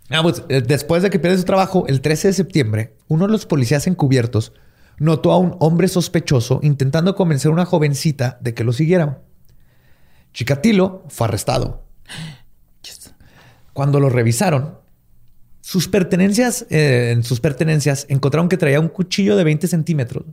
Ah, 0.09 0.23
pues, 0.23 0.43
eh, 0.49 0.61
después 0.65 1.03
de 1.03 1.09
que 1.09 1.19
pierde 1.19 1.37
su 1.37 1.43
trabajo, 1.43 1.85
el 1.87 2.01
13 2.01 2.29
de 2.29 2.33
septiembre, 2.33 2.95
uno 3.07 3.27
de 3.27 3.31
los 3.31 3.45
policías 3.45 3.85
encubiertos 3.85 4.53
notó 4.97 5.31
a 5.31 5.37
un 5.37 5.55
hombre 5.59 5.87
sospechoso 5.87 6.59
intentando 6.63 7.15
convencer 7.15 7.49
a 7.49 7.53
una 7.53 7.65
jovencita 7.65 8.37
de 8.41 8.53
que 8.53 8.63
lo 8.63 8.73
siguiera. 8.73 9.21
Chikatilo 10.33 11.05
fue 11.09 11.27
arrestado. 11.27 11.83
Cuando 13.73 13.99
lo 13.99 14.09
revisaron, 14.09 14.77
sus 15.61 15.87
pertenencias, 15.87 16.65
eh, 16.69 17.11
en 17.13 17.23
sus 17.23 17.39
pertenencias 17.39 18.05
encontraron 18.09 18.49
que 18.49 18.57
traía 18.57 18.79
un 18.79 18.89
cuchillo 18.89 19.35
de 19.35 19.43
20 19.43 19.67
centímetros, 19.67 20.25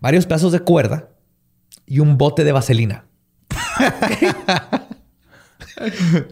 varios 0.00 0.26
pedazos 0.26 0.52
de 0.52 0.60
cuerda 0.60 1.08
y 1.86 2.00
un 2.00 2.18
bote 2.18 2.44
de 2.44 2.52
vaselina. 2.52 3.06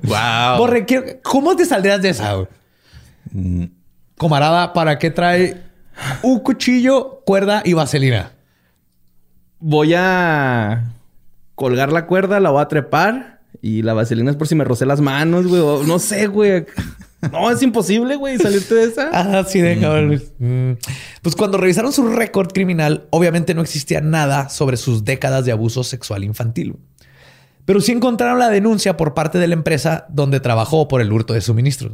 Wow. 0.03 0.59
Borre, 0.59 0.87
¿qué- 0.87 1.21
¿cómo 1.23 1.57
te 1.57 1.65
saldrías 1.65 2.01
de 2.03 2.11
esa? 2.11 2.35
güey? 2.35 2.47
Comarada, 4.19 4.73
¿para 4.73 4.99
qué 4.99 5.11
trae 5.11 5.63
un 6.23 6.41
cuchillo, 6.41 7.23
cuerda 7.25 7.63
y 7.65 7.73
vaselina? 7.73 8.33
Voy 9.59 9.95
a 9.97 10.93
colgar 11.55 11.93
la 11.93 12.07
cuerda, 12.07 12.41
la 12.41 12.51
voy 12.51 12.63
a 12.63 12.69
trepar 12.69 13.41
y 13.61 13.83
la 13.83 13.95
vaselina 13.95 14.31
es 14.31 14.37
por 14.37 14.49
si 14.49 14.55
me 14.55 14.65
rocé 14.65 14.87
las 14.87 15.01
manos, 15.01 15.47
güey. 15.47 15.87
No 15.87 15.99
sé, 15.99 16.27
güey. 16.27 16.67
No, 17.31 17.51
es 17.53 17.63
imposible, 17.63 18.17
güey, 18.17 18.37
salirte 18.39 18.75
de 18.75 18.85
esa. 18.85 19.11
Ah, 19.13 19.45
sí, 19.47 19.61
de 19.61 19.79
cabrón. 19.79 20.21
Mm. 20.41 20.73
Pues 21.23 21.37
cuando 21.37 21.57
revisaron 21.59 21.93
su 21.93 22.09
récord 22.09 22.49
criminal, 22.53 23.07
obviamente 23.11 23.55
no 23.55 23.63
existía 23.63 24.01
nada 24.01 24.49
sobre 24.49 24.77
sus 24.77 25.05
décadas 25.05 25.45
de 25.45 25.53
abuso 25.53 25.85
sexual 25.85 26.25
infantil. 26.25 26.75
Pero 27.65 27.81
sí 27.81 27.93
encontraron 27.93 28.39
la 28.39 28.51
denuncia 28.51 28.97
por 28.97 29.15
parte 29.15 29.39
de 29.39 29.49
la 29.49 29.55
empresa 29.55 30.07
donde 30.09 30.41
trabajó 30.41 30.89
por 30.89 31.01
el 31.01 31.13
hurto 31.13 31.35
de 31.35 31.41
suministros. 31.41 31.93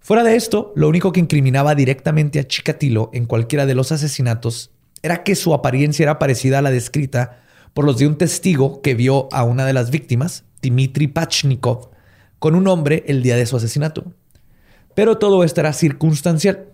Fuera 0.00 0.24
de 0.24 0.34
esto, 0.34 0.72
lo 0.74 0.88
único 0.88 1.12
que 1.12 1.20
incriminaba 1.20 1.74
directamente 1.74 2.40
a 2.40 2.46
Chikatilo 2.46 3.10
en 3.12 3.26
cualquiera 3.26 3.66
de 3.66 3.74
los 3.74 3.92
asesinatos 3.92 4.70
era 5.02 5.22
que 5.22 5.34
su 5.34 5.54
apariencia 5.54 6.04
era 6.04 6.18
parecida 6.18 6.58
a 6.58 6.62
la 6.62 6.70
descrita 6.70 7.38
por 7.74 7.84
los 7.84 7.98
de 7.98 8.06
un 8.06 8.16
testigo 8.16 8.82
que 8.82 8.94
vio 8.94 9.28
a 9.32 9.44
una 9.44 9.64
de 9.66 9.72
las 9.72 9.90
víctimas, 9.90 10.44
Dmitry 10.62 11.08
Pachnikov, 11.08 11.90
con 12.38 12.54
un 12.54 12.66
hombre 12.66 13.04
el 13.06 13.22
día 13.22 13.36
de 13.36 13.46
su 13.46 13.56
asesinato. 13.56 14.12
Pero 14.94 15.18
todo 15.18 15.44
esto 15.44 15.60
era 15.60 15.72
circunstancial, 15.72 16.66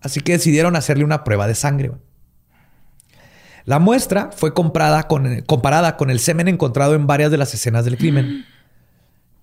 así 0.00 0.20
que 0.20 0.32
decidieron 0.32 0.76
hacerle 0.76 1.04
una 1.04 1.24
prueba 1.24 1.46
de 1.46 1.54
sangre. 1.54 1.92
La 3.68 3.78
muestra 3.78 4.30
fue 4.34 4.54
comprada 4.54 5.02
con- 5.02 5.42
comparada 5.42 5.98
con 5.98 6.08
el 6.08 6.20
semen 6.20 6.48
encontrado 6.48 6.94
en 6.94 7.06
varias 7.06 7.30
de 7.30 7.36
las 7.36 7.52
escenas 7.52 7.84
del 7.84 7.98
crimen. 7.98 8.46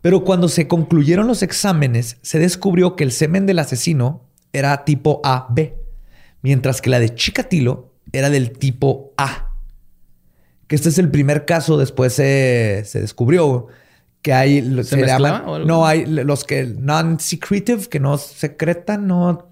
Pero 0.01 0.23
cuando 0.23 0.49
se 0.49 0.67
concluyeron 0.67 1.27
los 1.27 1.43
exámenes, 1.43 2.17
se 2.23 2.39
descubrió 2.39 2.95
que 2.95 3.03
el 3.03 3.11
semen 3.11 3.45
del 3.45 3.59
asesino 3.59 4.23
era 4.51 4.83
tipo 4.83 5.21
AB, 5.23 5.73
mientras 6.41 6.81
que 6.81 6.89
la 6.89 6.99
de 6.99 7.13
Chikatilo 7.13 7.93
era 8.13 8.31
del 8.31 8.53
tipo 8.57 9.13
A. 9.15 9.53
Que 10.65 10.75
este 10.75 10.89
es 10.89 10.97
el 10.97 11.11
primer 11.11 11.45
caso, 11.45 11.77
después 11.77 12.13
se, 12.13 12.81
se 12.83 13.01
descubrió 13.01 13.67
que 14.23 14.33
hay... 14.33 14.83
¿Se 14.83 15.03
o 15.03 15.15
algo? 15.53 15.59
no, 15.59 15.85
hay 15.85 16.03
los 16.07 16.45
que 16.45 16.65
non-secretive, 16.65 17.89
que 17.89 17.99
no 17.99 18.17
secretan, 18.17 19.05
no... 19.05 19.49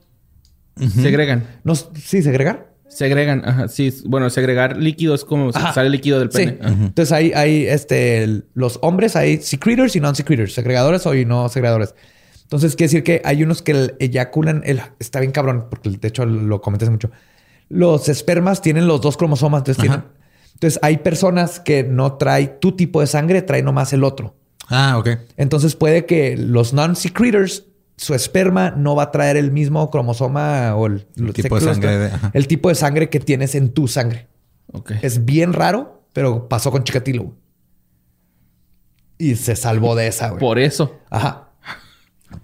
Segregan. 0.79 1.45
no 1.63 1.75
sí, 1.75 2.23
segregar. 2.23 2.72
Segregan, 2.95 3.41
ajá, 3.45 3.67
sí. 3.67 3.93
Bueno, 4.05 4.29
segregar 4.29 4.77
líquido 4.77 5.15
es 5.15 5.23
como 5.25 5.49
Ajá. 5.53 5.73
sale 5.73 5.89
líquido 5.89 6.19
del 6.19 6.31
Sí. 6.31 6.37
pene. 6.37 6.57
Ajá. 6.61 6.73
Entonces 6.73 7.11
hay, 7.11 7.31
hay 7.33 7.65
este, 7.65 8.43
los 8.53 8.79
hombres, 8.81 9.15
hay 9.15 9.37
secretors 9.41 9.95
y 9.95 9.99
non-secretors, 9.99 10.53
segregadores 10.53 11.05
o 11.05 11.15
y 11.15 11.25
no 11.25 11.49
segregadores. 11.49 11.95
Entonces 12.43 12.75
quiere 12.75 12.89
decir 12.89 13.03
que 13.03 13.21
hay 13.25 13.41
unos 13.43 13.61
que 13.61 13.95
eyaculan, 13.99 14.61
el, 14.65 14.81
está 14.99 15.19
bien 15.19 15.31
cabrón, 15.31 15.65
porque 15.69 15.89
de 15.89 16.07
hecho 16.07 16.25
lo 16.25 16.61
comenté 16.61 16.85
hace 16.85 16.91
mucho. 16.91 17.09
Los 17.69 18.09
espermas 18.09 18.61
tienen 18.61 18.85
los 18.87 19.01
dos 19.01 19.17
cromosomas, 19.17 19.61
entonces, 19.61 19.81
tienen- 19.81 20.03
entonces 20.53 20.79
hay 20.83 20.97
personas 20.97 21.59
que 21.59 21.83
no 21.83 22.13
trae 22.17 22.47
tu 22.47 22.73
tipo 22.73 23.01
de 23.01 23.07
sangre, 23.07 23.41
trae 23.41 23.63
nomás 23.63 23.91
el 23.93 24.03
otro. 24.03 24.35
Ah, 24.69 24.97
ok. 24.99 25.09
Entonces 25.35 25.75
puede 25.75 26.05
que 26.05 26.37
los 26.37 26.73
non-secretors, 26.73 27.63
su 27.97 28.13
esperma 28.15 28.71
no 28.71 28.95
va 28.95 29.03
a 29.03 29.11
traer 29.11 29.37
el 29.37 29.51
mismo 29.51 29.89
cromosoma 29.91 30.75
o 30.75 30.87
el, 30.87 31.05
El 31.15 31.33
tipo 31.33 31.55
de 31.59 31.61
sangre 31.65 31.97
de- 31.97 32.11
el 32.33 32.47
tipo 32.47 32.69
de 32.69 32.75
sangre 32.75 33.09
que 33.09 33.19
tienes 33.19 33.55
en 33.55 33.69
tu 33.73 33.87
sangre. 33.87 34.27
Ok. 34.71 34.91
Es 35.01 35.25
bien 35.25 35.53
raro, 35.53 36.03
pero 36.13 36.47
pasó 36.49 36.71
con 36.71 36.83
Chikatilo. 36.83 37.23
güey. 37.23 37.35
Y 39.17 39.35
se 39.35 39.55
salvó 39.55 39.95
de 39.95 40.07
esa, 40.07 40.29
güey. 40.29 40.39
Por 40.39 40.59
eso. 40.59 40.99
Ajá. 41.09 41.49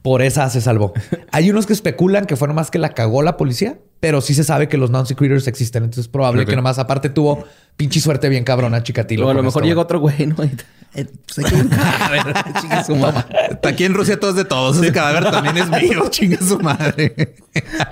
Por 0.02 0.22
esa 0.22 0.50
se 0.50 0.62
salvó. 0.62 0.94
Hay 1.32 1.50
unos 1.50 1.66
que 1.66 1.74
especulan 1.74 2.26
que 2.26 2.36
fue 2.36 2.48
nomás 2.48 2.70
que 2.72 2.78
la 2.80 2.90
cagó 2.90 3.22
la 3.24 3.38
policía, 3.38 3.80
pero 4.00 4.22
sí 4.22 4.34
se 4.34 4.44
sabe 4.44 4.68
que 4.68 4.78
los 4.78 4.90
non-secretors 4.90 5.48
existen. 5.48 5.84
Entonces 5.84 6.06
es 6.06 6.08
probable 6.12 6.46
que 6.46 6.56
nomás 6.56 6.80
aparte 6.80 7.10
tuvo 7.10 7.46
pinche 7.76 8.00
suerte 8.00 8.30
bien 8.30 8.44
cabrona 8.44 8.82
Chikatilo. 8.84 9.28
O 9.28 9.30
a 9.30 9.34
lo 9.34 9.44
mejor 9.44 9.64
llega 9.66 9.82
otro 9.82 10.00
güey, 10.00 10.26
¿no? 10.28 10.36
Eh, 10.44 11.06
pues 11.26 11.38
hay 11.38 11.44
que- 11.46 11.76
A 11.76 12.10
ver, 12.10 12.24
chingue 12.62 12.84
su 12.84 12.96
madre. 12.96 13.26
Aquí 13.64 13.84
en 13.84 13.94
Rusia 13.94 14.20
todo 14.20 14.32
es 14.32 14.38
de 14.38 14.46
todos. 14.46 14.78
Ese 14.78 14.92
cadáver 14.92 15.30
también 15.30 15.58
es 15.58 15.70
mío. 15.70 16.04
Chinga 16.10 16.38
su 16.38 16.60
madre. 16.60 17.36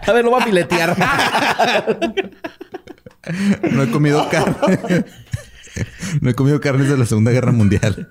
A 0.07 0.11
ver, 0.11 0.23
lo 0.25 0.31
va 0.31 0.39
a 0.39 0.45
filetear. 0.45 0.95
No 3.71 3.83
he 3.83 3.91
comido 3.91 4.27
carne. 4.29 5.03
No 6.21 6.29
he 6.29 6.33
comido 6.33 6.61
carnes 6.61 6.87
de 6.89 6.97
la 6.97 7.05
Segunda 7.05 7.31
Guerra 7.31 7.51
Mundial. 7.51 8.09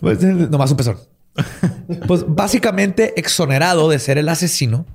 Pues, 0.00 0.22
eh, 0.24 0.32
nomás 0.50 0.70
un 0.70 0.76
pezón. 0.78 0.98
Pues 2.06 2.24
básicamente 2.26 3.18
exonerado 3.20 3.88
de 3.90 3.98
ser 3.98 4.16
el 4.18 4.28
asesino, 4.28 4.86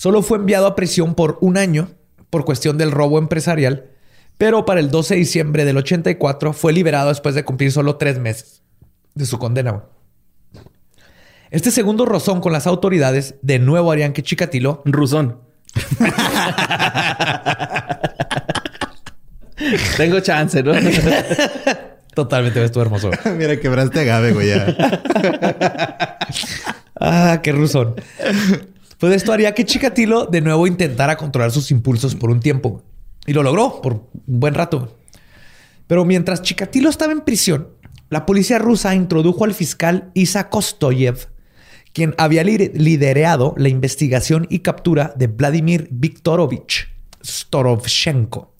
solo 0.00 0.22
fue 0.22 0.38
enviado 0.38 0.66
a 0.66 0.74
prisión 0.74 1.14
por 1.14 1.36
un 1.42 1.58
año 1.58 1.90
por 2.30 2.46
cuestión 2.46 2.78
del 2.78 2.90
robo 2.90 3.18
empresarial, 3.18 3.90
pero 4.38 4.64
para 4.64 4.80
el 4.80 4.90
12 4.90 5.12
de 5.12 5.20
diciembre 5.20 5.66
del 5.66 5.76
84 5.76 6.54
fue 6.54 6.72
liberado 6.72 7.10
después 7.10 7.34
de 7.34 7.44
cumplir 7.44 7.70
solo 7.70 7.96
tres 7.96 8.18
meses 8.18 8.62
de 9.14 9.26
su 9.26 9.38
condena. 9.38 9.84
Este 11.50 11.70
segundo 11.70 12.06
rozón 12.06 12.40
con 12.40 12.54
las 12.54 12.66
autoridades 12.66 13.34
de 13.42 13.58
nuevo 13.58 13.92
harían 13.92 14.14
que 14.14 14.22
Chikatilo 14.22 14.80
Rusón. 14.86 15.40
Tengo 19.98 20.20
chance, 20.20 20.62
¿no? 20.62 20.72
totalmente 22.14 22.64
estuvo 22.64 22.84
hermoso. 22.84 23.10
güey. 23.10 23.36
Mira, 23.36 23.60
quebraste 23.60 24.00
agave, 24.00 24.32
güey. 24.32 24.48
Ya. 24.48 26.18
Ah, 26.98 27.40
qué 27.42 27.52
rusón. 27.52 27.96
Pues 29.00 29.14
esto 29.14 29.32
haría 29.32 29.54
que 29.54 29.64
Chikatilo 29.64 30.26
de 30.26 30.40
nuevo 30.42 30.66
intentara 30.66 31.16
controlar 31.16 31.50
sus 31.50 31.70
impulsos 31.72 32.14
por 32.14 32.30
un 32.30 32.38
tiempo. 32.40 32.82
Y 33.26 33.32
lo 33.32 33.42
logró 33.42 33.80
por 33.82 33.94
un 34.26 34.40
buen 34.40 34.54
rato. 34.54 34.96
Pero 35.86 36.04
mientras 36.04 36.42
Chikatilo 36.42 36.88
estaba 36.90 37.12
en 37.12 37.22
prisión, 37.22 37.68
la 38.10 38.26
policía 38.26 38.58
rusa 38.58 38.94
introdujo 38.94 39.44
al 39.44 39.54
fiscal 39.54 40.10
Isa 40.14 40.48
Kostoyev, 40.50 41.28
quien 41.92 42.14
había 42.18 42.44
li- 42.44 42.70
liderado 42.74 43.54
la 43.56 43.68
investigación 43.68 44.46
y 44.50 44.60
captura 44.60 45.12
de 45.16 45.26
Vladimir 45.28 45.88
Viktorovich 45.90 46.88
Storovchenko, 47.24 48.54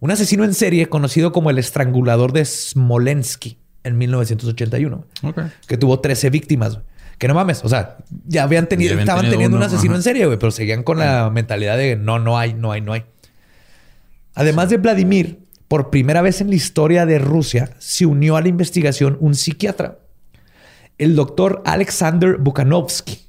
un 0.00 0.10
asesino 0.10 0.44
en 0.44 0.54
serie 0.54 0.88
conocido 0.88 1.32
como 1.32 1.50
el 1.50 1.58
estrangulador 1.58 2.32
de 2.32 2.44
Smolensky 2.44 3.58
en 3.84 3.98
1981, 3.98 5.04
Ok. 5.22 5.40
que 5.66 5.76
tuvo 5.76 6.00
13 6.00 6.30
víctimas. 6.30 6.78
Que 7.24 7.28
no 7.28 7.32
mames, 7.32 7.64
o 7.64 7.70
sea, 7.70 7.96
ya 8.26 8.42
habían 8.42 8.68
tenido, 8.68 8.90
Ya 8.90 8.92
habían 8.96 9.04
estaban 9.04 9.22
tenido 9.22 9.38
teniendo 9.38 9.56
un 9.56 9.62
asesino 9.62 9.92
ajá. 9.92 10.00
en 10.00 10.02
serie, 10.02 10.26
güey, 10.26 10.38
pero 10.38 10.50
seguían 10.50 10.82
con 10.82 10.98
la 10.98 11.30
mentalidad 11.30 11.78
de 11.78 11.96
no, 11.96 12.18
no 12.18 12.36
hay, 12.36 12.52
no 12.52 12.70
hay, 12.70 12.82
no 12.82 12.92
hay. 12.92 13.04
Además 14.34 14.68
de 14.68 14.76
Vladimir, 14.76 15.38
por 15.66 15.88
primera 15.88 16.20
vez 16.20 16.42
en 16.42 16.50
la 16.50 16.56
historia 16.56 17.06
de 17.06 17.18
Rusia, 17.18 17.70
se 17.78 18.04
unió 18.04 18.36
a 18.36 18.42
la 18.42 18.48
investigación 18.48 19.16
un 19.20 19.34
psiquiatra, 19.34 20.00
el 20.98 21.16
doctor 21.16 21.62
Alexander 21.64 22.36
Bukhanovsky. 22.36 23.20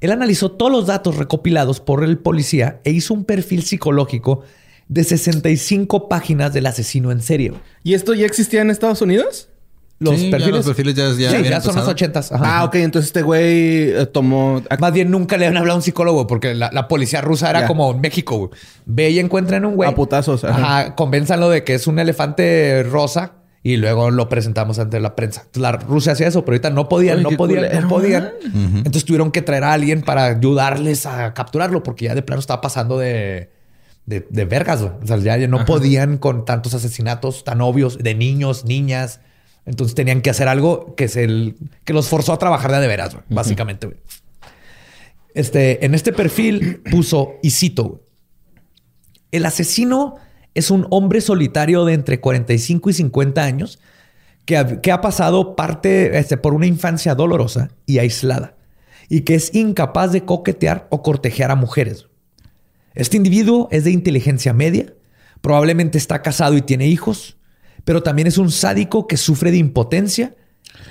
Él 0.00 0.10
analizó 0.10 0.52
todos 0.52 0.72
los 0.72 0.86
datos 0.86 1.18
recopilados 1.18 1.80
por 1.80 2.02
el 2.02 2.16
policía 2.16 2.80
e 2.84 2.92
hizo 2.92 3.12
un 3.12 3.26
perfil 3.26 3.62
psicológico 3.62 4.44
de 4.88 5.04
65 5.04 6.08
páginas 6.08 6.54
del 6.54 6.64
asesino 6.64 7.12
en 7.12 7.20
serie. 7.20 7.52
¿Y 7.82 7.92
esto 7.92 8.14
ya 8.14 8.24
existía 8.24 8.62
en 8.62 8.70
Estados 8.70 9.02
Unidos? 9.02 9.49
Los 10.02 10.18
Sí, 10.18 10.24
ya 10.30 10.30
perfiles, 10.38 10.56
los 10.56 10.66
perfiles 10.66 10.94
ya- 10.94 11.04
ya 11.30 11.30
Sí, 11.42 11.44
ya 11.48 11.60
son 11.60 11.76
los. 11.76 11.86
80s. 11.86 12.32
ajá. 12.32 12.42
Ah, 12.60 12.64
ok. 12.64 12.76
Entonces 12.76 13.08
este 13.10 13.20
güey 13.20 13.90
eh, 13.90 14.06
tomó... 14.10 14.62
Más 14.78 14.92
bien 14.94 15.10
nunca 15.10 15.36
le 15.36 15.46
han 15.46 15.56
hablado 15.58 15.74
a 15.74 15.76
un 15.76 15.82
psicólogo 15.82 16.26
porque 16.26 16.54
la, 16.54 16.70
la 16.72 16.88
policía 16.88 17.20
rusa 17.20 17.50
era 17.50 17.60
Ya. 17.60 17.66
como 17.66 17.90
en 17.92 18.00
México. 18.00 18.38
güey. 18.38 18.50
Ve 18.86 19.10
y 19.10 19.18
encuentran 19.18 19.64
un 19.66 19.76
güey. 19.76 19.90
A 19.90 19.94
putazos, 19.94 20.42
ajá. 20.44 20.56
Ajá. 20.80 20.94
Convénzanlo 20.94 21.50
de 21.50 21.64
que 21.64 21.74
es 21.74 21.86
un 21.86 21.98
elefante 21.98 22.82
rosa 22.82 23.32
y 23.62 23.76
luego 23.76 24.10
lo 24.10 24.30
presentamos 24.30 24.78
ante 24.78 24.98
la 25.00 25.14
prensa. 25.14 25.40
Entonces, 25.42 25.60
la 25.60 25.72
Rusia 25.72 26.12
hacía 26.12 26.28
eso, 26.28 26.46
pero 26.46 26.54
ahorita 26.54 26.70
no 26.70 26.88
podían, 26.88 27.18
Ay, 27.18 27.24
no 27.24 27.30
podían, 27.36 27.64
culero, 27.66 27.80
no 27.82 27.88
podían. 27.88 28.24
¿eh? 28.24 28.30
Entonces 28.78 29.04
tuvieron 29.04 29.30
que 29.30 29.42
traer 29.42 29.64
a 29.64 29.74
alguien 29.74 30.00
para 30.00 30.24
ayudarles 30.24 31.04
a 31.04 31.34
capturarlo 31.34 31.82
porque 31.82 32.06
ya 32.06 32.14
de 32.14 32.22
plano 32.22 32.40
estaba 32.40 32.62
pasando 32.62 32.98
de, 32.98 33.50
de, 34.06 34.26
de 34.30 34.44
vergas. 34.46 34.80
güey. 34.80 34.94
O 35.02 35.06
sea, 35.06 35.18
ya, 35.18 35.36
ya 35.36 35.46
no 35.46 35.66
podían 35.66 36.16
con 36.16 36.46
tantos 36.46 36.72
asesinatos 36.72 37.44
tan 37.44 37.60
obvios 37.60 37.98
de 37.98 38.14
niños, 38.14 38.64
niñas. 38.64 39.20
Entonces 39.70 39.94
tenían 39.94 40.20
que 40.20 40.30
hacer 40.30 40.48
algo 40.48 40.96
que, 40.96 41.06
se 41.06 41.22
el- 41.22 41.54
que 41.84 41.92
los 41.92 42.08
forzó 42.08 42.32
a 42.32 42.38
trabajar 42.40 42.72
de 42.72 42.80
de 42.80 42.88
veras, 42.88 43.14
güey, 43.14 43.24
básicamente. 43.28 43.86
güey. 43.86 43.98
Este, 45.34 45.84
en 45.86 45.94
este 45.94 46.12
perfil 46.12 46.82
puso, 46.90 47.34
y 47.40 47.50
cito, 47.50 47.84
güey, 47.84 48.00
el 49.30 49.46
asesino 49.46 50.16
es 50.54 50.72
un 50.72 50.88
hombre 50.90 51.20
solitario 51.20 51.84
de 51.84 51.94
entre 51.94 52.18
45 52.18 52.90
y 52.90 52.92
50 52.94 53.44
años 53.44 53.78
que 54.44 54.56
ha, 54.56 54.80
que 54.80 54.90
ha 54.90 55.00
pasado 55.00 55.54
parte 55.54 56.18
este, 56.18 56.36
por 56.36 56.52
una 56.54 56.66
infancia 56.66 57.14
dolorosa 57.14 57.70
y 57.86 57.98
aislada 57.98 58.56
y 59.08 59.20
que 59.20 59.36
es 59.36 59.54
incapaz 59.54 60.10
de 60.10 60.24
coquetear 60.24 60.88
o 60.90 61.02
cortejear 61.04 61.52
a 61.52 61.54
mujeres. 61.54 62.06
Este 62.96 63.16
individuo 63.16 63.68
es 63.70 63.84
de 63.84 63.92
inteligencia 63.92 64.52
media, 64.52 64.92
probablemente 65.40 65.96
está 65.96 66.22
casado 66.22 66.56
y 66.56 66.62
tiene 66.62 66.88
hijos, 66.88 67.36
pero 67.84 68.02
también 68.02 68.28
es 68.28 68.38
un 68.38 68.50
sádico 68.50 69.06
que 69.06 69.16
sufre 69.16 69.50
de 69.50 69.58
impotencia 69.58 70.34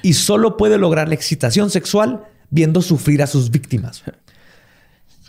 y 0.02 0.14
solo 0.14 0.58
puede 0.58 0.78
lograr 0.78 1.08
la 1.08 1.16
excitación 1.16 1.70
sexual 1.70 2.24
viendo 2.50 2.82
sufrir 2.82 3.22
a 3.22 3.28
sus 3.28 3.52
víctimas. 3.52 4.04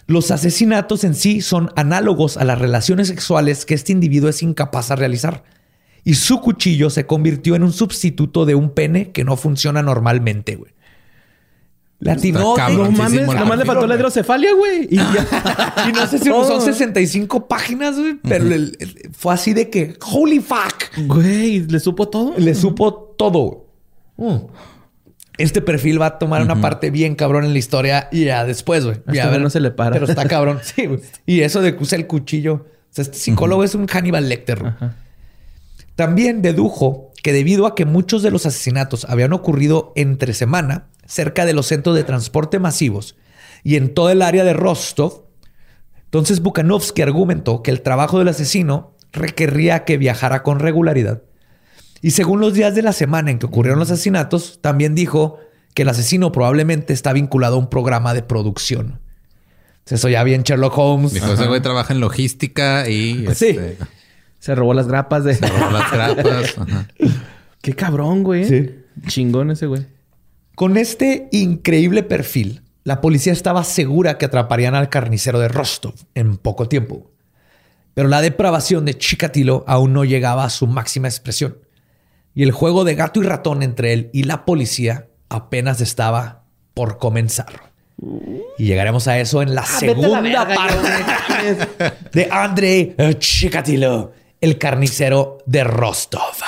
Los 0.06 0.30
asesinatos 0.30 1.04
en 1.04 1.14
sí 1.14 1.40
son 1.40 1.70
análogos 1.76 2.36
a 2.36 2.44
las 2.44 2.58
relaciones 2.58 3.08
sexuales 3.08 3.64
que 3.64 3.74
este 3.74 3.92
individuo 3.92 4.28
es 4.28 4.42
incapaz 4.42 4.88
de 4.88 4.96
realizar. 4.96 5.44
Y 6.02 6.14
su 6.14 6.40
cuchillo 6.40 6.90
se 6.90 7.06
convirtió 7.06 7.54
en 7.54 7.62
un 7.62 7.72
sustituto 7.72 8.44
de 8.44 8.54
un 8.54 8.70
pene 8.70 9.12
que 9.12 9.22
no 9.22 9.36
funciona 9.36 9.82
normalmente, 9.82 10.56
güey. 10.56 10.72
Latino. 12.01 12.55
No 12.57 12.90
mames, 12.90 13.26
nomás 13.26 13.59
le 13.59 13.64
faltó 13.64 13.86
la 13.86 13.94
hidrocefalia, 13.94 14.53
güey. 14.55 14.88
Y 14.90 14.96
ya. 14.96 15.84
Y 15.88 15.92
no 15.92 16.07
sé 16.07 16.18
si 16.18 16.28
son 16.30 16.61
65 16.62 17.46
páginas, 17.46 17.98
güey, 17.98 18.14
pero 18.22 18.44
el- 18.46 18.76
el- 18.78 19.11
fue 19.12 19.34
así 19.34 19.53
de 19.55 19.68
que, 19.70 19.96
holy 20.12 20.40
fuck, 20.40 21.07
Güey, 21.07 21.61
¿le 21.66 21.78
supo 21.80 22.09
todo? 22.09 22.34
le 22.36 22.55
supo 22.55 23.14
todo. 23.16 23.66
Mm. 24.16 24.36
Este 25.38 25.62
perfil 25.62 26.01
va 26.01 26.07
a 26.07 26.18
tomar 26.18 26.42
una 26.42 26.61
parte 26.61 26.90
bien 26.90 27.14
cabrón 27.14 27.44
en 27.44 27.53
la 27.53 27.59
historia 27.59 28.09
y 28.12 28.24
ya 28.26 28.44
después, 28.44 28.84
güey. 28.84 28.96
A 29.07 29.12
Ya 29.12 29.22
güey 29.24 29.34
ver- 29.36 29.42
no 29.42 29.51
se 29.51 29.61
le 29.61 29.70
para. 29.70 29.92
Pero 29.92 30.07
está 30.07 30.26
cabrón. 30.26 30.59
Sí, 30.62 30.86
güey. 30.86 31.01
Y 31.26 31.40
eso 31.40 31.62
de 31.62 31.76
que 31.76 31.82
usa 31.82 31.96
el 31.96 32.07
cuchillo. 32.07 32.55
O 32.55 32.92
sea, 32.92 33.03
este 33.03 33.16
psicólogo 33.18 33.62
es 33.64 33.74
un 33.74 33.86
Hannibal 33.86 34.28
Lecter. 34.28 34.74
También 35.96 36.42
dedujo 36.42 37.11
que 37.22 37.32
debido 37.32 37.66
a 37.66 37.74
que 37.74 37.84
muchos 37.84 38.22
de 38.22 38.30
los 38.30 38.46
asesinatos 38.46 39.05
habían 39.09 39.32
ocurrido 39.32 39.92
entre 39.96 40.32
semana 40.34 40.86
cerca 41.11 41.44
de 41.44 41.52
los 41.52 41.66
centros 41.66 41.96
de 41.96 42.04
transporte 42.04 42.58
masivos 42.61 43.16
y 43.64 43.74
en 43.76 43.92
todo 43.94 44.11
el 44.11 44.22
área 44.22 44.44
de 44.44 44.52
Rostov, 44.52 45.24
entonces 46.04 46.40
Bukhanovsky 46.40 47.02
argumentó 47.02 47.62
que 47.62 47.70
el 47.72 47.82
trabajo 47.82 48.18
del 48.20 48.28
asesino 48.28 48.94
requería 49.12 49.84
que 49.84 49.98
viajara 49.98 50.42
con 50.44 50.61
regularidad. 50.61 51.22
Y 52.00 52.12
según 52.12 52.40
los 52.40 52.54
días 52.54 52.74
de 52.74 52.82
la 52.82 52.92
semana 52.92 53.30
en 53.30 53.38
que 53.38 53.46
ocurrieron 53.46 53.80
los 53.80 53.90
asesinatos, 53.90 54.61
también 54.62 54.94
dijo 54.94 55.38
que 55.74 55.82
el 55.82 55.88
asesino 55.88 56.30
probablemente 56.32 56.92
está 56.92 57.12
vinculado 57.12 57.56
a 57.56 57.58
un 57.58 57.68
programa 57.68 58.14
de 58.14 58.22
producción. 58.22 59.00
Eso 59.86 60.08
ya 60.08 60.22
bien 60.22 60.42
Sherlock 60.44 60.78
Holmes. 60.78 61.12
Dijo, 61.12 61.32
ese 61.32 61.46
güey 61.48 61.61
trabaja 61.61 61.92
en 61.92 61.98
logística 62.00 62.88
y 62.88 63.26
Sí. 63.34 63.48
este, 63.48 63.76
Se 64.38 64.54
robó 64.54 64.72
las 64.74 64.86
grapas 64.86 65.24
de... 65.24 65.34
se 65.34 65.46
robó 65.46 65.70
las 65.72 65.90
grapas. 65.90 66.58
Ajá. 66.58 66.86
Qué 67.62 67.74
cabrón, 67.74 68.22
güey. 68.22 68.44
Sí. 68.44 68.70
Chingón 69.08 69.50
ese 69.50 69.66
güey. 69.66 69.86
Con 70.61 70.76
este 70.76 71.30
increíble 71.32 72.02
perfil, 72.02 72.61
la 72.84 73.00
policía 73.00 73.32
estaba 73.32 73.64
segura 73.64 74.18
que 74.18 74.26
atraparían 74.26 74.74
al 74.74 74.90
carnicero 74.90 75.40
de 75.40 75.48
Rostov 75.48 75.94
en 76.14 76.36
poco 76.36 76.68
tiempo. 76.68 77.11
Pero 77.94 78.08
la 78.08 78.20
depravación 78.20 78.84
de 78.84 78.98
Chikatilo 78.98 79.64
aún 79.66 79.94
no 79.94 80.04
llegaba 80.04 80.44
a 80.44 80.50
su 80.50 80.66
máxima 80.66 81.08
expresión. 81.08 81.56
Y 82.34 82.42
el 82.42 82.52
juego 82.52 82.84
de 82.84 82.94
gato 82.94 83.22
y 83.22 83.22
ratón 83.22 83.62
entre 83.62 83.94
él 83.94 84.11
y 84.12 84.24
la 84.24 84.44
policía 84.44 85.08
apenas 85.30 85.80
estaba 85.80 86.44
por 86.74 86.98
comenzar. 86.98 87.72
Y 88.58 88.66
llegaremos 88.66 89.08
a 89.08 89.18
eso 89.18 89.40
en 89.40 89.54
la 89.54 89.64
segunda 89.64 90.46
parte 90.46 91.56
de 92.12 92.28
Andrei 92.30 92.94
Chikatilo, 93.18 94.12
el 94.42 94.58
carnicero 94.58 95.38
de 95.46 95.64
Rostov. 95.64 96.39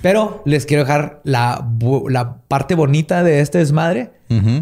Pero 0.00 0.42
les 0.46 0.66
quiero 0.66 0.84
dejar 0.84 1.20
la, 1.24 1.68
la 2.08 2.36
parte 2.48 2.74
bonita 2.74 3.22
de 3.22 3.40
este 3.40 3.58
desmadre. 3.58 4.10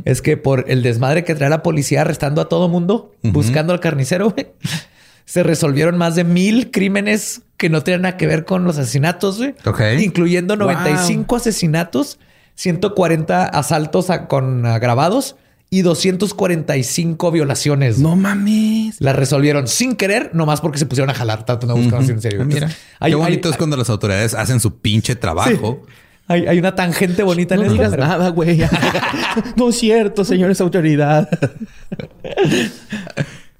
Es 0.05 0.21
que 0.21 0.37
por 0.37 0.65
el 0.69 0.83
desmadre 0.83 1.23
que 1.23 1.37
trae 1.37 1.49
la 1.49 1.63
policía 1.63 2.01
arrestando 2.01 2.41
a 2.41 2.49
todo 2.49 2.69
mundo, 2.69 3.13
buscando 3.23 3.73
al 3.73 3.79
carnicero, 3.79 4.31
güey, 4.31 4.49
se 5.25 5.45
resolvieron 5.45 5.97
más 5.97 6.17
de 6.17 6.25
mil 6.25 6.73
crímenes 6.73 7.43
que 7.57 7.69
no 7.71 7.83
tienen 7.85 8.03
nada 8.03 8.17
que 8.17 8.27
ver 8.27 8.45
con 8.45 8.65
los 8.65 8.79
asesinatos, 8.79 9.39
güey. 9.39 9.55
Ok. 9.65 9.81
Incluyendo 10.01 10.57
95 10.57 11.37
asesinatos, 11.37 12.19
140 12.57 13.45
asaltos 13.45 14.11
a- 14.11 14.27
con 14.27 14.67
agravados 14.67 15.37
y 15.71 15.83
245 15.83 17.31
violaciones. 17.31 17.99
No 17.99 18.17
mames. 18.17 18.97
Las 19.01 19.15
resolvieron 19.15 19.69
sin 19.69 19.95
querer, 19.97 20.31
nomás 20.35 20.61
porque 20.61 20.79
se 20.79 20.87
pusieron 20.87 21.11
a 21.11 21.15
jalar 21.15 21.45
tratando 21.47 21.75
de 21.75 21.83
buscar 21.83 22.01
así 22.03 22.11
en 22.11 22.21
serio. 22.21 22.41
Ah, 22.43 22.45
Mira, 22.45 22.71
Hay- 22.99 23.13
qué 23.13 23.17
bonito 23.17 23.49
hay- 23.49 23.53
es 23.53 23.57
cuando 23.59 23.77
las 23.77 23.89
autoridades 23.89 24.35
hacen 24.35 24.59
su 24.61 24.79
pinche 24.81 25.15
trabajo. 25.15 25.87
Hay, 26.27 26.47
hay 26.47 26.59
una 26.59 26.75
tangente 26.77 27.23
bonita 27.25 27.55
en 27.55 27.61
No 27.61 27.67
esto, 27.67 27.75
digas 27.75 27.91
pero- 27.91 28.05
nada, 28.07 28.29
güey. 28.31 28.61
no 29.57 29.69
es 29.69 29.79
cierto, 29.79 30.25
señores 30.25 30.61
autoridad. 30.61 31.29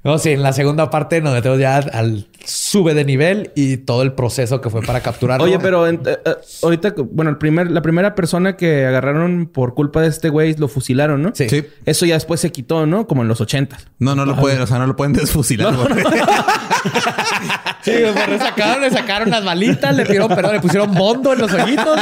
No, 0.03 0.19
sí, 0.19 0.31
en 0.31 0.43
la 0.43 0.53
segunda 0.55 0.89
parte 0.89 1.21
nos 1.21 1.35
metemos 1.35 1.59
ya 1.59 1.77
al 1.77 2.27
sube 2.43 2.95
de 2.95 3.05
nivel 3.05 3.53
y 3.55 3.77
todo 3.77 4.01
el 4.03 4.13
proceso 4.15 4.63
que 4.63 4.71
fue 4.71 4.81
para 4.81 5.01
capturarlo. 5.01 5.45
Oye, 5.45 5.59
pero 5.59 5.87
en- 5.87 6.01
eh, 6.07 6.17
eh, 6.25 6.35
ahorita, 6.63 6.95
bueno, 7.11 7.31
el 7.31 7.37
primer, 7.37 7.71
la 7.71 7.83
primera 7.83 8.15
persona 8.15 8.57
que 8.57 8.87
agarraron 8.87 9.47
por 9.53 9.75
culpa 9.75 10.01
de 10.01 10.09
este 10.09 10.31
güey 10.31 10.55
lo 10.57 10.69
fusilaron, 10.69 11.21
¿no? 11.23 11.33
Sí. 11.35 11.51
Sí. 11.51 11.67
Eso 11.85 12.07
ya 12.07 12.15
después 12.15 12.41
se 12.41 12.51
quitó, 12.51 12.87
¿no? 12.87 13.07
Como 13.07 13.21
en 13.23 13.29
los 13.29 13.43
80. 13.43 13.77
No, 13.99 14.15
no 14.15 14.25
lo 14.25 14.37
pueden, 14.37 14.63
o 14.63 14.67
sea, 14.67 14.79
no 14.79 14.87
lo 14.87 14.97
pueden 14.97 15.13
desfusilar. 15.13 15.75
güey. 15.77 15.89
Sí, 17.83 17.93
pues 18.13 18.29
le 18.29 18.39
sacaron, 18.39 18.83
le 18.83 18.91
sacaron 18.91 19.31
las 19.31 19.43
balitas, 19.45 19.95
le 19.97 20.05
pidieron 20.05 20.29
perdón, 20.29 20.53
le 20.53 20.61
pusieron 20.61 20.95
bondo 20.95 21.33
en 21.33 21.39
los 21.41 21.51
ojitos 21.53 21.99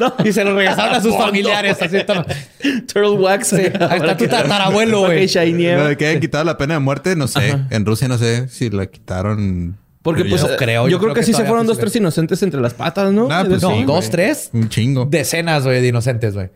¿no? 0.00 0.14
y 0.24 0.32
se 0.32 0.42
lo 0.42 0.54
regresaron 0.56 0.94
a 0.94 1.00
sus 1.02 1.14
familiares. 1.16 1.76
Así 1.82 2.02
todo. 2.04 2.24
Turtle 2.90 3.10
wax. 3.10 3.48
Sí, 3.48 3.56
ahí 3.56 3.98
está 3.98 4.16
tu 4.16 4.26
tatarabuelo, 4.26 5.00
güey. 5.00 5.28
que 5.28 6.06
hayan 6.06 6.20
quitado 6.20 6.44
la 6.44 6.56
pena 6.56 6.74
de 6.74 6.80
muerte, 6.80 7.14
no 7.14 7.28
sé. 7.40 7.58
En 7.70 7.86
Rusia 7.86 8.08
no 8.08 8.18
sé 8.18 8.48
si 8.48 8.70
la 8.70 8.86
quitaron. 8.86 9.76
Porque 10.02 10.24
pues 10.24 10.40
yo 10.42 10.48
eh, 10.52 10.56
creo, 10.58 10.84
yo, 10.84 10.88
yo 10.90 10.98
creo 10.98 11.12
creo 11.12 11.14
que, 11.14 11.20
que 11.20 11.26
sí 11.26 11.32
se 11.32 11.44
fueron 11.44 11.66
dos, 11.66 11.76
fusilan. 11.76 11.90
tres 11.92 11.96
inocentes 11.96 12.42
entre 12.42 12.60
las 12.60 12.74
patas, 12.74 13.12
¿no? 13.12 13.28
Ah, 13.30 13.44
pues 13.46 13.60
No, 13.62 13.70
sí, 13.70 13.84
dos, 13.84 14.10
tres. 14.10 14.50
Un 14.52 14.68
chingo. 14.68 15.06
Decenas, 15.06 15.64
güey, 15.64 15.80
de 15.82 15.88
inocentes, 15.88 16.34
güey. 16.34 16.50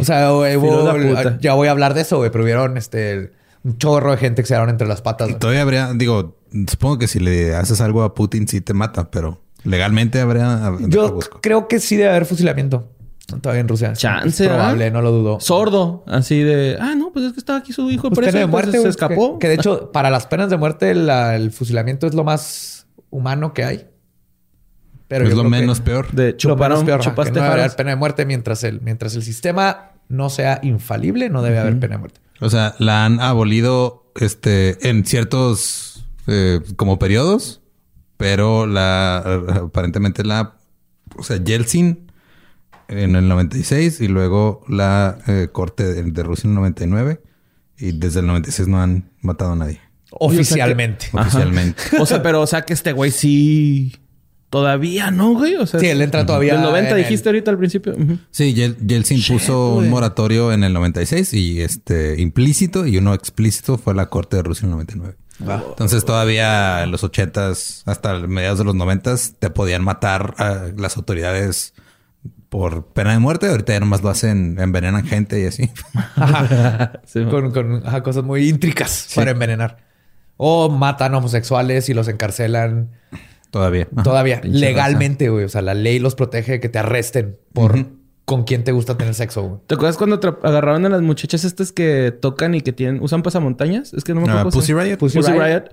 O 0.00 0.04
sea, 0.04 0.30
güey, 0.30 0.60
Filo 0.60 0.92
de 0.92 1.12
hubo- 1.14 1.38
ya 1.40 1.54
voy 1.54 1.68
a 1.68 1.70
hablar 1.70 1.94
de 1.94 2.02
eso, 2.02 2.18
güey, 2.18 2.30
pero 2.30 2.44
hubieron 2.44 2.76
este, 2.76 3.32
un 3.62 3.78
chorro 3.78 4.10
de 4.10 4.18
gente 4.18 4.42
que 4.42 4.46
se 4.46 4.52
quedaron 4.52 4.68
entre 4.70 4.86
las 4.86 5.00
patas. 5.00 5.28
güey. 5.28 5.38
Todavía 5.38 5.62
habría, 5.62 5.92
digo, 5.94 6.36
supongo 6.68 6.98
que 6.98 7.08
si 7.08 7.18
le 7.20 7.54
haces 7.54 7.80
algo 7.80 8.02
a 8.02 8.14
Putin 8.14 8.46
sí 8.46 8.60
te 8.60 8.74
mata, 8.74 9.10
pero 9.10 9.40
Legalmente 9.64 10.20
habría. 10.20 10.70
Yo 10.88 11.18
creo 11.40 11.68
que 11.68 11.80
sí 11.80 11.96
debe 11.96 12.10
haber 12.10 12.26
fusilamiento. 12.26 12.90
Todavía 13.26 13.60
en 13.60 13.68
Rusia. 13.68 13.92
Chance, 13.94 14.44
Es 14.44 14.48
probable, 14.50 14.84
¿verdad? 14.84 14.92
no 14.98 15.02
lo 15.02 15.10
dudo. 15.12 15.40
Sordo, 15.40 16.04
así 16.06 16.40
de, 16.40 16.76
ah, 16.80 16.94
no, 16.96 17.10
pues 17.12 17.24
es 17.26 17.32
que 17.32 17.38
estaba 17.38 17.58
aquí 17.58 17.72
su 17.72 17.90
hijo, 17.90 18.02
Pues 18.10 18.14
por 18.16 18.24
eso 18.24 18.32
pena 18.32 18.40
de 18.40 18.46
muerte, 18.46 18.80
se 18.80 18.88
escapó. 18.88 19.38
Que, 19.38 19.44
que 19.44 19.48
de 19.48 19.54
hecho, 19.54 19.90
para 19.92 20.10
las 20.10 20.26
penas 20.26 20.50
de 20.50 20.56
muerte, 20.58 20.94
la- 20.94 21.34
el 21.36 21.50
fusilamiento 21.50 22.06
es 22.06 22.14
lo 22.14 22.22
más 22.24 22.86
humano 23.10 23.52
que 23.54 23.64
hay. 23.64 23.86
Pero 25.08 25.26
es 25.26 25.34
lo 25.34 25.42
que- 25.44 25.48
menos 25.48 25.80
peor. 25.80 26.10
de 26.12 26.36
lo 26.44 26.56
menos 26.56 26.84
peor, 26.84 27.00
chupaste 27.00 27.32
que 27.32 27.38
no 27.40 27.44
debe 27.44 27.60
haber 27.62 27.76
pena 27.76 27.90
de 27.90 27.96
muerte 27.96 28.26
mientras 28.26 28.62
el, 28.64 28.80
mientras 28.82 29.14
el 29.14 29.22
sistema 29.22 29.92
no 30.08 30.28
sea 30.30 30.60
infalible, 30.62 31.30
no 31.30 31.42
debe 31.42 31.58
haber 31.58 31.78
pena 31.80 31.94
de 31.94 31.98
muerte. 31.98 32.20
O 32.40 32.50
sea, 32.50 32.74
la 32.78 33.04
han 33.06 33.20
abolido 33.20 34.10
este, 34.16 34.88
en 34.88 35.04
ciertos 35.06 36.04
eh, 36.26 36.60
como 36.76 36.98
periodos, 36.98 37.62
pero 38.16 38.66
la 38.66 39.18
aparentemente 39.62 40.24
la, 40.24 40.56
o 41.16 41.22
sea, 41.22 41.36
Yeltsin 41.42 42.03
en 42.88 43.16
el 43.16 43.28
96 43.28 44.00
y 44.00 44.08
luego 44.08 44.64
la 44.68 45.18
eh, 45.26 45.48
corte 45.52 45.84
de, 45.84 46.02
de 46.02 46.22
Rusia 46.22 46.44
en 46.48 46.50
el 46.52 46.56
99 46.56 47.20
y 47.78 47.92
desde 47.92 48.20
el 48.20 48.26
96 48.26 48.68
no 48.68 48.80
han 48.80 49.10
matado 49.20 49.52
a 49.52 49.56
nadie 49.56 49.80
Oficialmente. 50.10 51.06
oficialmente. 51.12 51.82
O 52.00 52.06
sea, 52.06 52.22
pero 52.22 52.40
o 52.40 52.46
sea 52.46 52.62
que 52.62 52.72
este 52.72 52.92
güey 52.92 53.10
sí 53.10 53.96
todavía 54.50 55.10
no, 55.10 55.32
güey. 55.34 55.56
O 55.56 55.66
sea, 55.66 55.80
Sí, 55.80 55.86
él 55.86 56.00
entra 56.02 56.24
todavía 56.24 56.52
Del 56.54 56.62
90 56.62 56.90
en 56.90 56.96
el- 56.96 57.02
dijiste 57.02 57.28
ahorita 57.28 57.50
al 57.50 57.58
principio. 57.58 57.94
Ujú. 57.94 58.18
Sí, 58.30 58.54
Yel- 58.54 58.76
Yeltsin 58.86 59.20
puso 59.26 59.74
un 59.74 59.90
moratorio 59.90 60.52
en 60.52 60.62
el 60.62 60.72
96 60.72 61.34
y 61.34 61.60
este 61.60 62.20
implícito 62.20 62.86
y 62.86 62.96
uno 62.98 63.12
explícito 63.14 63.76
fue 63.78 63.94
la 63.94 64.08
corte 64.08 64.36
de 64.36 64.44
Rusia 64.44 64.66
en 64.66 64.70
el 64.70 64.76
99. 64.76 65.16
Entonces 65.40 66.04
todavía 66.04 66.84
en 66.84 66.92
los 66.92 67.02
80s 67.02 67.82
hasta 67.86 68.20
mediados 68.20 68.60
de 68.60 68.64
los 68.64 68.76
90s 68.76 69.34
te 69.36 69.50
podían 69.50 69.82
matar 69.82 70.34
a 70.38 70.68
las 70.76 70.96
autoridades 70.96 71.73
por 72.48 72.86
pena 72.86 73.12
de 73.12 73.18
muerte. 73.18 73.48
Ahorita 73.48 73.72
ya 73.72 73.80
nomás 73.80 74.02
lo 74.02 74.10
hacen, 74.10 74.56
envenenan 74.58 75.04
gente 75.04 75.40
y 75.40 75.46
así. 75.46 75.70
Sí, 77.04 77.24
con, 77.24 77.50
con 77.52 77.86
ajá, 77.86 78.02
cosas 78.02 78.24
muy 78.24 78.48
íntricas 78.48 79.10
para 79.14 79.32
envenenar. 79.32 79.78
O 80.36 80.68
matan 80.68 81.14
homosexuales 81.14 81.88
y 81.88 81.94
los 81.94 82.08
encarcelan 82.08 82.90
Todavía. 83.54 83.86
Todavía 84.02 84.40
pinche 84.40 84.58
legalmente, 84.58 85.28
güey. 85.28 85.44
O 85.44 85.48
sea, 85.48 85.62
la 85.62 85.74
ley 85.74 86.00
los 86.00 86.16
protege 86.16 86.52
de 86.52 86.60
que 86.60 86.68
te 86.68 86.80
arresten 86.80 87.38
por 87.52 87.86
con 88.24 88.42
quién 88.42 88.64
te 88.64 88.72
gusta 88.72 88.98
tener 88.98 89.14
sexo, 89.14 89.42
güey. 89.42 89.60
¿Te 89.68 89.76
acuerdas 89.76 89.96
cuando 89.96 90.18
agarraron 90.42 90.84
a 90.86 90.88
las 90.88 91.02
muchachas 91.02 91.44
estas 91.44 91.70
que 91.70 92.10
tocan 92.10 92.56
y 92.56 92.62
que 92.62 92.72
tienen 92.72 93.00
usan 93.00 93.22
pasamontañas? 93.22 93.94
Es 93.94 94.02
que 94.02 94.12
no 94.12 94.22
me 94.22 94.28
acuerdo. 94.28 94.48
Ah, 94.48 94.52
Pussy. 94.52 94.72
Riot. 94.72 94.98
Pussy, 94.98 95.18
Pussy 95.18 95.30
Riot. 95.30 95.66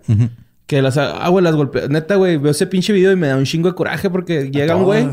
Que 0.68 0.84
las, 0.84 0.96
ah, 1.00 1.28
güey, 1.30 1.44
las 1.44 1.56
golpeé. 1.56 1.90
Neta, 1.90 2.18
güey, 2.18 2.38
veo 2.38 2.52
ese 2.52 2.68
pinche 2.68 2.94
video 2.94 3.12
y 3.14 3.16
me 3.16 3.26
da 3.26 3.36
un 3.36 3.46
chingo 3.46 3.68
de 3.68 3.74
coraje 3.74 4.12
porque 4.12 4.52
llega 4.52 4.76
un 4.76 4.84
güey, 4.84 5.08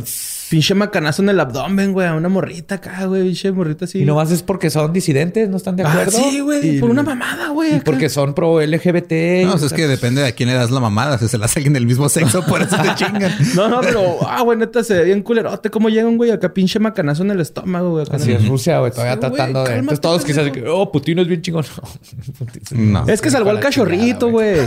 pinche 0.51 0.74
macanazo 0.74 1.22
en 1.22 1.28
el 1.30 1.40
abdomen, 1.40 1.92
güey, 1.92 2.07
a 2.09 2.14
una 2.14 2.28
morrita 2.28 2.76
acá, 2.76 3.05
güey, 3.07 3.22
pinche 3.24 3.53
morrita 3.53 3.84
así. 3.84 4.01
Y 4.01 4.05
nomás 4.05 4.30
es 4.30 4.42
porque 4.42 4.70
son 4.70 4.92
disidentes, 4.92 5.49
no 5.49 5.57
están 5.57 5.76
de 5.76 5.82
Ah, 5.84 5.90
acuerdo. 5.92 6.12
sí, 6.18 6.40
güey, 6.40 6.76
Y- 6.76 6.80
por 6.80 6.90
una 6.90 7.03
mamada, 7.03 7.49
güey. 7.51 7.70
Y 7.70 7.74
acá. 7.74 7.84
porque 7.84 8.09
son 8.09 8.34
pro 8.34 8.61
LGBT. 8.61 9.44
No, 9.46 9.55
o 9.55 9.59
sea, 9.59 9.66
es 9.66 9.72
que 9.72 9.86
depende 9.86 10.22
de 10.22 10.28
a 10.28 10.32
quién 10.32 10.49
le 10.49 10.55
das 10.55 10.70
la 10.70 10.80
mamada. 10.80 11.18
Si 11.18 11.28
se 11.28 11.38
la 11.38 11.46
hace 11.46 11.59
alguien 11.61 11.72
del 11.74 11.86
mismo 11.86 12.09
sexo, 12.09 12.44
por 12.46 12.62
eso 12.62 12.76
te 12.76 12.94
chingan. 12.94 13.32
No, 13.55 13.68
no, 13.68 13.80
pero, 13.80 14.18
ah, 14.28 14.42
güey, 14.42 14.59
neta, 14.59 14.82
se 14.84 14.94
ve 14.94 15.05
bien 15.05 15.22
culerote. 15.22 15.70
¿Cómo 15.70 15.88
llega 15.88 16.07
un 16.09 16.16
güey 16.16 16.30
acá, 16.30 16.53
pinche 16.55 16.78
macanazo 16.78 17.22
en 17.22 17.30
el 17.32 17.40
estómago, 17.40 17.90
güey? 17.90 18.07
Así 18.11 18.32
es 18.32 18.46
Rusia, 18.49 18.78
güey. 18.80 18.90
Todavía 18.92 19.14
Sí, 19.14 19.18
güey, 19.20 19.30
tratando 19.32 19.64
de. 19.64 19.74
Entonces 19.76 20.01
todos 20.01 20.24
quizás 20.24 20.44
de 20.44 20.53
que, 20.53 20.64
oh, 20.68 20.90
Putin 20.92 21.18
es 21.20 21.28
bien 21.28 21.42
chingón. 21.42 21.64
No. 22.72 23.05
Es 23.09 23.20
que 23.20 23.30
salvó 23.30 23.51
al 23.51 23.61
cachorrito, 23.61 24.30
güey. 24.30 24.59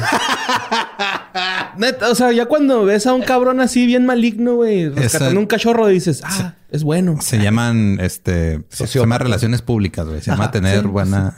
Neta, 1.78 2.10
o 2.10 2.16
sea, 2.16 2.32
ya 2.32 2.46
cuando 2.46 2.86
ves 2.86 3.08
a 3.08 3.14
un 3.14 3.22
cabrón 3.22 3.60
así 3.60 3.86
bien 3.86 4.06
maligno, 4.06 4.56
güey, 4.56 4.90
rescatando 4.90 5.32
Esa- 5.32 5.40
un 5.40 5.46
cachorro, 5.46 5.88
dices, 5.88 6.22
ah, 6.24 6.54
es 6.70 6.84
bueno. 6.84 7.18
Se 7.22 7.38
llaman, 7.38 8.00
este, 8.02 8.62
se 8.70 8.86
llama 8.88 9.18
relaciones 9.18 9.62
públicas, 9.62 10.06
güey. 10.08 10.22
Se 10.22 10.32
llama 10.32 10.52
tener 10.52 10.88
buena, 10.88 11.36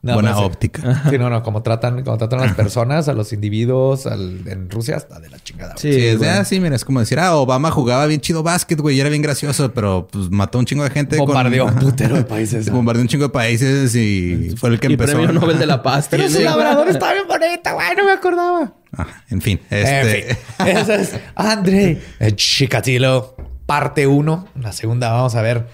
No, 0.00 0.14
buena 0.14 0.32
sí. 0.36 0.42
óptica. 0.44 1.02
Sí, 1.10 1.18
no, 1.18 1.28
no. 1.28 1.42
Como 1.42 1.62
tratan, 1.62 2.04
como 2.04 2.16
tratan 2.18 2.38
a 2.40 2.46
las 2.46 2.54
personas, 2.56 3.08
a 3.08 3.14
los 3.14 3.32
individuos, 3.32 4.06
al- 4.06 4.46
en 4.46 4.70
Rusia, 4.70 4.96
está 4.96 5.18
de 5.18 5.28
la 5.28 5.40
chingada. 5.40 5.74
güey. 5.80 5.92
Sí, 5.92 6.06
es 6.06 6.22
ah, 6.22 6.44
sí, 6.44 6.60
mira, 6.60 6.76
es 6.76 6.84
como 6.84 7.00
decir, 7.00 7.18
ah, 7.18 7.34
Obama 7.34 7.72
jugaba 7.72 8.06
bien 8.06 8.20
chido 8.20 8.44
básquet, 8.44 8.80
güey, 8.80 8.96
y 8.96 9.00
era 9.00 9.08
bien 9.10 9.22
gracioso, 9.22 9.74
pero 9.74 10.06
pues 10.10 10.30
mató 10.30 10.60
un 10.60 10.66
chingo 10.66 10.84
de 10.84 10.90
gente. 10.90 11.16
con- 11.16 11.26
Bombardeó 11.26 11.64
un 11.64 11.70
Ajá. 11.70 11.80
putero 11.80 12.14
de 12.14 12.22
países. 12.24 12.70
Bombardeó 12.70 13.02
un 13.02 13.08
chingo 13.08 13.24
de 13.24 13.30
países 13.30 13.94
y 13.96 14.54
fue 14.56 14.70
el 14.70 14.78
que 14.78 14.86
Y 14.88 14.92
empezó. 14.92 15.14
premio 15.16 15.32
Nobel 15.32 15.58
de 15.58 15.66
la 15.66 15.82
Paz. 15.82 16.06
Pero 16.08 16.28
güey. 16.28 16.44
labrador 16.44 16.88
está 16.88 17.12
bien 17.12 17.26
bonita, 17.26 17.72
güey. 17.72 17.86
No 17.96 18.04
me 18.04 18.12
acordaba. 18.12 18.72
Ah, 18.96 19.06
en 19.30 19.42
fin, 19.42 19.60
En 19.68 19.84
este. 19.86 20.36
fin, 20.58 20.66
esa 20.68 20.94
es 20.94 21.14
André 21.34 22.00
Chikatilo, 22.36 23.36
parte 23.66 24.06
1. 24.06 24.48
La 24.60 24.72
segunda 24.72 25.12
vamos 25.12 25.34
a 25.34 25.42
ver 25.42 25.66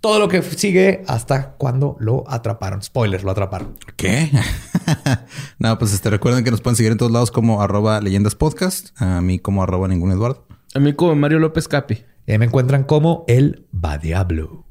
todo 0.00 0.18
lo 0.18 0.28
que 0.28 0.42
sigue 0.42 1.02
hasta 1.06 1.52
cuando 1.52 1.96
lo 2.00 2.24
atraparon. 2.28 2.82
Spoilers, 2.82 3.24
lo 3.24 3.30
atraparon. 3.30 3.76
¿Qué? 3.96 4.30
no, 5.58 5.78
pues 5.78 5.92
este, 5.92 6.10
recuerden 6.10 6.44
que 6.44 6.50
nos 6.50 6.60
pueden 6.60 6.76
seguir 6.76 6.92
en 6.92 6.98
todos 6.98 7.12
lados 7.12 7.30
como 7.30 7.62
arroba 7.62 8.00
leyendas 8.00 8.34
podcast, 8.34 8.90
a 9.00 9.20
mí 9.20 9.38
como 9.38 9.62
arroba 9.62 9.88
ningún 9.88 10.12
Eduardo. 10.12 10.46
A 10.74 10.80
mí 10.80 10.92
como 10.92 11.14
Mario 11.14 11.38
López 11.38 11.68
Capi. 11.68 12.04
Y 12.26 12.32
ahí 12.32 12.38
me 12.38 12.44
encuentran 12.44 12.84
como 12.84 13.24
el 13.26 13.66
Badiablo. 13.72 14.66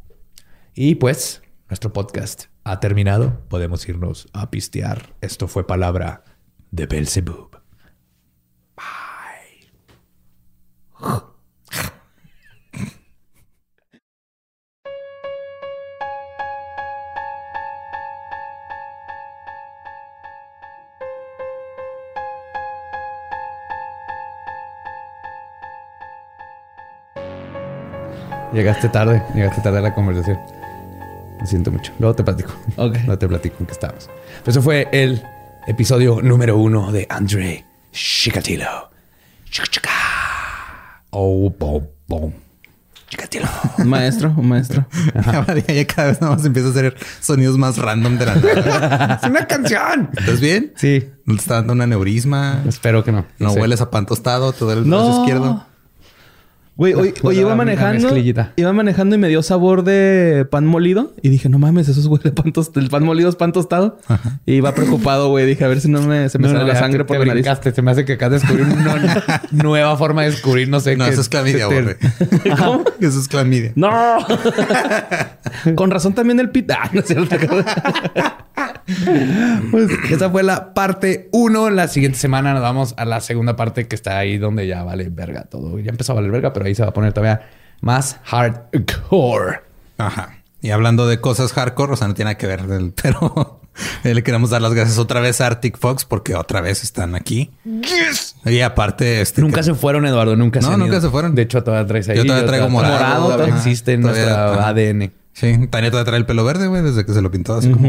Y 0.75 0.95
pues, 0.95 1.41
nuestro 1.69 1.91
podcast 1.91 2.45
ha 2.63 2.79
terminado. 2.79 3.41
Podemos 3.49 3.87
irnos 3.89 4.27
a 4.33 4.51
pistear. 4.51 5.15
Esto 5.21 5.47
fue 5.47 5.65
palabra 5.65 6.23
de 6.71 6.85
Belzebub. 6.85 7.57
Llegaste 28.53 28.89
tarde, 28.89 29.21
llegaste 29.35 29.61
tarde 29.61 29.79
a 29.79 29.81
la 29.81 29.93
conversación. 29.93 30.37
Lo 31.39 31.45
siento 31.45 31.71
mucho. 31.71 31.91
Luego 31.99 32.15
te 32.15 32.23
platico. 32.23 32.51
Ok. 32.77 32.95
Luego 33.05 33.17
te 33.17 33.27
platico 33.27 33.55
en 33.59 33.65
qué 33.65 33.73
estamos. 33.73 34.09
Pero 34.39 34.51
eso 34.51 34.61
fue 34.61 34.87
el 34.91 35.21
episodio 35.67 36.21
número 36.21 36.57
uno 36.57 36.91
de 36.91 37.05
Andre 37.09 37.65
Chikatilo. 37.91 38.89
Chica, 39.49 39.67
chica. 39.67 39.89
Oh, 41.11 41.49
bom, 41.57 41.87
bom. 42.07 42.31
Chikatilo. 43.09 43.47
Un 43.77 43.87
maestro, 43.87 44.33
un 44.35 44.47
maestro. 44.47 44.85
Ya 45.67 45.85
cada 45.87 46.09
vez 46.09 46.21
nada 46.21 46.35
más 46.35 46.45
empieza 46.45 46.69
a 46.69 46.71
hacer 46.71 46.95
sonidos 47.21 47.57
más 47.57 47.77
random 47.77 48.17
de 48.17 48.25
la 48.25 48.35
nada. 48.35 49.19
¡Es 49.23 49.29
una 49.29 49.45
canción! 49.47 50.09
¿Estás 50.17 50.39
bien? 50.39 50.73
Sí. 50.75 51.09
¿No 51.25 51.35
te 51.35 51.41
está 51.41 51.55
dando 51.55 51.73
un 51.73 51.81
aneurisma? 51.81 52.63
Espero 52.67 53.03
que 53.03 53.11
no. 53.11 53.25
¿No 53.39 53.51
sé. 53.51 53.59
hueles 53.59 53.81
a 53.81 53.91
pan 53.91 54.05
tostado? 54.05 54.53
¿Te 54.53 54.65
duele 54.65 54.81
el 54.81 54.87
brazo 54.89 55.19
izquierdo? 55.21 55.65
Güey, 56.77 56.93
hoy, 56.93 57.13
hoy 57.23 57.39
iba 57.39 57.55
manejando. 57.55 58.15
Iba 58.55 58.71
manejando 58.71 59.15
y 59.15 59.17
me 59.17 59.29
dio 59.29 59.41
sabor 59.41 59.83
de 59.83 60.45
pan 60.49 60.67
molido. 60.67 61.11
Y 61.23 61.29
dije, 61.29 61.49
no 61.49 61.57
mames, 61.57 61.89
eso 61.89 61.99
es 61.99 62.05
güey 62.07 62.21
de 62.21 62.31
pan 62.31 62.51
tostado. 62.53 62.79
El 62.83 62.91
pan 62.91 63.03
molido 63.03 63.29
es 63.29 63.35
pan 63.35 63.51
tostado. 63.51 63.97
Y 64.45 64.53
iba 64.53 64.73
preocupado, 64.75 65.29
güey. 65.29 65.47
Dije, 65.47 65.65
a 65.65 65.67
ver 65.69 65.81
si 65.81 65.89
no 65.89 66.01
me, 66.03 66.29
se 66.29 66.37
me 66.37 66.47
No, 66.47 66.53
no, 66.53 66.59
sale 66.59 66.73
la 66.73 66.79
sangre 66.79 66.99
te- 66.99 67.05
por 67.05 67.17
te 67.17 67.25
la 67.25 67.33
nariz. 67.33 67.47
Se 67.73 67.81
me 67.81 67.89
hace 67.91 68.05
que 68.05 68.13
acá 68.13 68.29
descubrir 68.29 68.65
una 68.65 69.23
nueva 69.51 69.97
forma 69.97 70.21
de 70.21 70.29
descubrir, 70.31 70.69
no 70.69 70.79
sé 70.79 70.95
No, 70.95 71.05
qué. 71.05 71.11
eso 71.11 71.21
es 71.21 71.29
clamidia, 71.29 71.65
güey. 71.65 71.79
Eso 72.99 73.19
es 73.19 73.27
clamidia. 73.27 73.71
¡No! 73.75 74.17
Con 75.75 75.89
razón 75.91 76.13
también 76.13 76.39
el 76.39 76.49
pita. 76.51 76.77
Ah, 76.83 76.89
no 76.93 76.99
es 76.99 77.07
cierto. 77.07 77.35
Pues 79.71 79.89
esa 80.09 80.29
fue 80.29 80.43
la 80.43 80.73
parte 80.73 81.29
uno. 81.31 81.69
La 81.69 81.87
siguiente 81.87 82.17
semana 82.17 82.53
nos 82.53 82.61
vamos 82.61 82.93
a 82.97 83.05
la 83.05 83.21
segunda 83.21 83.55
parte 83.55 83.87
que 83.87 83.95
está 83.95 84.17
ahí 84.17 84.37
donde 84.37 84.65
ya 84.67 84.83
vale 84.83 85.09
verga 85.09 85.43
todo. 85.43 85.77
Ya 85.79 85.89
empezó 85.91 86.13
a 86.13 86.15
valer 86.15 86.31
verga, 86.31 86.53
pero 86.53 86.65
ahí 86.65 86.75
se 86.75 86.83
va 86.83 86.89
a 86.89 86.93
poner 86.93 87.13
todavía 87.13 87.41
más 87.81 88.19
hardcore. 88.23 89.61
Ajá. 89.97 90.37
Y 90.61 90.71
hablando 90.71 91.07
de 91.07 91.19
cosas 91.21 91.53
hardcore, 91.53 91.93
o 91.93 91.95
sea, 91.95 92.07
no 92.07 92.13
tiene 92.13 92.29
nada 92.31 92.37
que 92.37 92.47
ver, 92.47 92.61
pero 93.01 93.61
eh, 94.03 94.13
le 94.13 94.23
queremos 94.23 94.49
dar 94.49 94.61
las 94.61 94.73
gracias 94.73 94.97
otra 94.97 95.19
vez 95.19 95.39
a 95.41 95.47
Arctic 95.47 95.77
Fox 95.77 96.05
porque 96.05 96.33
otra 96.35 96.61
vez 96.61 96.83
están 96.83 97.13
aquí. 97.15 97.51
Y 98.45 98.61
aparte, 98.61 99.21
este. 99.21 99.41
Nunca 99.41 99.57
que- 99.57 99.63
se 99.65 99.73
fueron, 99.75 100.05
Eduardo. 100.05 100.35
Nunca 100.35 100.59
No, 100.61 100.67
se 100.67 100.73
han 100.73 100.79
nunca 100.79 100.93
ido. 100.93 101.01
se 101.01 101.09
fueron. 101.09 101.35
De 101.35 101.43
hecho, 101.43 101.63
todavía 101.63 101.85
traes 101.87 102.09
ahí. 102.09 102.17
Yo 102.17 102.25
todavía 102.25 102.47
traigo 102.47 102.69
morado, 102.69 103.25
todavía 103.25 103.53
ajá. 103.53 103.57
existe 103.57 103.93
en 103.93 104.01
Todavía, 104.01 104.23
nuestra 104.23 104.53
ajá. 104.53 104.67
ADN. 104.69 105.11
Sí, 105.33 105.67
Tania 105.69 105.91
todavía 105.91 106.05
trae 106.05 106.19
el 106.19 106.25
pelo 106.25 106.43
verde, 106.43 106.65
güey, 106.67 106.81
desde 106.81 107.05
que 107.05 107.13
se 107.13 107.21
lo 107.21 107.29
pintó 107.29 107.53
así 107.55 107.69
como 107.69 107.87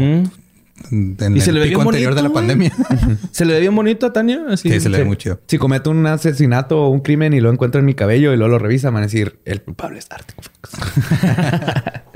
en 0.91 1.17
Y 1.19 1.23
el 1.23 1.41
se 1.41 1.51
le 1.51 1.59
ve 1.59 1.67
pico 1.67 1.79
bien 1.81 1.87
anterior 1.89 2.15
de 2.15 2.21
la 2.21 2.29
bonito, 2.29 2.39
pandemia. 2.39 2.71
¿Se 3.31 3.45
le 3.45 3.53
ve 3.53 3.59
bien 3.59 3.75
bonito 3.75 4.05
a 4.05 4.13
Tania? 4.13 4.45
Así. 4.49 4.69
Sí, 4.69 4.79
se 4.79 4.89
le 4.89 4.99
ve 4.99 5.05
muy 5.05 5.17
chido. 5.17 5.39
Si 5.47 5.57
cometo 5.57 5.91
un 5.91 6.05
asesinato 6.05 6.81
o 6.81 6.89
un 6.89 7.01
crimen 7.01 7.33
y 7.33 7.41
lo 7.41 7.51
encuentro 7.51 7.79
en 7.79 7.85
mi 7.85 7.93
cabello 7.93 8.33
y 8.33 8.37
luego 8.37 8.51
lo 8.51 8.59
revisa, 8.59 8.89
van 8.89 9.03
a 9.03 9.05
decir, 9.07 9.39
el 9.45 9.61
culpable 9.61 9.99
es 9.99 10.07
Arctic 10.09 10.35
Fox. 10.41 10.71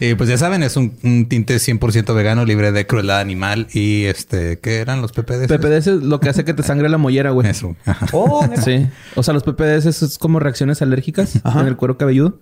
Y 0.00 0.14
pues 0.14 0.28
ya 0.28 0.36
saben, 0.36 0.62
es 0.62 0.76
un, 0.76 0.96
un 1.02 1.26
tinte 1.28 1.56
100% 1.56 2.14
vegano, 2.14 2.44
libre 2.44 2.72
de 2.72 2.86
crueldad 2.86 3.20
animal 3.20 3.68
y 3.72 4.04
este, 4.04 4.58
¿qué 4.58 4.78
eran 4.78 5.00
los 5.00 5.12
PPDs? 5.12 5.46
PPDS 5.46 5.86
es 5.86 6.02
lo 6.02 6.20
que 6.20 6.28
hace 6.28 6.44
que 6.44 6.52
te 6.52 6.62
sangre 6.62 6.88
la 6.88 6.98
mollera, 6.98 7.30
güey. 7.30 7.48
Eso. 7.48 7.76
Oh. 8.12 8.44
Sí. 8.64 8.86
O 9.14 9.22
sea, 9.22 9.34
los 9.34 9.42
PPDS 9.42 10.02
es 10.02 10.18
como 10.18 10.40
reacciones 10.40 10.80
alérgicas 10.80 11.36
en 11.44 11.66
el 11.66 11.76
cuero 11.76 11.98
cabelludo 11.98 12.40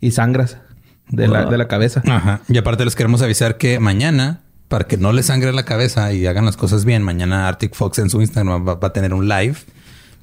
y 0.00 0.12
sangras 0.12 0.58
de 1.08 1.28
la, 1.28 1.46
de 1.46 1.58
la 1.58 1.68
cabeza. 1.68 2.02
Ajá. 2.06 2.40
Y 2.48 2.56
aparte 2.56 2.84
les 2.84 2.94
queremos 2.94 3.20
avisar 3.20 3.56
que 3.56 3.78
mañana, 3.78 4.40
para 4.70 4.86
que 4.86 4.96
no 4.96 5.12
les 5.12 5.26
sangre 5.26 5.52
la 5.52 5.64
cabeza 5.64 6.12
y 6.12 6.26
hagan 6.26 6.44
las 6.44 6.56
cosas 6.56 6.84
bien, 6.84 7.02
mañana 7.02 7.48
Arctic 7.48 7.74
Fox 7.74 7.98
en 7.98 8.08
su 8.08 8.20
Instagram 8.20 8.66
va, 8.66 8.76
va 8.76 8.88
a 8.88 8.92
tener 8.92 9.12
un 9.12 9.28
live 9.28 9.56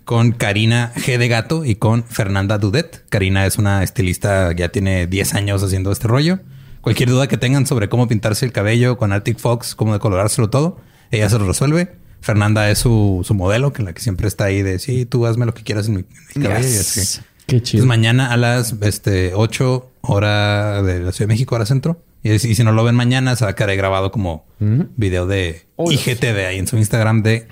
con 0.05 0.31
Karina 0.31 0.93
G 0.95 1.17
de 1.17 1.27
Gato 1.27 1.65
y 1.65 1.75
con 1.75 2.05
Fernanda 2.05 2.57
Dudet. 2.57 3.03
Karina 3.09 3.45
es 3.45 3.57
una 3.57 3.83
estilista, 3.83 4.53
ya 4.53 4.69
tiene 4.69 5.05
10 5.05 5.33
años 5.33 5.63
haciendo 5.63 5.91
este 5.91 6.07
rollo. 6.07 6.39
Cualquier 6.79 7.09
duda 7.09 7.27
que 7.27 7.35
tengan 7.35 7.67
sobre 7.67 7.89
cómo 7.89 8.07
pintarse 8.07 8.45
el 8.45 8.53
cabello 8.53 8.97
con 8.97 9.11
Arctic 9.11 9.37
Fox, 9.37 9.75
cómo 9.75 9.91
decolorárselo 9.91 10.49
todo, 10.49 10.79
ella 11.11 11.29
se 11.29 11.37
lo 11.37 11.45
resuelve. 11.45 11.97
Fernanda 12.21 12.71
es 12.71 12.79
su, 12.79 13.23
su 13.25 13.33
modelo, 13.33 13.73
que 13.73 13.83
la 13.83 13.91
que 13.91 13.99
siempre 13.99 14.29
está 14.29 14.45
ahí 14.45 14.61
de 14.61 14.79
sí, 14.79 15.05
tú 15.05 15.25
hazme 15.25 15.45
lo 15.45 15.53
que 15.53 15.63
quieras 15.63 15.89
en 15.89 15.95
mi, 15.95 15.99
en 15.99 16.07
mi 16.35 16.43
cabello. 16.43 16.69
Y 16.69 16.77
así. 16.77 17.19
Qué 17.47 17.57
Entonces 17.57 17.83
mañana 17.83 18.31
a 18.31 18.37
las 18.37 18.75
este, 18.79 19.33
8 19.33 19.91
hora 20.01 20.81
de 20.83 21.01
la 21.01 21.11
Ciudad 21.11 21.27
de 21.27 21.33
México, 21.33 21.55
hora 21.55 21.65
centro. 21.65 22.01
Y, 22.24 22.32
y 22.32 22.39
si 22.39 22.63
no 22.63 22.72
lo 22.72 22.84
ven 22.84 22.95
mañana, 22.95 23.36
se 23.36 23.45
va 23.45 23.51
a 23.51 23.55
quedar 23.55 23.70
ahí 23.70 23.78
grabado 23.78 24.11
como 24.11 24.45
video 24.59 25.28
de 25.28 25.65
IGTV 25.78 26.47
ahí 26.47 26.57
en 26.59 26.68
su 26.68 26.78
Instagram 26.78 27.24
de 27.24 27.47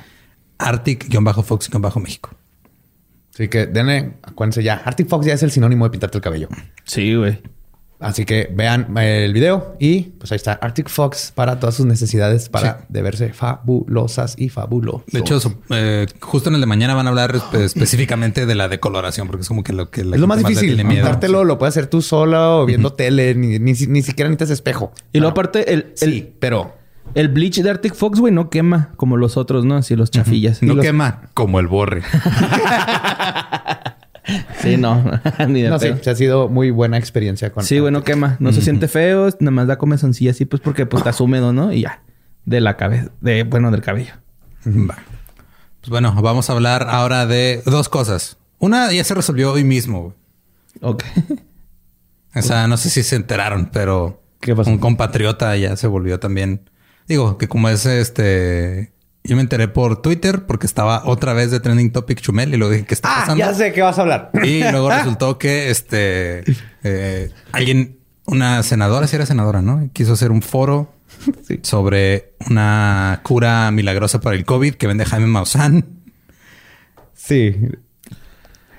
Arctic-Fox-México. 0.57 2.31
Así 3.33 3.49
que 3.49 3.65
denle, 3.67 4.13
acuérdense 4.23 4.63
ya. 4.63 4.75
Arctic 4.75 5.09
Fox 5.09 5.25
ya 5.25 5.33
es 5.33 5.43
el 5.43 5.51
sinónimo 5.51 5.83
de 5.85 5.91
pintarte 5.91 6.17
el 6.17 6.21
cabello. 6.23 6.47
Sí, 6.85 7.15
güey. 7.15 7.41
Así 7.97 8.25
que 8.25 8.49
vean 8.53 8.95
el 8.97 9.31
video 9.31 9.77
y 9.79 10.01
pues 10.19 10.29
ahí 10.31 10.35
está 10.35 10.51
Arctic 10.53 10.89
Fox 10.89 11.31
para 11.33 11.59
todas 11.61 11.75
sus 11.75 11.85
necesidades 11.85 12.49
para 12.49 12.85
de 12.89 13.01
verse 13.01 13.31
fabulosas 13.31 14.35
y 14.37 14.49
fabulosos. 14.49 15.03
De 15.07 15.19
hecho, 15.19 15.39
eh, 15.69 16.05
justo 16.19 16.49
en 16.49 16.55
el 16.55 16.61
de 16.61 16.67
mañana 16.67 16.93
van 16.93 17.07
a 17.07 17.09
hablar 17.09 17.33
espe- 17.33 17.59
específicamente 17.63 18.45
de 18.45 18.53
la 18.55 18.67
decoloración, 18.67 19.27
porque 19.27 19.43
es 19.43 19.47
como 19.47 19.63
que 19.63 19.71
lo 19.71 19.89
que 19.91 20.03
la 20.03 20.15
es 20.17 20.21
lo 20.21 20.27
más 20.27 20.39
difícil. 20.39 20.75
miedo. 20.75 20.89
Pintártelo 20.89 21.45
lo 21.45 21.57
puedes 21.57 21.73
hacer 21.73 21.87
tú 21.87 22.01
solo 22.01 22.59
o 22.61 22.65
viendo 22.65 22.91
tele, 22.93 23.33
ni, 23.33 23.59
ni, 23.59 23.71
ni 23.71 24.01
siquiera 24.01 24.29
necesitas 24.29 24.49
espejo. 24.49 24.91
Y 25.13 25.19
luego 25.19 25.31
aparte, 25.31 25.73
el, 25.73 25.93
el, 26.01 26.11
sí, 26.11 26.33
pero 26.39 26.75
el 27.13 27.29
bleach 27.29 27.61
de 27.61 27.69
Arctic 27.69 27.95
Fox, 27.95 28.19
güey, 28.19 28.33
no 28.33 28.49
quema 28.49 28.89
como 28.97 29.15
los 29.15 29.37
otros, 29.37 29.63
¿no? 29.63 29.77
Así 29.77 29.95
los 29.95 30.11
chafillas. 30.11 30.61
No 30.61 30.73
Y 30.73 30.75
los- 30.75 30.85
quema 30.85 31.29
como 31.33 31.61
el 31.61 31.67
borre. 31.67 32.01
Sí, 34.61 34.77
no. 34.77 35.03
Ni 35.47 35.61
de 35.61 35.69
no 35.69 35.79
sé, 35.79 35.91
pedo. 35.93 36.03
se 36.03 36.09
ha 36.09 36.15
sido 36.15 36.49
muy 36.49 36.71
buena 36.71 36.97
experiencia 36.97 37.51
con 37.51 37.63
Sí, 37.63 37.79
güey, 37.79 37.91
no 37.91 38.03
quema. 38.03 38.37
No 38.39 38.51
se 38.51 38.61
siente 38.61 38.87
feo. 38.87 39.29
Nada 39.39 39.51
más 39.51 39.67
da 39.67 39.77
comezoncilla 39.77 40.31
así, 40.31 40.45
pues 40.45 40.61
porque 40.61 40.85
pues 40.85 41.01
estás 41.01 41.21
húmedo, 41.21 41.53
¿no? 41.53 41.71
Y 41.71 41.81
ya. 41.81 42.01
De 42.45 42.61
la 42.61 42.77
cabeza. 42.77 43.11
De, 43.21 43.43
bueno, 43.43 43.71
del 43.71 43.81
cabello. 43.81 44.13
Va. 44.65 44.97
Pues 45.81 45.89
bueno, 45.89 46.13
vamos 46.21 46.49
a 46.49 46.53
hablar 46.53 46.87
ahora 46.89 47.25
de 47.27 47.61
dos 47.65 47.89
cosas. 47.89 48.37
Una 48.57 48.91
ya 48.91 49.03
se 49.03 49.13
resolvió 49.13 49.51
hoy 49.53 49.63
mismo. 49.63 50.01
güey. 50.01 50.13
Ok. 50.81 51.03
O 52.35 52.41
sea, 52.41 52.67
no 52.67 52.77
sé 52.77 52.89
si 52.89 53.03
se 53.03 53.15
enteraron, 53.15 53.69
pero 53.71 54.21
¿Qué 54.41 54.55
pasó? 54.55 54.69
un 54.69 54.77
compatriota 54.79 55.55
ya 55.55 55.75
se 55.77 55.87
volvió 55.87 56.19
también. 56.19 56.69
Digo 57.07 57.37
que 57.37 57.47
como 57.47 57.69
es 57.69 57.85
este, 57.85 58.91
yo 59.25 59.35
me 59.35 59.41
enteré 59.41 59.67
por 59.67 60.01
Twitter 60.01 60.45
porque 60.45 60.65
estaba 60.65 61.03
otra 61.05 61.33
vez 61.33 61.51
de 61.51 61.59
trending 61.59 61.91
topic 61.91 62.19
Chumel 62.21 62.53
y 62.53 62.57
luego 62.57 62.73
dije 62.73 62.85
que 62.85 62.93
está 62.93 63.09
Ah, 63.11 63.19
pasando. 63.21 63.39
ya 63.43 63.53
sé 63.53 63.73
qué 63.73 63.81
vas 63.81 63.97
a 63.97 64.01
hablar. 64.03 64.31
Y 64.43 64.59
luego 64.71 64.89
resultó 64.89 65.37
que 65.37 65.69
este 65.69 66.43
eh, 66.83 67.31
alguien, 67.51 67.97
una 68.25 68.61
senadora, 68.63 69.07
si 69.07 69.15
era 69.15 69.25
senadora, 69.25 69.61
¿no? 69.61 69.89
Quiso 69.93 70.13
hacer 70.13 70.31
un 70.31 70.41
foro 70.41 70.91
Sí. 71.47 71.59
sobre 71.63 72.33
una 72.49 73.21
cura 73.23 73.71
milagrosa 73.71 74.19
para 74.21 74.35
el 74.35 74.43
COVID 74.45 74.73
que 74.75 74.85
vende 74.87 75.05
Jaime 75.05 75.27
Maussan. 75.27 75.85
Sí. 77.13 77.55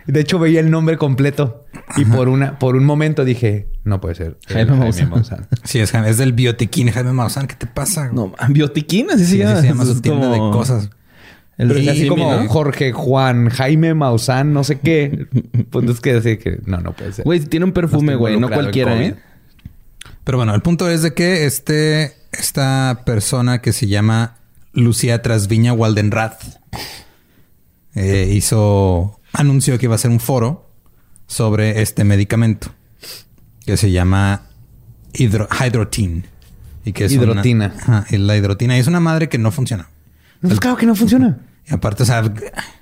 De 0.06 0.20
hecho, 0.20 0.38
veía 0.38 0.60
el 0.60 0.70
nombre 0.70 0.98
completo 0.98 1.64
y 1.96 2.04
por 2.04 2.28
una, 2.28 2.58
por 2.58 2.76
un 2.76 2.84
momento 2.84 3.24
dije, 3.24 3.68
no 3.86 4.00
puede 4.00 4.14
ser. 4.16 4.36
el 4.48 4.54
Jaime 4.54 4.76
Maussan. 4.76 5.08
Maussan. 5.10 5.46
Sí, 5.64 5.78
es, 5.78 5.90
Jaime- 5.92 6.10
es 6.10 6.18
del 6.18 6.32
biotiquín 6.32 6.90
Jaime 6.90 7.12
Maussan. 7.12 7.46
¿Qué 7.46 7.54
te 7.54 7.66
pasa? 7.66 8.10
No, 8.12 8.34
biotiquín, 8.48 9.10
así 9.10 9.24
se 9.24 9.30
Sí, 9.32 9.38
llama. 9.38 9.52
así 9.52 9.62
se 9.62 9.68
llama 9.68 9.84
su 9.84 10.00
tienda 10.00 10.28
de 10.30 10.38
cosas. 10.38 10.90
El 11.56 11.68
Pero 11.68 11.80
es 11.80 11.88
así 11.88 12.06
como 12.08 12.30
¿no? 12.30 12.48
Jorge 12.48 12.92
Juan 12.92 13.48
Jaime 13.48 13.94
Maussan, 13.94 14.52
no 14.52 14.62
sé 14.64 14.78
qué. 14.80 15.26
Pues 15.70 15.88
es 15.88 16.00
que 16.00 16.12
decir 16.12 16.38
que 16.38 16.60
no, 16.66 16.78
no 16.80 16.92
puede 16.92 17.12
ser. 17.12 17.24
Güey, 17.24 17.40
tiene 17.40 17.64
un 17.64 17.72
perfume, 17.72 18.12
está 18.12 18.16
güey. 18.18 18.38
No 18.38 18.48
cualquiera. 18.50 19.00
¿eh? 19.02 19.14
Pero 20.24 20.36
bueno, 20.38 20.54
el 20.54 20.60
punto 20.60 20.88
es 20.90 21.02
de 21.02 21.14
que 21.14 21.46
este, 21.46 22.12
esta 22.32 23.02
persona 23.06 23.62
que 23.62 23.72
se 23.72 23.86
llama 23.86 24.36
Lucía 24.72 25.22
Trasviña 25.22 25.72
Waldenrath 25.72 26.42
eh, 27.94 28.30
hizo, 28.32 29.20
anunció 29.32 29.78
que 29.78 29.86
iba 29.86 29.94
a 29.94 29.96
hacer 29.96 30.10
un 30.10 30.20
foro 30.20 30.68
sobre 31.26 31.80
este 31.82 32.04
medicamento 32.04 32.68
que 33.66 33.76
se 33.76 33.90
llama 33.90 34.42
hidro, 35.12 35.48
Hydrotin. 35.50 36.26
Y 36.84 36.92
que 36.92 37.04
es 37.04 37.12
una- 37.12 37.24
Hidrotina. 37.24 37.74
Ajá, 37.78 38.06
y 38.10 38.16
la 38.16 38.36
hidrotina. 38.36 38.76
Y 38.76 38.80
es 38.80 38.86
una 38.86 39.00
madre 39.00 39.28
que 39.28 39.38
no 39.38 39.50
funciona. 39.50 39.88
Pues 40.40 40.60
claro 40.60 40.76
que 40.76 40.86
no 40.86 40.94
funciona. 40.94 41.38
Y 41.68 41.74
aparte, 41.74 42.04
o 42.04 42.06
sea, 42.06 42.22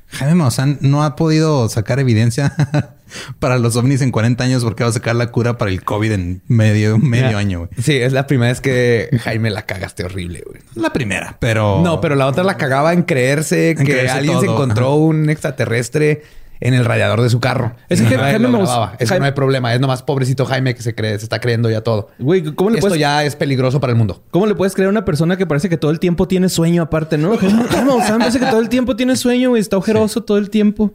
Jaime 0.09 0.35
Maussan 0.35 0.79
no 0.83 1.03
ha 1.03 1.17
podido 1.17 1.69
sacar 1.71 1.99
evidencia 2.01 2.55
para 3.39 3.57
los 3.59 3.77
ovnis 3.77 4.03
en 4.03 4.11
40 4.11 4.45
años 4.45 4.63
porque 4.63 4.85
va 4.85 4.91
a 4.91 4.93
sacar 4.93 5.17
la 5.17 5.31
cura 5.31 5.57
para 5.57 5.71
el 5.71 5.83
COVID 5.83 6.13
en 6.13 6.43
medio, 6.49 6.99
medio 6.99 7.27
Mira, 7.29 7.39
año, 7.39 7.59
güey. 7.61 7.71
Sí, 7.79 7.97
es 7.97 8.13
la 8.13 8.27
primera 8.27 8.51
vez 8.53 8.61
que 8.61 9.09
Jaime 9.23 9.49
la 9.49 9.63
cagaste 9.63 10.05
horrible, 10.05 10.43
güey. 10.47 10.61
La 10.75 10.93
primera, 10.93 11.39
pero... 11.41 11.81
No, 11.83 12.03
pero 12.03 12.15
la 12.15 12.27
otra 12.27 12.45
la 12.45 12.59
cagaba 12.59 12.93
en 12.93 13.05
creerse 13.05 13.75
que 13.75 13.85
creerse 13.85 14.19
alguien 14.19 14.39
se 14.41 14.47
encontró 14.47 14.89
ajá. 14.89 14.95
un 14.97 15.31
extraterrestre 15.31 16.23
en 16.61 16.75
el 16.75 16.85
radiador 16.85 17.21
de 17.23 17.31
su 17.31 17.41
carro. 17.41 17.75
Es 17.89 18.01
que 18.01 18.15
Y 18.15 18.17
Jaime- 18.17 18.39
grababa. 18.49 18.95
Eso 18.99 19.09
Jaime- 19.11 19.21
no 19.21 19.25
hay 19.27 19.33
problema. 19.33 19.75
Es 19.75 19.81
nomás 19.81 20.03
pobrecito 20.03 20.47
Jaime 20.47 20.75
que 20.75 20.83
se 20.83 20.95
cree, 20.95 21.19
se 21.19 21.25
está 21.25 21.41
creyendo 21.41 21.69
ya 21.71 21.83
todo. 21.83 22.09
Güey, 22.19 22.43
¿cómo 22.55 22.71
le, 22.71 22.77
Esto 22.79 22.89
puedes, 22.89 23.01
ya 23.01 23.25
es 23.25 23.37
peligroso 23.37 23.81
para 23.81 23.93
el 23.93 23.97
mundo. 23.99 24.23
¿cómo 24.31 24.47
le 24.47 24.55
puedes 24.55 24.75
creer 24.75 24.89
a 24.89 24.91
una 24.91 25.05
persona 25.05 25.37
que 25.37 25.47
parece 25.47 25.69
que 25.69 25.77
todo 25.77 25.91
el 25.91 25.99
tiempo 26.01 26.27
tiene 26.29 26.49
sueño 26.49 26.83
aparte, 26.83 27.19
no? 27.19 27.37
Jaime 27.39 27.85
Maussan 27.85 28.19
parece 28.19 28.39
que 28.41 28.47
todo 28.47 28.61
el 28.61 28.69
tiempo 28.69 28.97
tiene 28.97 29.17
sueño, 29.17 29.51
güey. 29.51 29.61
Está 29.61 29.77
ojeroso 29.77 30.23
todo 30.23 30.39
el 30.39 30.51
tiempo. 30.51 30.93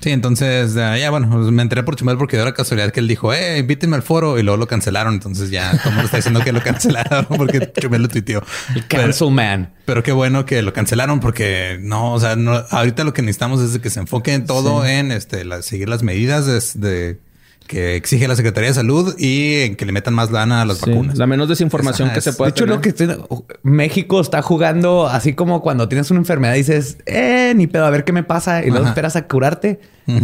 Sí, 0.00 0.10
entonces 0.10 0.74
eh, 0.76 0.96
ya 1.00 1.10
bueno, 1.10 1.28
pues, 1.30 1.50
me 1.50 1.62
enteré 1.62 1.82
por 1.82 1.96
Chumel 1.96 2.16
porque 2.16 2.36
dio 2.36 2.44
la 2.44 2.54
casualidad 2.54 2.90
que 2.90 3.00
él 3.00 3.08
dijo, 3.08 3.32
eh, 3.34 3.58
invítenme 3.58 3.96
al 3.96 4.02
foro 4.02 4.38
y 4.38 4.42
luego 4.42 4.56
lo 4.56 4.66
cancelaron. 4.66 5.14
Entonces 5.14 5.50
ya 5.50 5.70
todo 5.72 5.88
el 5.90 5.94
mundo 5.94 6.04
está 6.04 6.16
diciendo 6.16 6.40
que 6.40 6.52
lo 6.52 6.62
cancelaron 6.62 7.26
porque 7.36 7.70
Chumel 7.80 8.02
lo 8.02 8.08
tuiteó. 8.08 8.42
Pero, 8.88 9.02
Cancel 9.04 9.30
man. 9.30 9.72
pero 9.84 10.02
qué 10.02 10.12
bueno 10.12 10.46
que 10.46 10.62
lo 10.62 10.72
cancelaron 10.72 11.20
porque 11.20 11.78
no, 11.80 12.12
o 12.14 12.20
sea, 12.20 12.36
no, 12.36 12.52
ahorita 12.70 13.04
lo 13.04 13.12
que 13.12 13.22
necesitamos 13.22 13.60
es 13.60 13.72
de 13.72 13.80
que 13.80 13.90
se 13.90 14.00
enfoque 14.00 14.32
en 14.34 14.46
todo 14.46 14.84
en 14.86 14.99
este, 15.12 15.44
la- 15.44 15.62
seguir 15.62 15.88
las 15.88 16.02
medidas 16.02 16.46
de, 16.46 16.88
de- 16.88 17.18
que 17.66 17.94
exige 17.94 18.26
la 18.26 18.34
Secretaría 18.34 18.70
de 18.70 18.74
Salud 18.74 19.14
y 19.16 19.60
en 19.60 19.76
que 19.76 19.86
le 19.86 19.92
metan 19.92 20.12
más 20.12 20.32
lana 20.32 20.60
a 20.62 20.64
las 20.64 20.78
Sí, 20.78 20.90
vacunas. 20.90 21.16
La 21.16 21.28
menos 21.28 21.48
desinformación 21.48 22.10
que 22.10 22.20
se 22.20 22.32
pueda 22.32 22.50
De 22.50 22.50
hecho, 22.50 22.64
tener. 22.64 22.74
lo 22.76 22.82
que 22.82 22.88
estoy- 22.88 23.16
México 23.62 24.20
está 24.20 24.42
jugando 24.42 25.06
así 25.06 25.34
como 25.34 25.62
cuando 25.62 25.88
tienes 25.88 26.10
una 26.10 26.18
enfermedad 26.18 26.54
y 26.54 26.58
dices, 26.58 26.98
eh, 27.06 27.52
ni 27.54 27.68
pedo, 27.68 27.84
a 27.86 27.90
ver 27.90 28.02
qué 28.04 28.12
me 28.12 28.24
pasa. 28.24 28.62
Y 28.64 28.70
luego 28.70 28.80
Ajá. 28.86 28.88
esperas 28.90 29.14
a 29.16 29.28
curarte. 29.28 29.78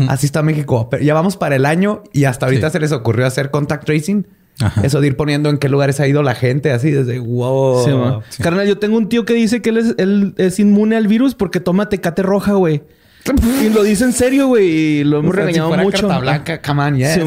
Así 0.09 0.27
está 0.27 0.43
México. 0.43 0.89
Pero 0.91 1.05
ya 1.05 1.15
vamos 1.15 1.37
para 1.37 1.55
el 1.55 1.67
año 1.67 2.03
y 2.13 2.25
hasta 2.25 2.47
ahorita 2.47 2.69
Sí. 2.71 2.73
se 2.73 2.81
les 2.81 2.91
ocurrió 2.91 3.27
hacer 3.27 3.53
contact 3.53 3.85
tracing. 3.85 4.27
Ajá. 4.59 4.81
Eso 4.83 5.01
de 5.01 5.07
ir 5.07 5.17
poniendo 5.17 5.49
en 5.49 5.59
qué 5.59 5.69
lugares 5.69 6.01
ha 6.01 6.09
ido 6.09 6.25
la 6.25 6.35
gente, 6.35 6.73
así 6.73 6.91
desde 6.91 7.21
wow. 7.21 8.23
Sí. 8.31 8.43
Carnal, 8.43 8.67
yo 8.67 8.79
tengo 8.79 8.97
un 8.97 9.09
tío 9.09 9.25
que 9.25 9.35
dice 9.35 9.63
que 9.63 9.69
él 9.71 9.77
es, 9.77 9.95
él 9.99 10.35
es 10.39 10.59
inmune 10.59 10.97
al 10.97 11.07
virus 11.07 11.35
porque 11.37 11.61
toma 11.61 11.89
tecate 11.91 12.23
roja, 12.23 12.55
güey. 12.55 12.83
Y 13.63 13.71
lo 13.71 13.83
dice 13.83 14.05
en 14.05 14.13
serio, 14.13 14.49
güey. 14.49 14.67
Y 14.67 15.05
lo 15.05 15.19
hemos 15.19 15.31
O 15.31 15.35
sea, 15.35 15.43
si 15.43 15.47
regañado 15.47 15.69
fuera 15.69 15.83
mucho. 15.83 16.09
carta 16.09 16.19
blanca, 16.21 16.63
come 16.63 16.83
on, 16.83 16.97
yes. 16.97 17.19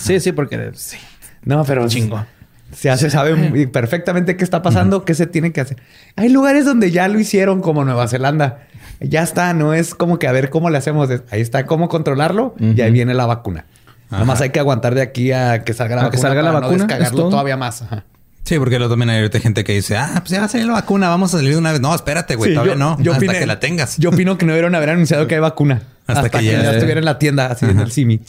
Sí, 0.00 0.20
sí, 0.20 0.32
porque 0.32 0.70
sí. 0.74 0.96
No, 1.42 1.64
pero 1.64 1.88
Chingo. 1.88 2.24
Se 2.72 3.10
sabe 3.10 3.34
muy 3.36 3.66
perfectamente 3.66 4.36
qué 4.36 4.44
está 4.44 4.60
pasando, 4.60 5.04
qué 5.04 5.14
se 5.14 5.26
tiene 5.26 5.52
que 5.52 5.60
hacer. 5.60 5.78
Hay 6.16 6.28
lugares 6.28 6.64
donde 6.64 6.90
ya 6.90 7.08
lo 7.08 7.18
hicieron, 7.18 7.60
como 7.62 7.84
Nueva 7.84 8.08
Zelanda. 8.08 8.66
Ya 9.00 9.22
está, 9.22 9.52
no 9.54 9.72
es 9.72 9.94
como 9.94 10.18
que 10.18 10.26
a 10.26 10.32
ver 10.32 10.50
cómo 10.50 10.68
le 10.68 10.78
hacemos. 10.78 11.08
Ahí 11.30 11.40
está 11.40 11.64
cómo 11.66 11.88
controlarlo 11.88 12.54
y 12.58 12.80
ahí 12.80 12.90
viene 12.90 13.14
la 13.14 13.26
vacuna. 13.26 13.64
Nada 14.10 14.24
más 14.24 14.40
hay 14.40 14.50
que 14.50 14.60
aguantar 14.60 14.94
de 14.94 15.02
aquí 15.02 15.32
a 15.32 15.64
que 15.64 15.72
salga 15.72 15.96
la 15.96 16.02
A 16.02 16.04
vacuna. 16.06 16.16
que 16.16 16.22
salga 16.22 16.52
para 16.52 17.10
no 17.10 17.28
todavía 17.28 17.56
más. 17.56 17.82
Ajá. 17.82 18.04
Sí, 18.46 18.58
porque 18.58 18.78
luego 18.78 18.92
también 18.92 19.10
hay 19.10 19.28
gente 19.40 19.64
que 19.64 19.72
dice, 19.74 19.96
ah, 19.96 20.14
pues 20.20 20.30
ya 20.30 20.38
va 20.38 20.44
a 20.46 20.48
salir 20.48 20.66
la 20.66 20.74
vacuna, 20.74 21.08
vamos 21.08 21.34
a 21.34 21.38
salir 21.38 21.52
de 21.52 21.58
una 21.58 21.72
vez. 21.72 21.80
No, 21.80 21.92
espérate, 21.94 22.36
güey, 22.36 22.50
Sí, 22.50 22.54
todavía 22.54 22.74
yo- 22.74 22.78
no. 22.78 22.96
yo 23.02 23.12
hasta 23.12 23.24
opiné- 23.26 23.38
que 23.40 23.46
la 23.46 23.58
tengas. 23.60 23.96
Yo 23.98 24.10
opino 24.10 24.38
que 24.38 24.46
no 24.46 24.52
debieron 24.52 24.74
haber 24.76 24.90
anunciado 24.90 25.26
que 25.26 25.34
hay 25.34 25.40
vacuna. 25.40 25.82
Hasta 26.06 26.20
Hasta, 26.22 26.30
que 26.38 26.46
que, 26.46 26.52
ya- 26.52 26.62
ya 26.62 26.72
estuviera 26.72 27.00
en 27.00 27.04
la 27.04 27.18
tienda, 27.18 27.46
así 27.48 27.66
en 27.66 27.80
el 27.80 27.90
Simi. 27.90 28.20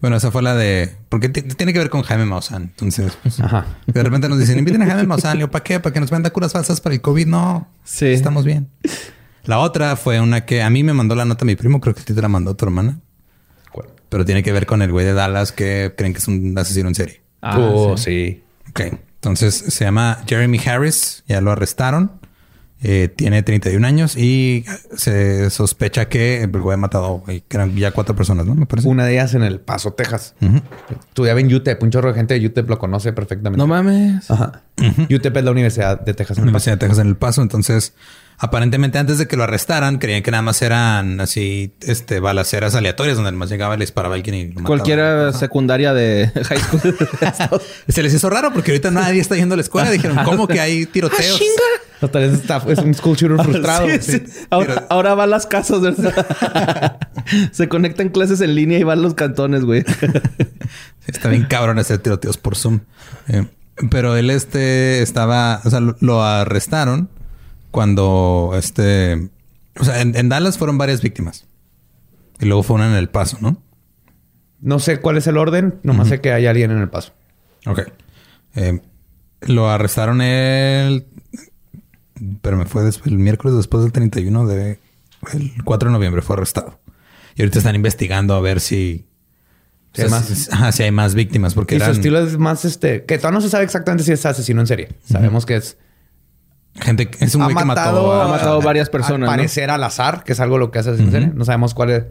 Bueno, 0.00 0.16
esa 0.16 0.30
fue 0.30 0.42
la 0.42 0.54
de... 0.54 0.94
Porque 1.10 1.28
tiene 1.28 1.72
que 1.74 1.78
ver 1.78 1.90
con 1.90 2.02
Jaime 2.02 2.24
Maussan. 2.26 2.62
Entonces, 2.64 3.12
pues, 3.22 3.38
Ajá. 3.40 3.66
de 3.86 4.02
repente 4.02 4.28
nos 4.28 4.38
dicen, 4.38 4.58
inviten 4.58 4.82
a 4.82 4.86
Jaime 4.86 5.04
Maussan. 5.04 5.38
Yo, 5.38 5.50
¿para 5.50 5.62
qué? 5.62 5.78
¿Para 5.80 5.92
que 5.92 6.00
nos 6.00 6.10
venda 6.10 6.30
curas 6.30 6.52
falsas 6.52 6.80
para 6.80 6.94
el 6.94 7.00
COVID? 7.02 7.26
No. 7.26 7.68
Sí. 7.84 8.06
Estamos 8.06 8.44
bien. 8.46 8.68
La 9.44 9.58
otra 9.58 9.96
fue 9.96 10.20
una 10.20 10.44
que 10.46 10.62
a 10.62 10.70
mí 10.70 10.82
me 10.84 10.92
mandó 10.94 11.14
la 11.14 11.24
nota 11.26 11.44
mi 11.44 11.54
primo. 11.56 11.80
Creo 11.80 11.94
que 11.94 12.00
a 12.00 12.04
ti 12.04 12.14
te 12.14 12.22
la 12.22 12.28
mandó 12.28 12.54
tu 12.56 12.64
hermana. 12.64 12.98
Pero 14.08 14.24
tiene 14.24 14.42
que 14.42 14.52
ver 14.52 14.66
con 14.66 14.80
el 14.82 14.90
güey 14.92 15.04
de 15.04 15.12
Dallas 15.12 15.52
que 15.52 15.92
creen 15.96 16.12
que 16.12 16.18
es 16.20 16.28
un 16.28 16.56
asesino 16.56 16.88
en 16.88 16.94
serie. 16.94 17.20
Ah, 17.42 17.58
oh, 17.58 17.96
sí. 17.96 18.04
sí. 18.04 18.42
Ok. 18.70 18.98
Entonces 19.26 19.56
se 19.74 19.84
llama 19.84 20.22
Jeremy 20.28 20.60
Harris, 20.64 21.24
ya 21.26 21.40
lo 21.40 21.50
arrestaron. 21.50 22.12
Eh, 22.82 23.08
tiene 23.08 23.42
31 23.42 23.84
años 23.84 24.16
y 24.16 24.64
se 24.96 25.50
sospecha 25.50 26.08
que 26.08 26.42
el 26.42 26.50
güey 26.50 26.74
ha 26.74 26.76
matado 26.76 27.24
eran 27.50 27.74
ya 27.74 27.90
cuatro 27.90 28.14
personas, 28.14 28.46
¿no? 28.46 28.54
Me 28.54 28.66
parece. 28.66 28.86
Una 28.86 29.04
de 29.04 29.14
ellas 29.14 29.34
en 29.34 29.42
El 29.42 29.58
Paso, 29.58 29.94
Texas. 29.94 30.34
Estudiaba 31.08 31.40
en 31.40 31.52
UTEP. 31.52 31.82
Un 31.82 31.90
chorro 31.90 32.10
de 32.10 32.14
gente 32.14 32.38
de 32.38 32.46
UTEP 32.46 32.68
lo 32.68 32.78
conoce 32.78 33.12
perfectamente. 33.12 33.58
No 33.58 33.66
mames. 33.66 34.30
Ajá. 34.30 34.62
UTEP 35.10 35.36
es 35.36 35.44
la 35.44 35.50
Universidad 35.50 36.00
de 36.00 36.14
Texas. 36.14 36.38
en 36.38 36.44
la 36.44 36.50
El 36.50 36.52
Paso. 36.52 36.70
Universidad 36.70 36.74
de 36.74 36.78
Texas 36.78 36.98
en 37.00 37.06
El 37.08 37.16
Paso. 37.16 37.42
Entonces, 37.42 37.94
aparentemente 38.38 38.98
antes 38.98 39.18
de 39.18 39.26
que 39.26 39.36
lo 39.36 39.44
arrestaran, 39.44 39.98
creían 39.98 40.22
que 40.22 40.30
nada 40.30 40.42
más 40.42 40.60
eran 40.62 41.20
así, 41.20 41.74
este, 41.80 42.20
balaceras 42.20 42.74
aleatorias 42.74 43.16
donde 43.16 43.32
más 43.32 43.48
llegaba 43.50 43.74
y 43.74 43.78
le 43.78 43.84
disparaba 43.84 44.14
a 44.14 44.16
alguien 44.16 44.34
y 44.34 44.44
lo 44.44 44.48
mataba. 44.54 44.66
Cualquiera 44.66 45.32
secundaria 45.32 45.94
de 45.94 46.30
high 46.44 46.58
school. 46.60 47.60
Se 47.88 48.02
les 48.02 48.12
hizo 48.14 48.28
raro 48.30 48.52
porque 48.52 48.72
ahorita 48.72 48.90
nadie 48.90 49.20
está 49.20 49.36
yendo 49.36 49.54
a 49.54 49.56
la 49.56 49.62
escuela. 49.62 49.90
Dijeron, 49.90 50.18
¿cómo 50.24 50.46
que 50.46 50.60
hay 50.60 50.86
tiroteos? 50.86 51.40
O 52.02 52.08
tal 52.08 52.22
vez 52.30 52.40
está- 52.40 52.62
es 52.68 52.78
un 52.78 52.92
school 52.94 53.16
shooter 53.16 53.42
frustrado. 53.42 53.86
Sí, 53.88 53.98
sí. 54.02 54.22
Ahora, 54.50 54.86
ahora 54.90 55.14
va 55.14 55.24
a 55.24 55.26
las 55.26 55.46
casas, 55.46 55.80
¿verdad? 55.80 56.98
Se 57.52 57.68
conectan 57.68 58.10
clases 58.10 58.42
en 58.42 58.54
línea 58.54 58.78
y 58.78 58.82
van 58.82 59.00
los 59.00 59.14
cantones, 59.14 59.64
güey. 59.64 59.82
Está 61.06 61.28
bien 61.30 61.46
cabrón 61.48 61.78
hacer 61.78 61.98
tiroteos 61.98 62.36
por 62.36 62.54
Zoom. 62.56 62.80
Eh, 63.28 63.46
pero 63.90 64.14
él 64.16 64.28
este 64.30 65.00
estaba, 65.02 65.60
o 65.64 65.70
sea, 65.70 65.80
lo, 65.80 65.96
lo 66.00 66.22
arrestaron 66.22 67.08
cuando 67.76 68.52
este, 68.54 69.28
o 69.78 69.84
sea, 69.84 70.00
en, 70.00 70.16
en 70.16 70.30
Dallas 70.30 70.56
fueron 70.56 70.78
varias 70.78 71.02
víctimas. 71.02 71.44
Y 72.40 72.46
luego 72.46 72.62
fue 72.62 72.76
una 72.76 72.88
en 72.88 72.94
El 72.94 73.10
Paso, 73.10 73.36
¿no? 73.42 73.62
No 74.62 74.78
sé 74.78 75.02
cuál 75.02 75.18
es 75.18 75.26
el 75.26 75.36
orden. 75.36 75.78
Nomás 75.82 76.08
sé 76.08 76.22
que 76.22 76.32
hay 76.32 76.46
alguien 76.46 76.70
en 76.70 76.78
El 76.78 76.88
Paso. 76.88 77.12
Ok. 77.66 77.80
Eh, 78.54 78.80
lo 79.42 79.68
arrestaron 79.68 80.22
el... 80.22 81.06
Pero 82.40 82.56
me 82.56 82.64
fue 82.64 82.82
después, 82.82 83.12
el 83.12 83.18
miércoles 83.18 83.58
después 83.58 83.82
del 83.82 83.92
31 83.92 84.46
de... 84.46 84.80
El 85.34 85.52
4 85.62 85.90
de 85.90 85.92
noviembre 85.92 86.22
fue 86.22 86.36
arrestado. 86.36 86.80
Y 87.34 87.42
ahorita 87.42 87.58
están 87.58 87.74
investigando 87.74 88.32
a 88.34 88.40
ver 88.40 88.60
si... 88.60 89.04
Si 89.92 90.00
hay 90.00 90.06
o 90.06 90.08
sea, 90.08 90.18
más. 90.18 90.26
si- 90.28 90.50
ajá, 90.50 90.72
si 90.72 90.82
hay 90.82 90.92
más 90.92 91.14
víctimas. 91.14 91.52
Porque 91.52 91.76
Y 91.76 91.80
su 91.80 91.90
estilo 91.90 92.20
es 92.20 92.38
más 92.38 92.64
este... 92.64 93.04
Que 93.04 93.18
todavía 93.18 93.36
no 93.36 93.42
se 93.42 93.50
sabe 93.50 93.64
exactamente 93.64 94.02
si 94.02 94.12
es 94.12 94.24
asesino 94.24 94.62
en 94.62 94.66
serie. 94.66 94.88
Sabemos 95.04 95.44
que 95.44 95.56
es... 95.56 95.76
gente... 96.80 97.10
Es 97.20 97.34
un 97.34 97.42
ha 97.42 97.44
güey 97.46 97.56
que 97.56 97.64
mató... 97.64 97.80
matado, 97.80 98.12
a- 98.12 98.24
ha 98.24 98.28
matado 98.28 98.60
varias 98.62 98.88
personas, 98.90 99.20
¿no? 99.20 99.30
Al 99.30 99.36
parecer 99.38 99.70
al 99.70 99.82
azar, 99.84 100.24
que 100.24 100.32
es 100.32 100.40
algo 100.40 100.58
lo 100.58 100.70
que 100.70 100.78
hace 100.78 100.90
en 100.90 101.10
serie. 101.10 101.30
No 101.34 101.44
sabemos 101.44 101.74
cuál 101.74 101.90
es, 101.90 102.04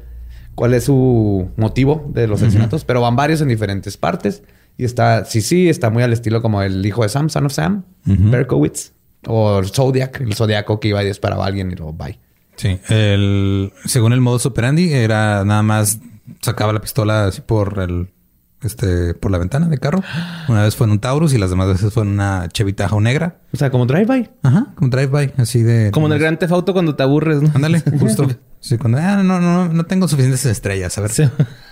cuál 0.55 0.73
es 0.73 0.85
su 0.85 1.49
motivo 1.57 2.09
de 2.13 2.27
los 2.27 2.41
asesinatos, 2.41 2.85
pero 2.85 3.01
van 3.01 3.15
varios 3.15 3.41
en 3.41 3.47
diferentes 3.47 3.97
partes. 3.97 4.43
Y 4.77 4.83
está, 4.85 5.23
sí, 5.25 5.41
sí, 5.41 5.69
está 5.69 5.89
muy 5.89 6.03
al 6.03 6.11
estilo 6.13 6.41
como 6.41 6.61
el 6.61 6.85
hijo 6.85 7.03
de 7.03 7.09
Sam, 7.09 7.29
Son 7.29 7.45
of 7.45 7.53
Sam, 7.53 7.83
Berkowitz, 8.05 8.91
o 9.27 9.59
el 9.59 9.69
Zodiac, 9.69 10.19
el 10.21 10.33
Zodiaco 10.35 10.79
que 10.79 10.89
iba 10.89 11.01
y 11.03 11.07
disparaba 11.07 11.45
a 11.45 11.47
alguien 11.47 11.71
y 11.71 11.75
lo 11.75 11.93
bye. 11.93 12.19
Sí, 12.57 12.79
el, 12.89 13.71
según 13.85 14.13
el 14.13 14.21
modus 14.21 14.45
operandi 14.45 14.93
era 14.93 15.43
nada 15.45 15.61
más 15.63 15.99
sacaba 16.41 16.73
la 16.73 16.79
pistola 16.81 17.25
así 17.27 17.41
por 17.41 17.79
el 17.79 18.07
este 18.65 19.13
por 19.13 19.31
la 19.31 19.37
ventana 19.37 19.67
del 19.67 19.79
carro. 19.79 20.01
Una 20.47 20.63
vez 20.63 20.75
fue 20.75 20.85
en 20.87 20.91
un 20.91 20.99
Taurus 20.99 21.33
y 21.33 21.37
las 21.37 21.49
demás 21.49 21.67
veces 21.67 21.93
fue 21.93 22.03
en 22.03 22.09
una 22.09 22.47
Chevy 22.49 22.73
Tahoe 22.73 23.01
negra. 23.01 23.37
O 23.53 23.57
sea, 23.57 23.69
como 23.71 23.85
drive-by. 23.85 24.31
Ajá, 24.43 24.67
como 24.75 24.89
drive-by, 24.89 25.33
así 25.37 25.63
de 25.63 25.91
Como 25.91 26.07
en 26.07 26.13
el 26.13 26.19
Gran 26.19 26.37
Auto 26.49 26.73
cuando 26.73 26.95
te 26.95 27.03
aburres, 27.03 27.41
¿no? 27.41 27.51
Ándale, 27.53 27.81
justo. 27.99 28.27
Sí, 28.59 28.77
cuando 28.77 28.97
ah, 28.97 29.21
no, 29.23 29.39
no, 29.39 29.67
no 29.67 29.85
tengo 29.85 30.07
suficientes 30.07 30.45
estrellas. 30.45 30.97
A 30.97 31.01
ver, 31.01 31.11
Sí. 31.11 31.23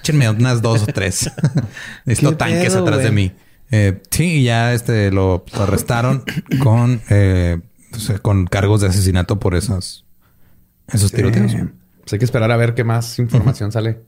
échenme 0.02 0.30
unas 0.30 0.62
dos 0.62 0.84
o 0.84 0.86
tres. 0.86 1.32
Necesito 2.06 2.32
¿Qué 2.32 2.36
tanques 2.38 2.74
pedo, 2.74 2.84
atrás 2.84 3.04
de 3.04 3.12
mí. 3.12 3.32
Eh, 3.72 4.02
sí, 4.12 4.26
y 4.26 4.44
ya 4.44 4.74
este 4.74 5.10
lo, 5.12 5.44
lo 5.56 5.64
arrestaron 5.64 6.24
con, 6.62 7.02
eh, 7.10 7.60
pues, 7.90 8.20
con 8.22 8.46
cargos 8.46 8.82
de 8.82 8.88
asesinato 8.88 9.40
por 9.40 9.56
esos, 9.56 10.06
esos 10.92 11.12
tiroteos. 11.12 11.54
Eh, 11.54 11.68
pues 12.02 12.14
hay 12.14 12.20
que 12.20 12.26
esperar 12.26 12.52
a 12.52 12.58
ver 12.58 12.76
qué 12.76 12.84
más 12.84 13.18
información 13.18 13.72
sale 13.72 14.02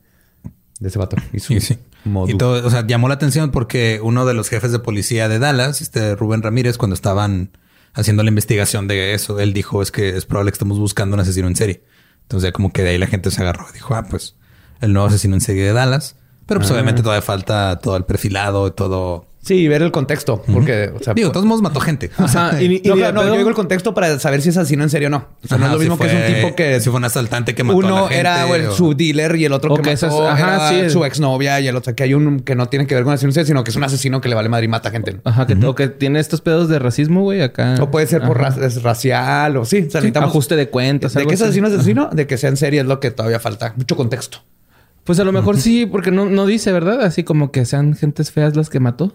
de 0.79 0.87
ese 0.89 0.99
vato. 0.99 1.15
Y 1.33 1.39
su 1.39 1.53
Sí, 1.53 1.59
sí. 1.61 1.79
Modu. 2.05 2.29
Y 2.29 2.37
todo, 2.37 2.65
o 2.65 2.69
sea, 2.69 2.85
llamó 2.85 3.07
la 3.07 3.15
atención 3.15 3.51
porque 3.51 3.99
uno 4.01 4.25
de 4.25 4.33
los 4.33 4.49
jefes 4.49 4.71
de 4.71 4.79
policía 4.79 5.27
de 5.27 5.39
Dallas, 5.39 5.81
este 5.81 6.15
Rubén 6.15 6.41
Ramírez, 6.41 6.77
cuando 6.77 6.93
estaban 6.93 7.51
haciendo 7.93 8.23
la 8.23 8.29
investigación 8.29 8.87
de 8.87 9.13
eso, 9.13 9.39
él 9.39 9.53
dijo 9.53 9.81
es 9.81 9.91
que 9.91 10.09
es 10.09 10.25
probable 10.25 10.51
que 10.51 10.55
estemos 10.55 10.79
buscando 10.79 11.15
un 11.15 11.19
asesino 11.19 11.47
en 11.47 11.55
serie. 11.55 11.83
Entonces, 12.23 12.51
como 12.51 12.71
que 12.71 12.83
de 12.83 12.89
ahí 12.89 12.97
la 12.97 13.07
gente 13.07 13.31
se 13.31 13.41
agarró 13.41 13.67
y 13.69 13.73
dijo, 13.73 13.95
ah, 13.95 14.05
pues 14.09 14.35
el 14.81 14.93
nuevo 14.93 15.07
asesino 15.07 15.35
en 15.35 15.41
serie 15.41 15.63
de 15.63 15.73
Dallas. 15.73 16.15
Pero 16.45 16.59
pues 16.59 16.71
obviamente 16.71 17.01
todavía 17.01 17.21
falta 17.21 17.79
todo 17.79 17.97
el 17.97 18.05
perfilado, 18.05 18.71
todo. 18.73 19.27
Sí, 19.45 19.67
ver 19.67 19.83
el 19.83 19.91
contexto. 19.91 20.41
Porque, 20.51 20.91
o 20.99 21.03
sea, 21.03 21.13
Digo, 21.13 21.27
por- 21.29 21.33
todos 21.33 21.45
modos 21.45 21.61
mató 21.61 21.79
gente. 21.79 22.09
Ajá, 22.17 22.59
y, 22.59 22.81
y 22.83 22.89
no, 22.89 22.95
claro, 22.95 23.13
no, 23.13 23.21
pedo- 23.21 23.31
yo 23.33 23.37
digo 23.37 23.49
el 23.49 23.55
contexto 23.55 23.93
para 23.93 24.17
saber 24.17 24.41
si 24.41 24.49
es 24.49 24.57
asesino 24.57 24.81
en 24.83 24.89
serio 24.89 25.07
o 25.07 25.11
no. 25.11 25.27
O 25.43 25.47
sea, 25.47 25.59
no 25.59 25.67
es 25.67 25.71
lo 25.73 25.77
si 25.77 25.83
mismo 25.83 25.99
que 25.99 26.07
es 26.07 26.13
un 26.13 26.35
tipo 26.35 26.55
que... 26.55 26.79
Si 26.79 26.89
fue 26.89 26.97
un 26.97 27.05
asaltante 27.05 27.53
que 27.53 27.63
mató 27.63 27.75
a 27.77 27.79
uno 27.85 27.95
la 27.95 28.01
gente. 28.07 28.19
era 28.19 28.55
el- 28.55 28.65
o- 28.69 28.71
su 28.71 28.95
dealer 28.95 29.35
y 29.35 29.45
el 29.45 29.53
otro 29.53 29.71
O 29.73 29.77
que, 29.77 29.91
mató 29.91 30.07
es- 30.07 30.13
ajá, 30.31 30.71
era 30.73 30.85
sí. 30.85 30.89
su 30.89 31.05
exnovia 31.05 31.59
y 31.61 31.67
el 31.67 31.75
otro 31.75 31.93
que 31.95 32.01
hay 32.01 32.15
uno 32.15 32.43
que 32.43 32.55
no 32.55 32.69
tiene 32.69 32.87
que 32.87 32.95
ver 32.95 33.03
con 33.03 33.13
asesino 33.13 33.29
en 33.29 33.33
serie, 33.35 33.45
sino 33.45 33.63
que 33.63 33.69
es 33.69 33.75
un 33.77 33.83
asesino 33.83 34.19
que 34.19 34.29
le 34.29 34.35
vale 34.35 34.49
madre 34.49 34.65
y 34.65 34.67
mata 34.67 34.89
gente. 34.89 35.21
Ajá, 35.23 35.45
que, 35.45 35.53
o 35.63 35.75
que 35.75 35.89
tiene 35.89 36.19
estos 36.19 36.41
pedos 36.41 36.67
de 36.67 36.79
racismo, 36.79 37.21
güey, 37.21 37.41
acá. 37.43 37.75
O 37.79 37.91
puede 37.91 38.07
ser 38.07 38.23
por 38.23 38.41
Ajá. 38.41 38.57
ra- 38.59 38.65
es 38.65 38.81
racial 38.81 39.57
o 39.57 39.65
sí. 39.65 39.85
O 39.87 39.91
sea, 39.91 40.01
Sí, 40.01 40.11
ajuste 40.15 40.55
de 40.55 40.69
cuentas. 40.69 41.13
¿De 41.13 41.19
algo 41.19 41.29
qué 41.29 41.35
asesino 41.35 41.67
es 41.67 41.73
asesino? 41.75 42.09
De 42.11 42.25
que 42.25 42.37
sea 42.39 42.49
en 42.49 42.57
serie 42.57 42.79
es 42.81 42.87
lo 42.87 42.99
que 42.99 43.11
todavía 43.11 43.39
falta. 43.39 43.73
Mucho 43.77 43.95
contexto. 43.95 44.39
Pues 45.03 45.19
a 45.19 45.23
lo 45.23 45.31
mejor 45.31 45.57
sí, 45.57 45.85
porque 45.85 46.09
no, 46.09 46.25
no 46.25 46.47
dice, 46.47 46.71
¿verdad? 46.71 47.03
Así 47.03 47.23
como 47.23 47.51
que 47.51 47.65
sean 47.65 47.93
gentes 47.95 48.31
feas 48.31 48.55
las 48.55 48.71
que 48.71 48.79
mató. 48.79 49.13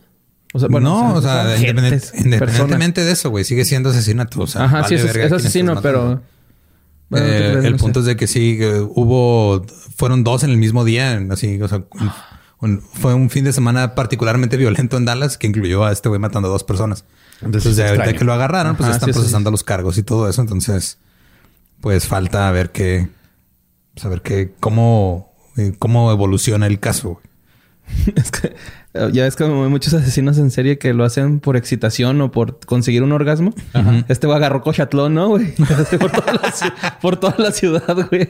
O 0.52 0.58
sea, 0.58 0.68
bueno, 0.68 0.90
no, 0.90 1.14
o 1.14 1.22
sea, 1.22 1.56
independientemente 1.58 3.04
de 3.04 3.12
eso, 3.12 3.30
güey, 3.30 3.44
sigue 3.44 3.64
siendo 3.64 3.90
asesinato. 3.90 4.40
O 4.42 4.46
sea, 4.46 4.64
Ajá, 4.64 4.80
vale 4.82 4.98
sí, 4.98 5.06
es, 5.06 5.32
asesino, 5.32 5.80
pero... 5.80 6.22
Bueno, 7.08 7.26
¿tú 7.26 7.32
Eh, 7.32 7.60
el 7.66 7.72
No 7.72 7.78
punto 7.78 8.00
sé. 8.00 8.00
es 8.00 8.06
de 8.06 8.16
que 8.16 8.26
sí, 8.26 8.58
eh, 8.60 8.80
hubo, 8.80 9.64
fueron 9.96 10.22
dos 10.24 10.42
en 10.44 10.50
el 10.50 10.56
mismo 10.56 10.84
día, 10.84 11.20
así, 11.30 11.60
o 11.60 11.68
sea, 11.68 11.82
un- 11.92 12.10
un- 12.60 12.82
fue 12.82 13.14
un 13.14 13.30
fin 13.30 13.44
de 13.44 13.52
semana 13.52 13.94
particularmente 13.94 14.56
violento 14.56 14.96
en 14.96 15.04
Dallas 15.04 15.36
que 15.38 15.46
incluyó 15.46 15.84
a 15.84 15.92
este 15.92 16.08
güey 16.08 16.20
matando 16.20 16.48
a 16.48 16.52
dos 16.52 16.62
personas. 16.64 17.04
Entonces, 17.42 17.76
de 17.76 17.88
ahorita 17.88 18.12
que 18.12 18.24
lo 18.24 18.32
agarraron, 18.32 18.76
pues 18.76 18.86
Ajá, 18.88 18.96
están 18.96 19.08
sí, 19.08 19.12
sí, 19.12 19.18
procesando 19.18 19.50
los 19.50 19.64
cargos 19.64 19.98
y 19.98 20.02
todo 20.02 20.28
eso. 20.28 20.40
Entonces, 20.42 20.98
pues 21.80 22.06
falta 22.06 22.50
ver 22.52 22.70
qué, 22.70 23.08
saber 23.96 24.20
qué, 24.22 24.52
cómo, 24.60 25.32
eh, 25.56 25.72
cómo 25.78 26.12
evoluciona 26.12 26.66
el 26.66 26.78
caso. 26.80 27.14
güey. 27.14 28.14
Es 28.16 28.30
que 28.30 28.54
ya 28.94 29.24
ves 29.24 29.36
como 29.36 29.64
hay 29.64 29.70
muchos 29.70 29.94
asesinos 29.94 30.38
en 30.38 30.50
serie 30.50 30.78
que 30.78 30.92
lo 30.94 31.04
hacen 31.04 31.40
por 31.40 31.56
excitación 31.56 32.20
o 32.20 32.30
por 32.30 32.58
conseguir 32.60 33.02
un 33.02 33.12
orgasmo. 33.12 33.54
Este 34.08 34.26
güey 34.26 34.36
agarró 34.36 34.62
cochatlón, 34.62 35.14
¿no, 35.14 35.28
güey? 35.28 35.54
Así 35.78 35.96
por, 35.98 36.10
toda 36.10 36.32
la, 36.32 36.98
por 37.00 37.16
toda 37.16 37.34
la 37.38 37.52
ciudad, 37.52 37.96
güey. 38.10 38.28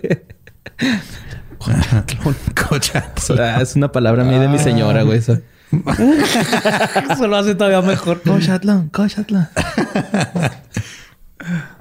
Cochatlón. 2.68 3.40
Ah, 3.40 3.60
es 3.60 3.76
una 3.76 3.92
palabra 3.92 4.22
a 4.22 4.26
mí 4.26 4.38
de 4.38 4.48
mi 4.48 4.58
señora, 4.58 5.02
güey. 5.02 5.18
eso. 5.18 5.38
Eso 7.10 7.28
lo 7.28 7.36
hace 7.36 7.54
todavía 7.54 7.80
mejor. 7.80 8.22
Cochatlón, 8.22 8.88
cochatlón. 8.88 9.48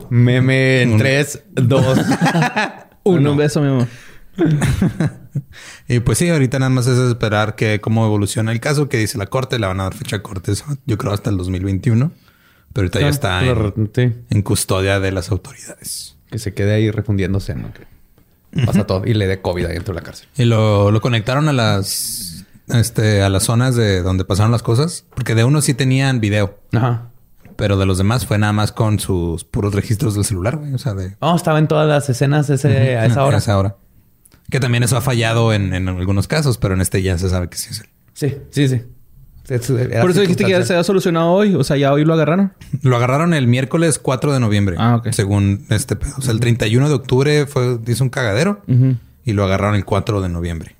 Meme 0.09 0.83
en 0.83 0.97
3, 0.99 1.43
2, 1.53 1.97
Un 3.03 3.37
beso, 3.37 3.61
mi 3.61 3.67
amor. 3.67 3.87
Y 5.87 5.99
pues 6.01 6.17
sí, 6.17 6.29
ahorita 6.29 6.59
nada 6.59 6.69
más 6.69 6.87
es 6.87 6.97
esperar 6.97 7.55
que 7.55 7.79
cómo 7.81 8.05
evoluciona 8.05 8.51
el 8.51 8.59
caso, 8.59 8.89
que 8.89 8.97
dice 8.97 9.17
la 9.17 9.27
corte, 9.27 9.57
le 9.59 9.67
van 9.67 9.79
a 9.79 9.83
dar 9.83 9.93
fecha 9.95 10.17
de 10.17 10.21
corte, 10.21 10.53
yo 10.85 10.97
creo 10.97 11.13
hasta 11.13 11.29
el 11.29 11.37
2021. 11.37 12.11
Pero 12.73 12.85
ahorita 12.85 12.99
ya 12.99 13.09
está 13.09 13.43
en, 13.43 13.91
Sí. 13.95 14.13
en 14.29 14.41
custodia 14.43 14.99
de 14.99 15.11
las 15.11 15.31
autoridades. 15.31 16.15
Que 16.29 16.37
se 16.37 16.53
quede 16.53 16.75
ahí 16.75 16.91
refundiéndose, 16.91 17.55
¿no? 17.55 17.71
Que 17.73 18.65
pasa 18.65 18.85
todo 18.85 19.03
y 19.05 19.13
le 19.15 19.25
dé 19.27 19.41
COVID 19.41 19.65
ahí 19.65 19.73
dentro 19.73 19.93
de 19.95 20.01
la 20.01 20.05
cárcel. 20.05 20.27
Y 20.37 20.45
lo, 20.45 20.91
lo 20.91 21.01
conectaron 21.01 21.49
a 21.49 21.53
las 21.53 22.45
este, 22.67 23.23
a 23.23 23.29
las 23.29 23.43
zonas 23.43 23.75
de 23.75 24.03
donde 24.03 24.25
pasaron 24.25 24.51
las 24.51 24.61
cosas, 24.61 25.05
porque 25.15 25.33
de 25.33 25.43
uno 25.43 25.61
sí 25.61 25.73
tenían 25.73 26.19
video, 26.19 26.59
Ajá. 26.73 27.09
pero 27.55 27.77
de 27.77 27.87
los 27.87 27.97
demás 27.97 28.27
fue 28.27 28.37
nada 28.37 28.53
más 28.53 28.71
con 28.71 28.99
sus 28.99 29.43
puros 29.43 29.73
registros 29.73 30.13
del 30.13 30.23
celular, 30.25 30.57
güey. 30.57 30.75
O 30.75 30.77
sea, 30.77 30.93
de 30.93 31.15
Oh, 31.19 31.35
estaba 31.35 31.57
en 31.57 31.67
todas 31.67 31.87
las 31.87 32.07
escenas 32.11 32.47
ese, 32.51 32.95
a 32.97 33.05
esa 33.07 33.25
hora. 33.25 33.37
A 33.37 33.39
esa 33.39 33.57
hora. 33.57 33.75
Que 34.49 34.59
también 34.59 34.83
eso 34.83 34.97
ha 34.97 35.01
fallado 35.01 35.53
en, 35.53 35.73
en 35.73 35.87
algunos 35.87 36.27
casos, 36.27 36.57
pero 36.57 36.73
en 36.73 36.81
este 36.81 37.01
ya 37.01 37.17
se 37.17 37.29
sabe 37.29 37.49
que 37.49 37.57
sí 37.57 37.69
es 37.71 37.81
él. 37.81 37.87
Sí, 38.13 38.37
sí, 38.51 38.67
sí. 38.67 38.81
Era 39.49 40.01
Por 40.01 40.11
eso 40.11 40.21
dijiste 40.21 40.43
que 40.45 40.51
ya 40.51 40.63
se 40.63 40.75
ha 40.75 40.83
solucionado 40.83 41.31
hoy. 41.31 41.55
O 41.55 41.63
sea, 41.63 41.77
ya 41.77 41.91
hoy 41.91 42.05
lo 42.05 42.13
agarraron. 42.13 42.53
Lo 42.83 42.95
agarraron 42.95 43.33
el 43.33 43.47
miércoles 43.47 43.97
4 43.97 44.33
de 44.33 44.39
noviembre. 44.39 44.75
Ah, 44.77 44.97
ok. 44.97 45.09
Según 45.11 45.65
este 45.69 45.95
pedo. 45.95 46.13
O 46.17 46.21
sea, 46.21 46.33
el 46.33 46.39
31 46.39 46.87
de 46.87 46.93
octubre 46.93 47.45
fue, 47.47 47.79
hizo 47.87 48.03
un 48.03 48.09
cagadero 48.09 48.61
y 49.25 49.33
lo 49.33 49.43
agarraron 49.43 49.75
el 49.75 49.85
4 49.85 50.21
de 50.21 50.29
noviembre. 50.29 50.75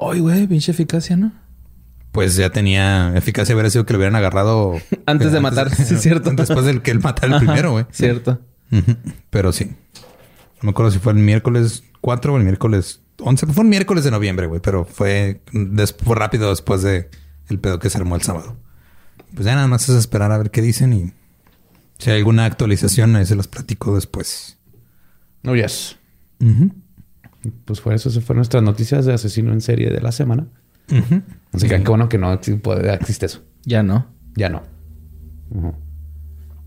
Ay, 0.00 0.20
güey, 0.20 0.46
pinche 0.46 0.72
eficacia, 0.72 1.16
¿no? 1.16 1.32
Pues 2.12 2.36
ya 2.36 2.50
tenía 2.50 3.14
eficacia 3.14 3.54
hubiera 3.54 3.70
sido 3.70 3.84
que 3.84 3.92
lo 3.92 3.98
hubieran 3.98 4.16
agarrado 4.16 4.74
Antes 5.06 5.32
de 5.32 5.40
matar, 5.40 5.74
sí, 5.74 5.82
es 5.94 6.00
cierto. 6.00 6.30
Después 6.30 6.64
del 6.64 6.80
que 6.80 6.90
él 6.90 7.00
matara 7.00 7.34
el 7.36 7.44
primero, 7.44 7.72
güey. 7.72 7.84
Cierto. 7.90 8.40
Pero 9.30 9.52
sí. 9.52 9.66
No 9.66 10.62
me 10.62 10.70
acuerdo 10.70 10.90
si 10.90 10.98
fue 10.98 11.12
el 11.12 11.18
miércoles 11.18 11.84
4 12.00 12.32
o 12.34 12.36
el 12.36 12.44
miércoles 12.44 13.00
11. 13.20 13.46
Fue 13.48 13.64
un 13.64 13.70
miércoles 13.70 14.04
de 14.04 14.10
noviembre, 14.10 14.46
güey. 14.46 14.60
Pero 14.60 14.84
fue, 14.84 15.42
des- 15.52 15.92
fue 15.94 16.14
rápido 16.16 16.50
después 16.50 16.82
de 16.82 17.10
el 17.48 17.58
pedo 17.58 17.78
que 17.78 17.90
se 17.90 17.98
armó 17.98 18.14
el 18.16 18.22
sábado. 18.22 18.56
pues 19.34 19.44
ya 19.46 19.54
nada 19.54 19.66
más 19.66 19.88
es 19.88 19.96
esperar 19.96 20.32
a 20.32 20.38
ver 20.38 20.50
qué 20.50 20.60
dicen 20.62 20.92
y 20.92 21.12
si 21.98 22.10
hay 22.10 22.18
alguna 22.18 22.44
actualización, 22.44 23.16
ahí 23.16 23.26
se 23.26 23.34
los 23.34 23.48
platico 23.48 23.94
después. 23.94 24.58
Oh, 25.44 25.54
yes. 25.56 25.96
Pues 27.64 27.80
por 27.80 27.92
eso 27.94 28.10
se 28.10 28.20
fueron 28.20 28.38
nuestras 28.38 28.62
noticias 28.62 29.04
de 29.06 29.14
asesino 29.14 29.52
en 29.52 29.60
serie 29.60 29.90
de 29.90 30.00
la 30.00 30.12
semana. 30.12 30.46
Así 31.52 31.68
que 31.68 31.82
qué 31.82 31.88
bueno 31.88 32.08
que 32.08 32.18
no 32.18 32.32
existe 32.32 33.26
eso. 33.26 33.42
Ya 33.64 33.82
no. 33.82 34.06
Ya 34.36 34.48
no. 34.48 34.62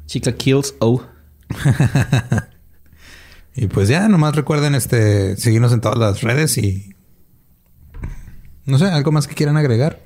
Chica 0.05 0.33
kills 0.33 0.75
O. 0.79 1.01
y 3.55 3.67
pues 3.67 3.87
ya, 3.87 4.07
nomás 4.07 4.35
recuerden 4.35 4.75
este 4.75 5.35
seguirnos 5.37 5.73
en 5.73 5.81
todas 5.81 5.97
las 5.97 6.21
redes 6.21 6.57
y 6.57 6.95
no 8.65 8.77
sé, 8.77 8.85
algo 8.85 9.11
más 9.11 9.27
que 9.27 9.35
quieran 9.35 9.57
agregar. 9.57 9.99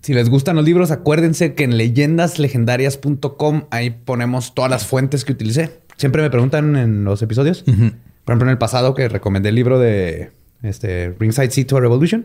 Si 0.00 0.14
les 0.14 0.30
gustan 0.30 0.56
los 0.56 0.64
libros, 0.64 0.90
acuérdense 0.92 1.54
que 1.54 1.64
en 1.64 1.76
leyendaslegendarias.com 1.76 3.64
ahí 3.70 3.90
ponemos 3.90 4.54
todas 4.54 4.70
las 4.70 4.86
fuentes 4.86 5.24
que 5.24 5.32
utilicé. 5.32 5.80
Siempre 5.96 6.22
me 6.22 6.30
preguntan 6.30 6.76
en 6.76 7.04
los 7.04 7.22
episodios. 7.22 7.62
Por 7.62 7.74
ejemplo, 7.74 8.46
en 8.46 8.50
el 8.50 8.58
pasado 8.58 8.94
que 8.94 9.08
recomendé 9.08 9.48
el 9.48 9.56
libro 9.56 9.80
de 9.80 10.30
este, 10.62 11.14
Ringside 11.18 11.50
Sea 11.50 11.66
to 11.66 11.76
a 11.76 11.80
Revolution. 11.80 12.24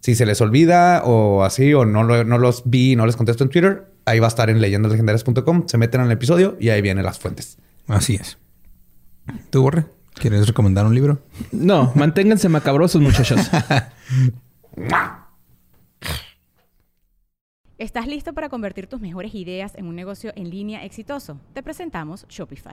Si 0.00 0.16
se 0.16 0.26
les 0.26 0.40
olvida 0.40 1.02
o 1.04 1.44
así, 1.44 1.72
o 1.74 1.84
no, 1.84 2.02
no 2.02 2.38
los 2.38 2.64
vi 2.64 2.92
y 2.92 2.96
no 2.96 3.06
les 3.06 3.14
contesto 3.16 3.44
en 3.44 3.50
Twitter, 3.50 3.86
ahí 4.04 4.18
va 4.18 4.26
a 4.26 4.28
estar 4.28 4.50
en 4.50 4.60
leyendaslegendarias.com. 4.60 5.68
Se 5.68 5.78
meten 5.78 6.00
en 6.00 6.08
el 6.08 6.12
episodio 6.12 6.56
y 6.58 6.70
ahí 6.70 6.82
vienen 6.82 7.04
las 7.04 7.20
fuentes. 7.20 7.56
Así 7.86 8.16
es. 8.16 8.36
¿Tú, 9.50 9.62
Borre? 9.62 9.86
¿Quieres 10.14 10.46
recomendar 10.46 10.86
un 10.86 10.94
libro? 10.94 11.22
No, 11.50 11.92
manténganse 11.94 12.48
macabrosos, 12.48 13.00
muchachos. 13.00 13.50
¿Estás 17.78 18.06
listo 18.06 18.32
para 18.32 18.48
convertir 18.48 18.86
tus 18.86 19.00
mejores 19.00 19.34
ideas 19.34 19.74
en 19.74 19.86
un 19.86 19.96
negocio 19.96 20.32
en 20.36 20.50
línea 20.50 20.84
exitoso? 20.84 21.40
Te 21.52 21.62
presentamos 21.64 22.26
Shopify. 22.28 22.72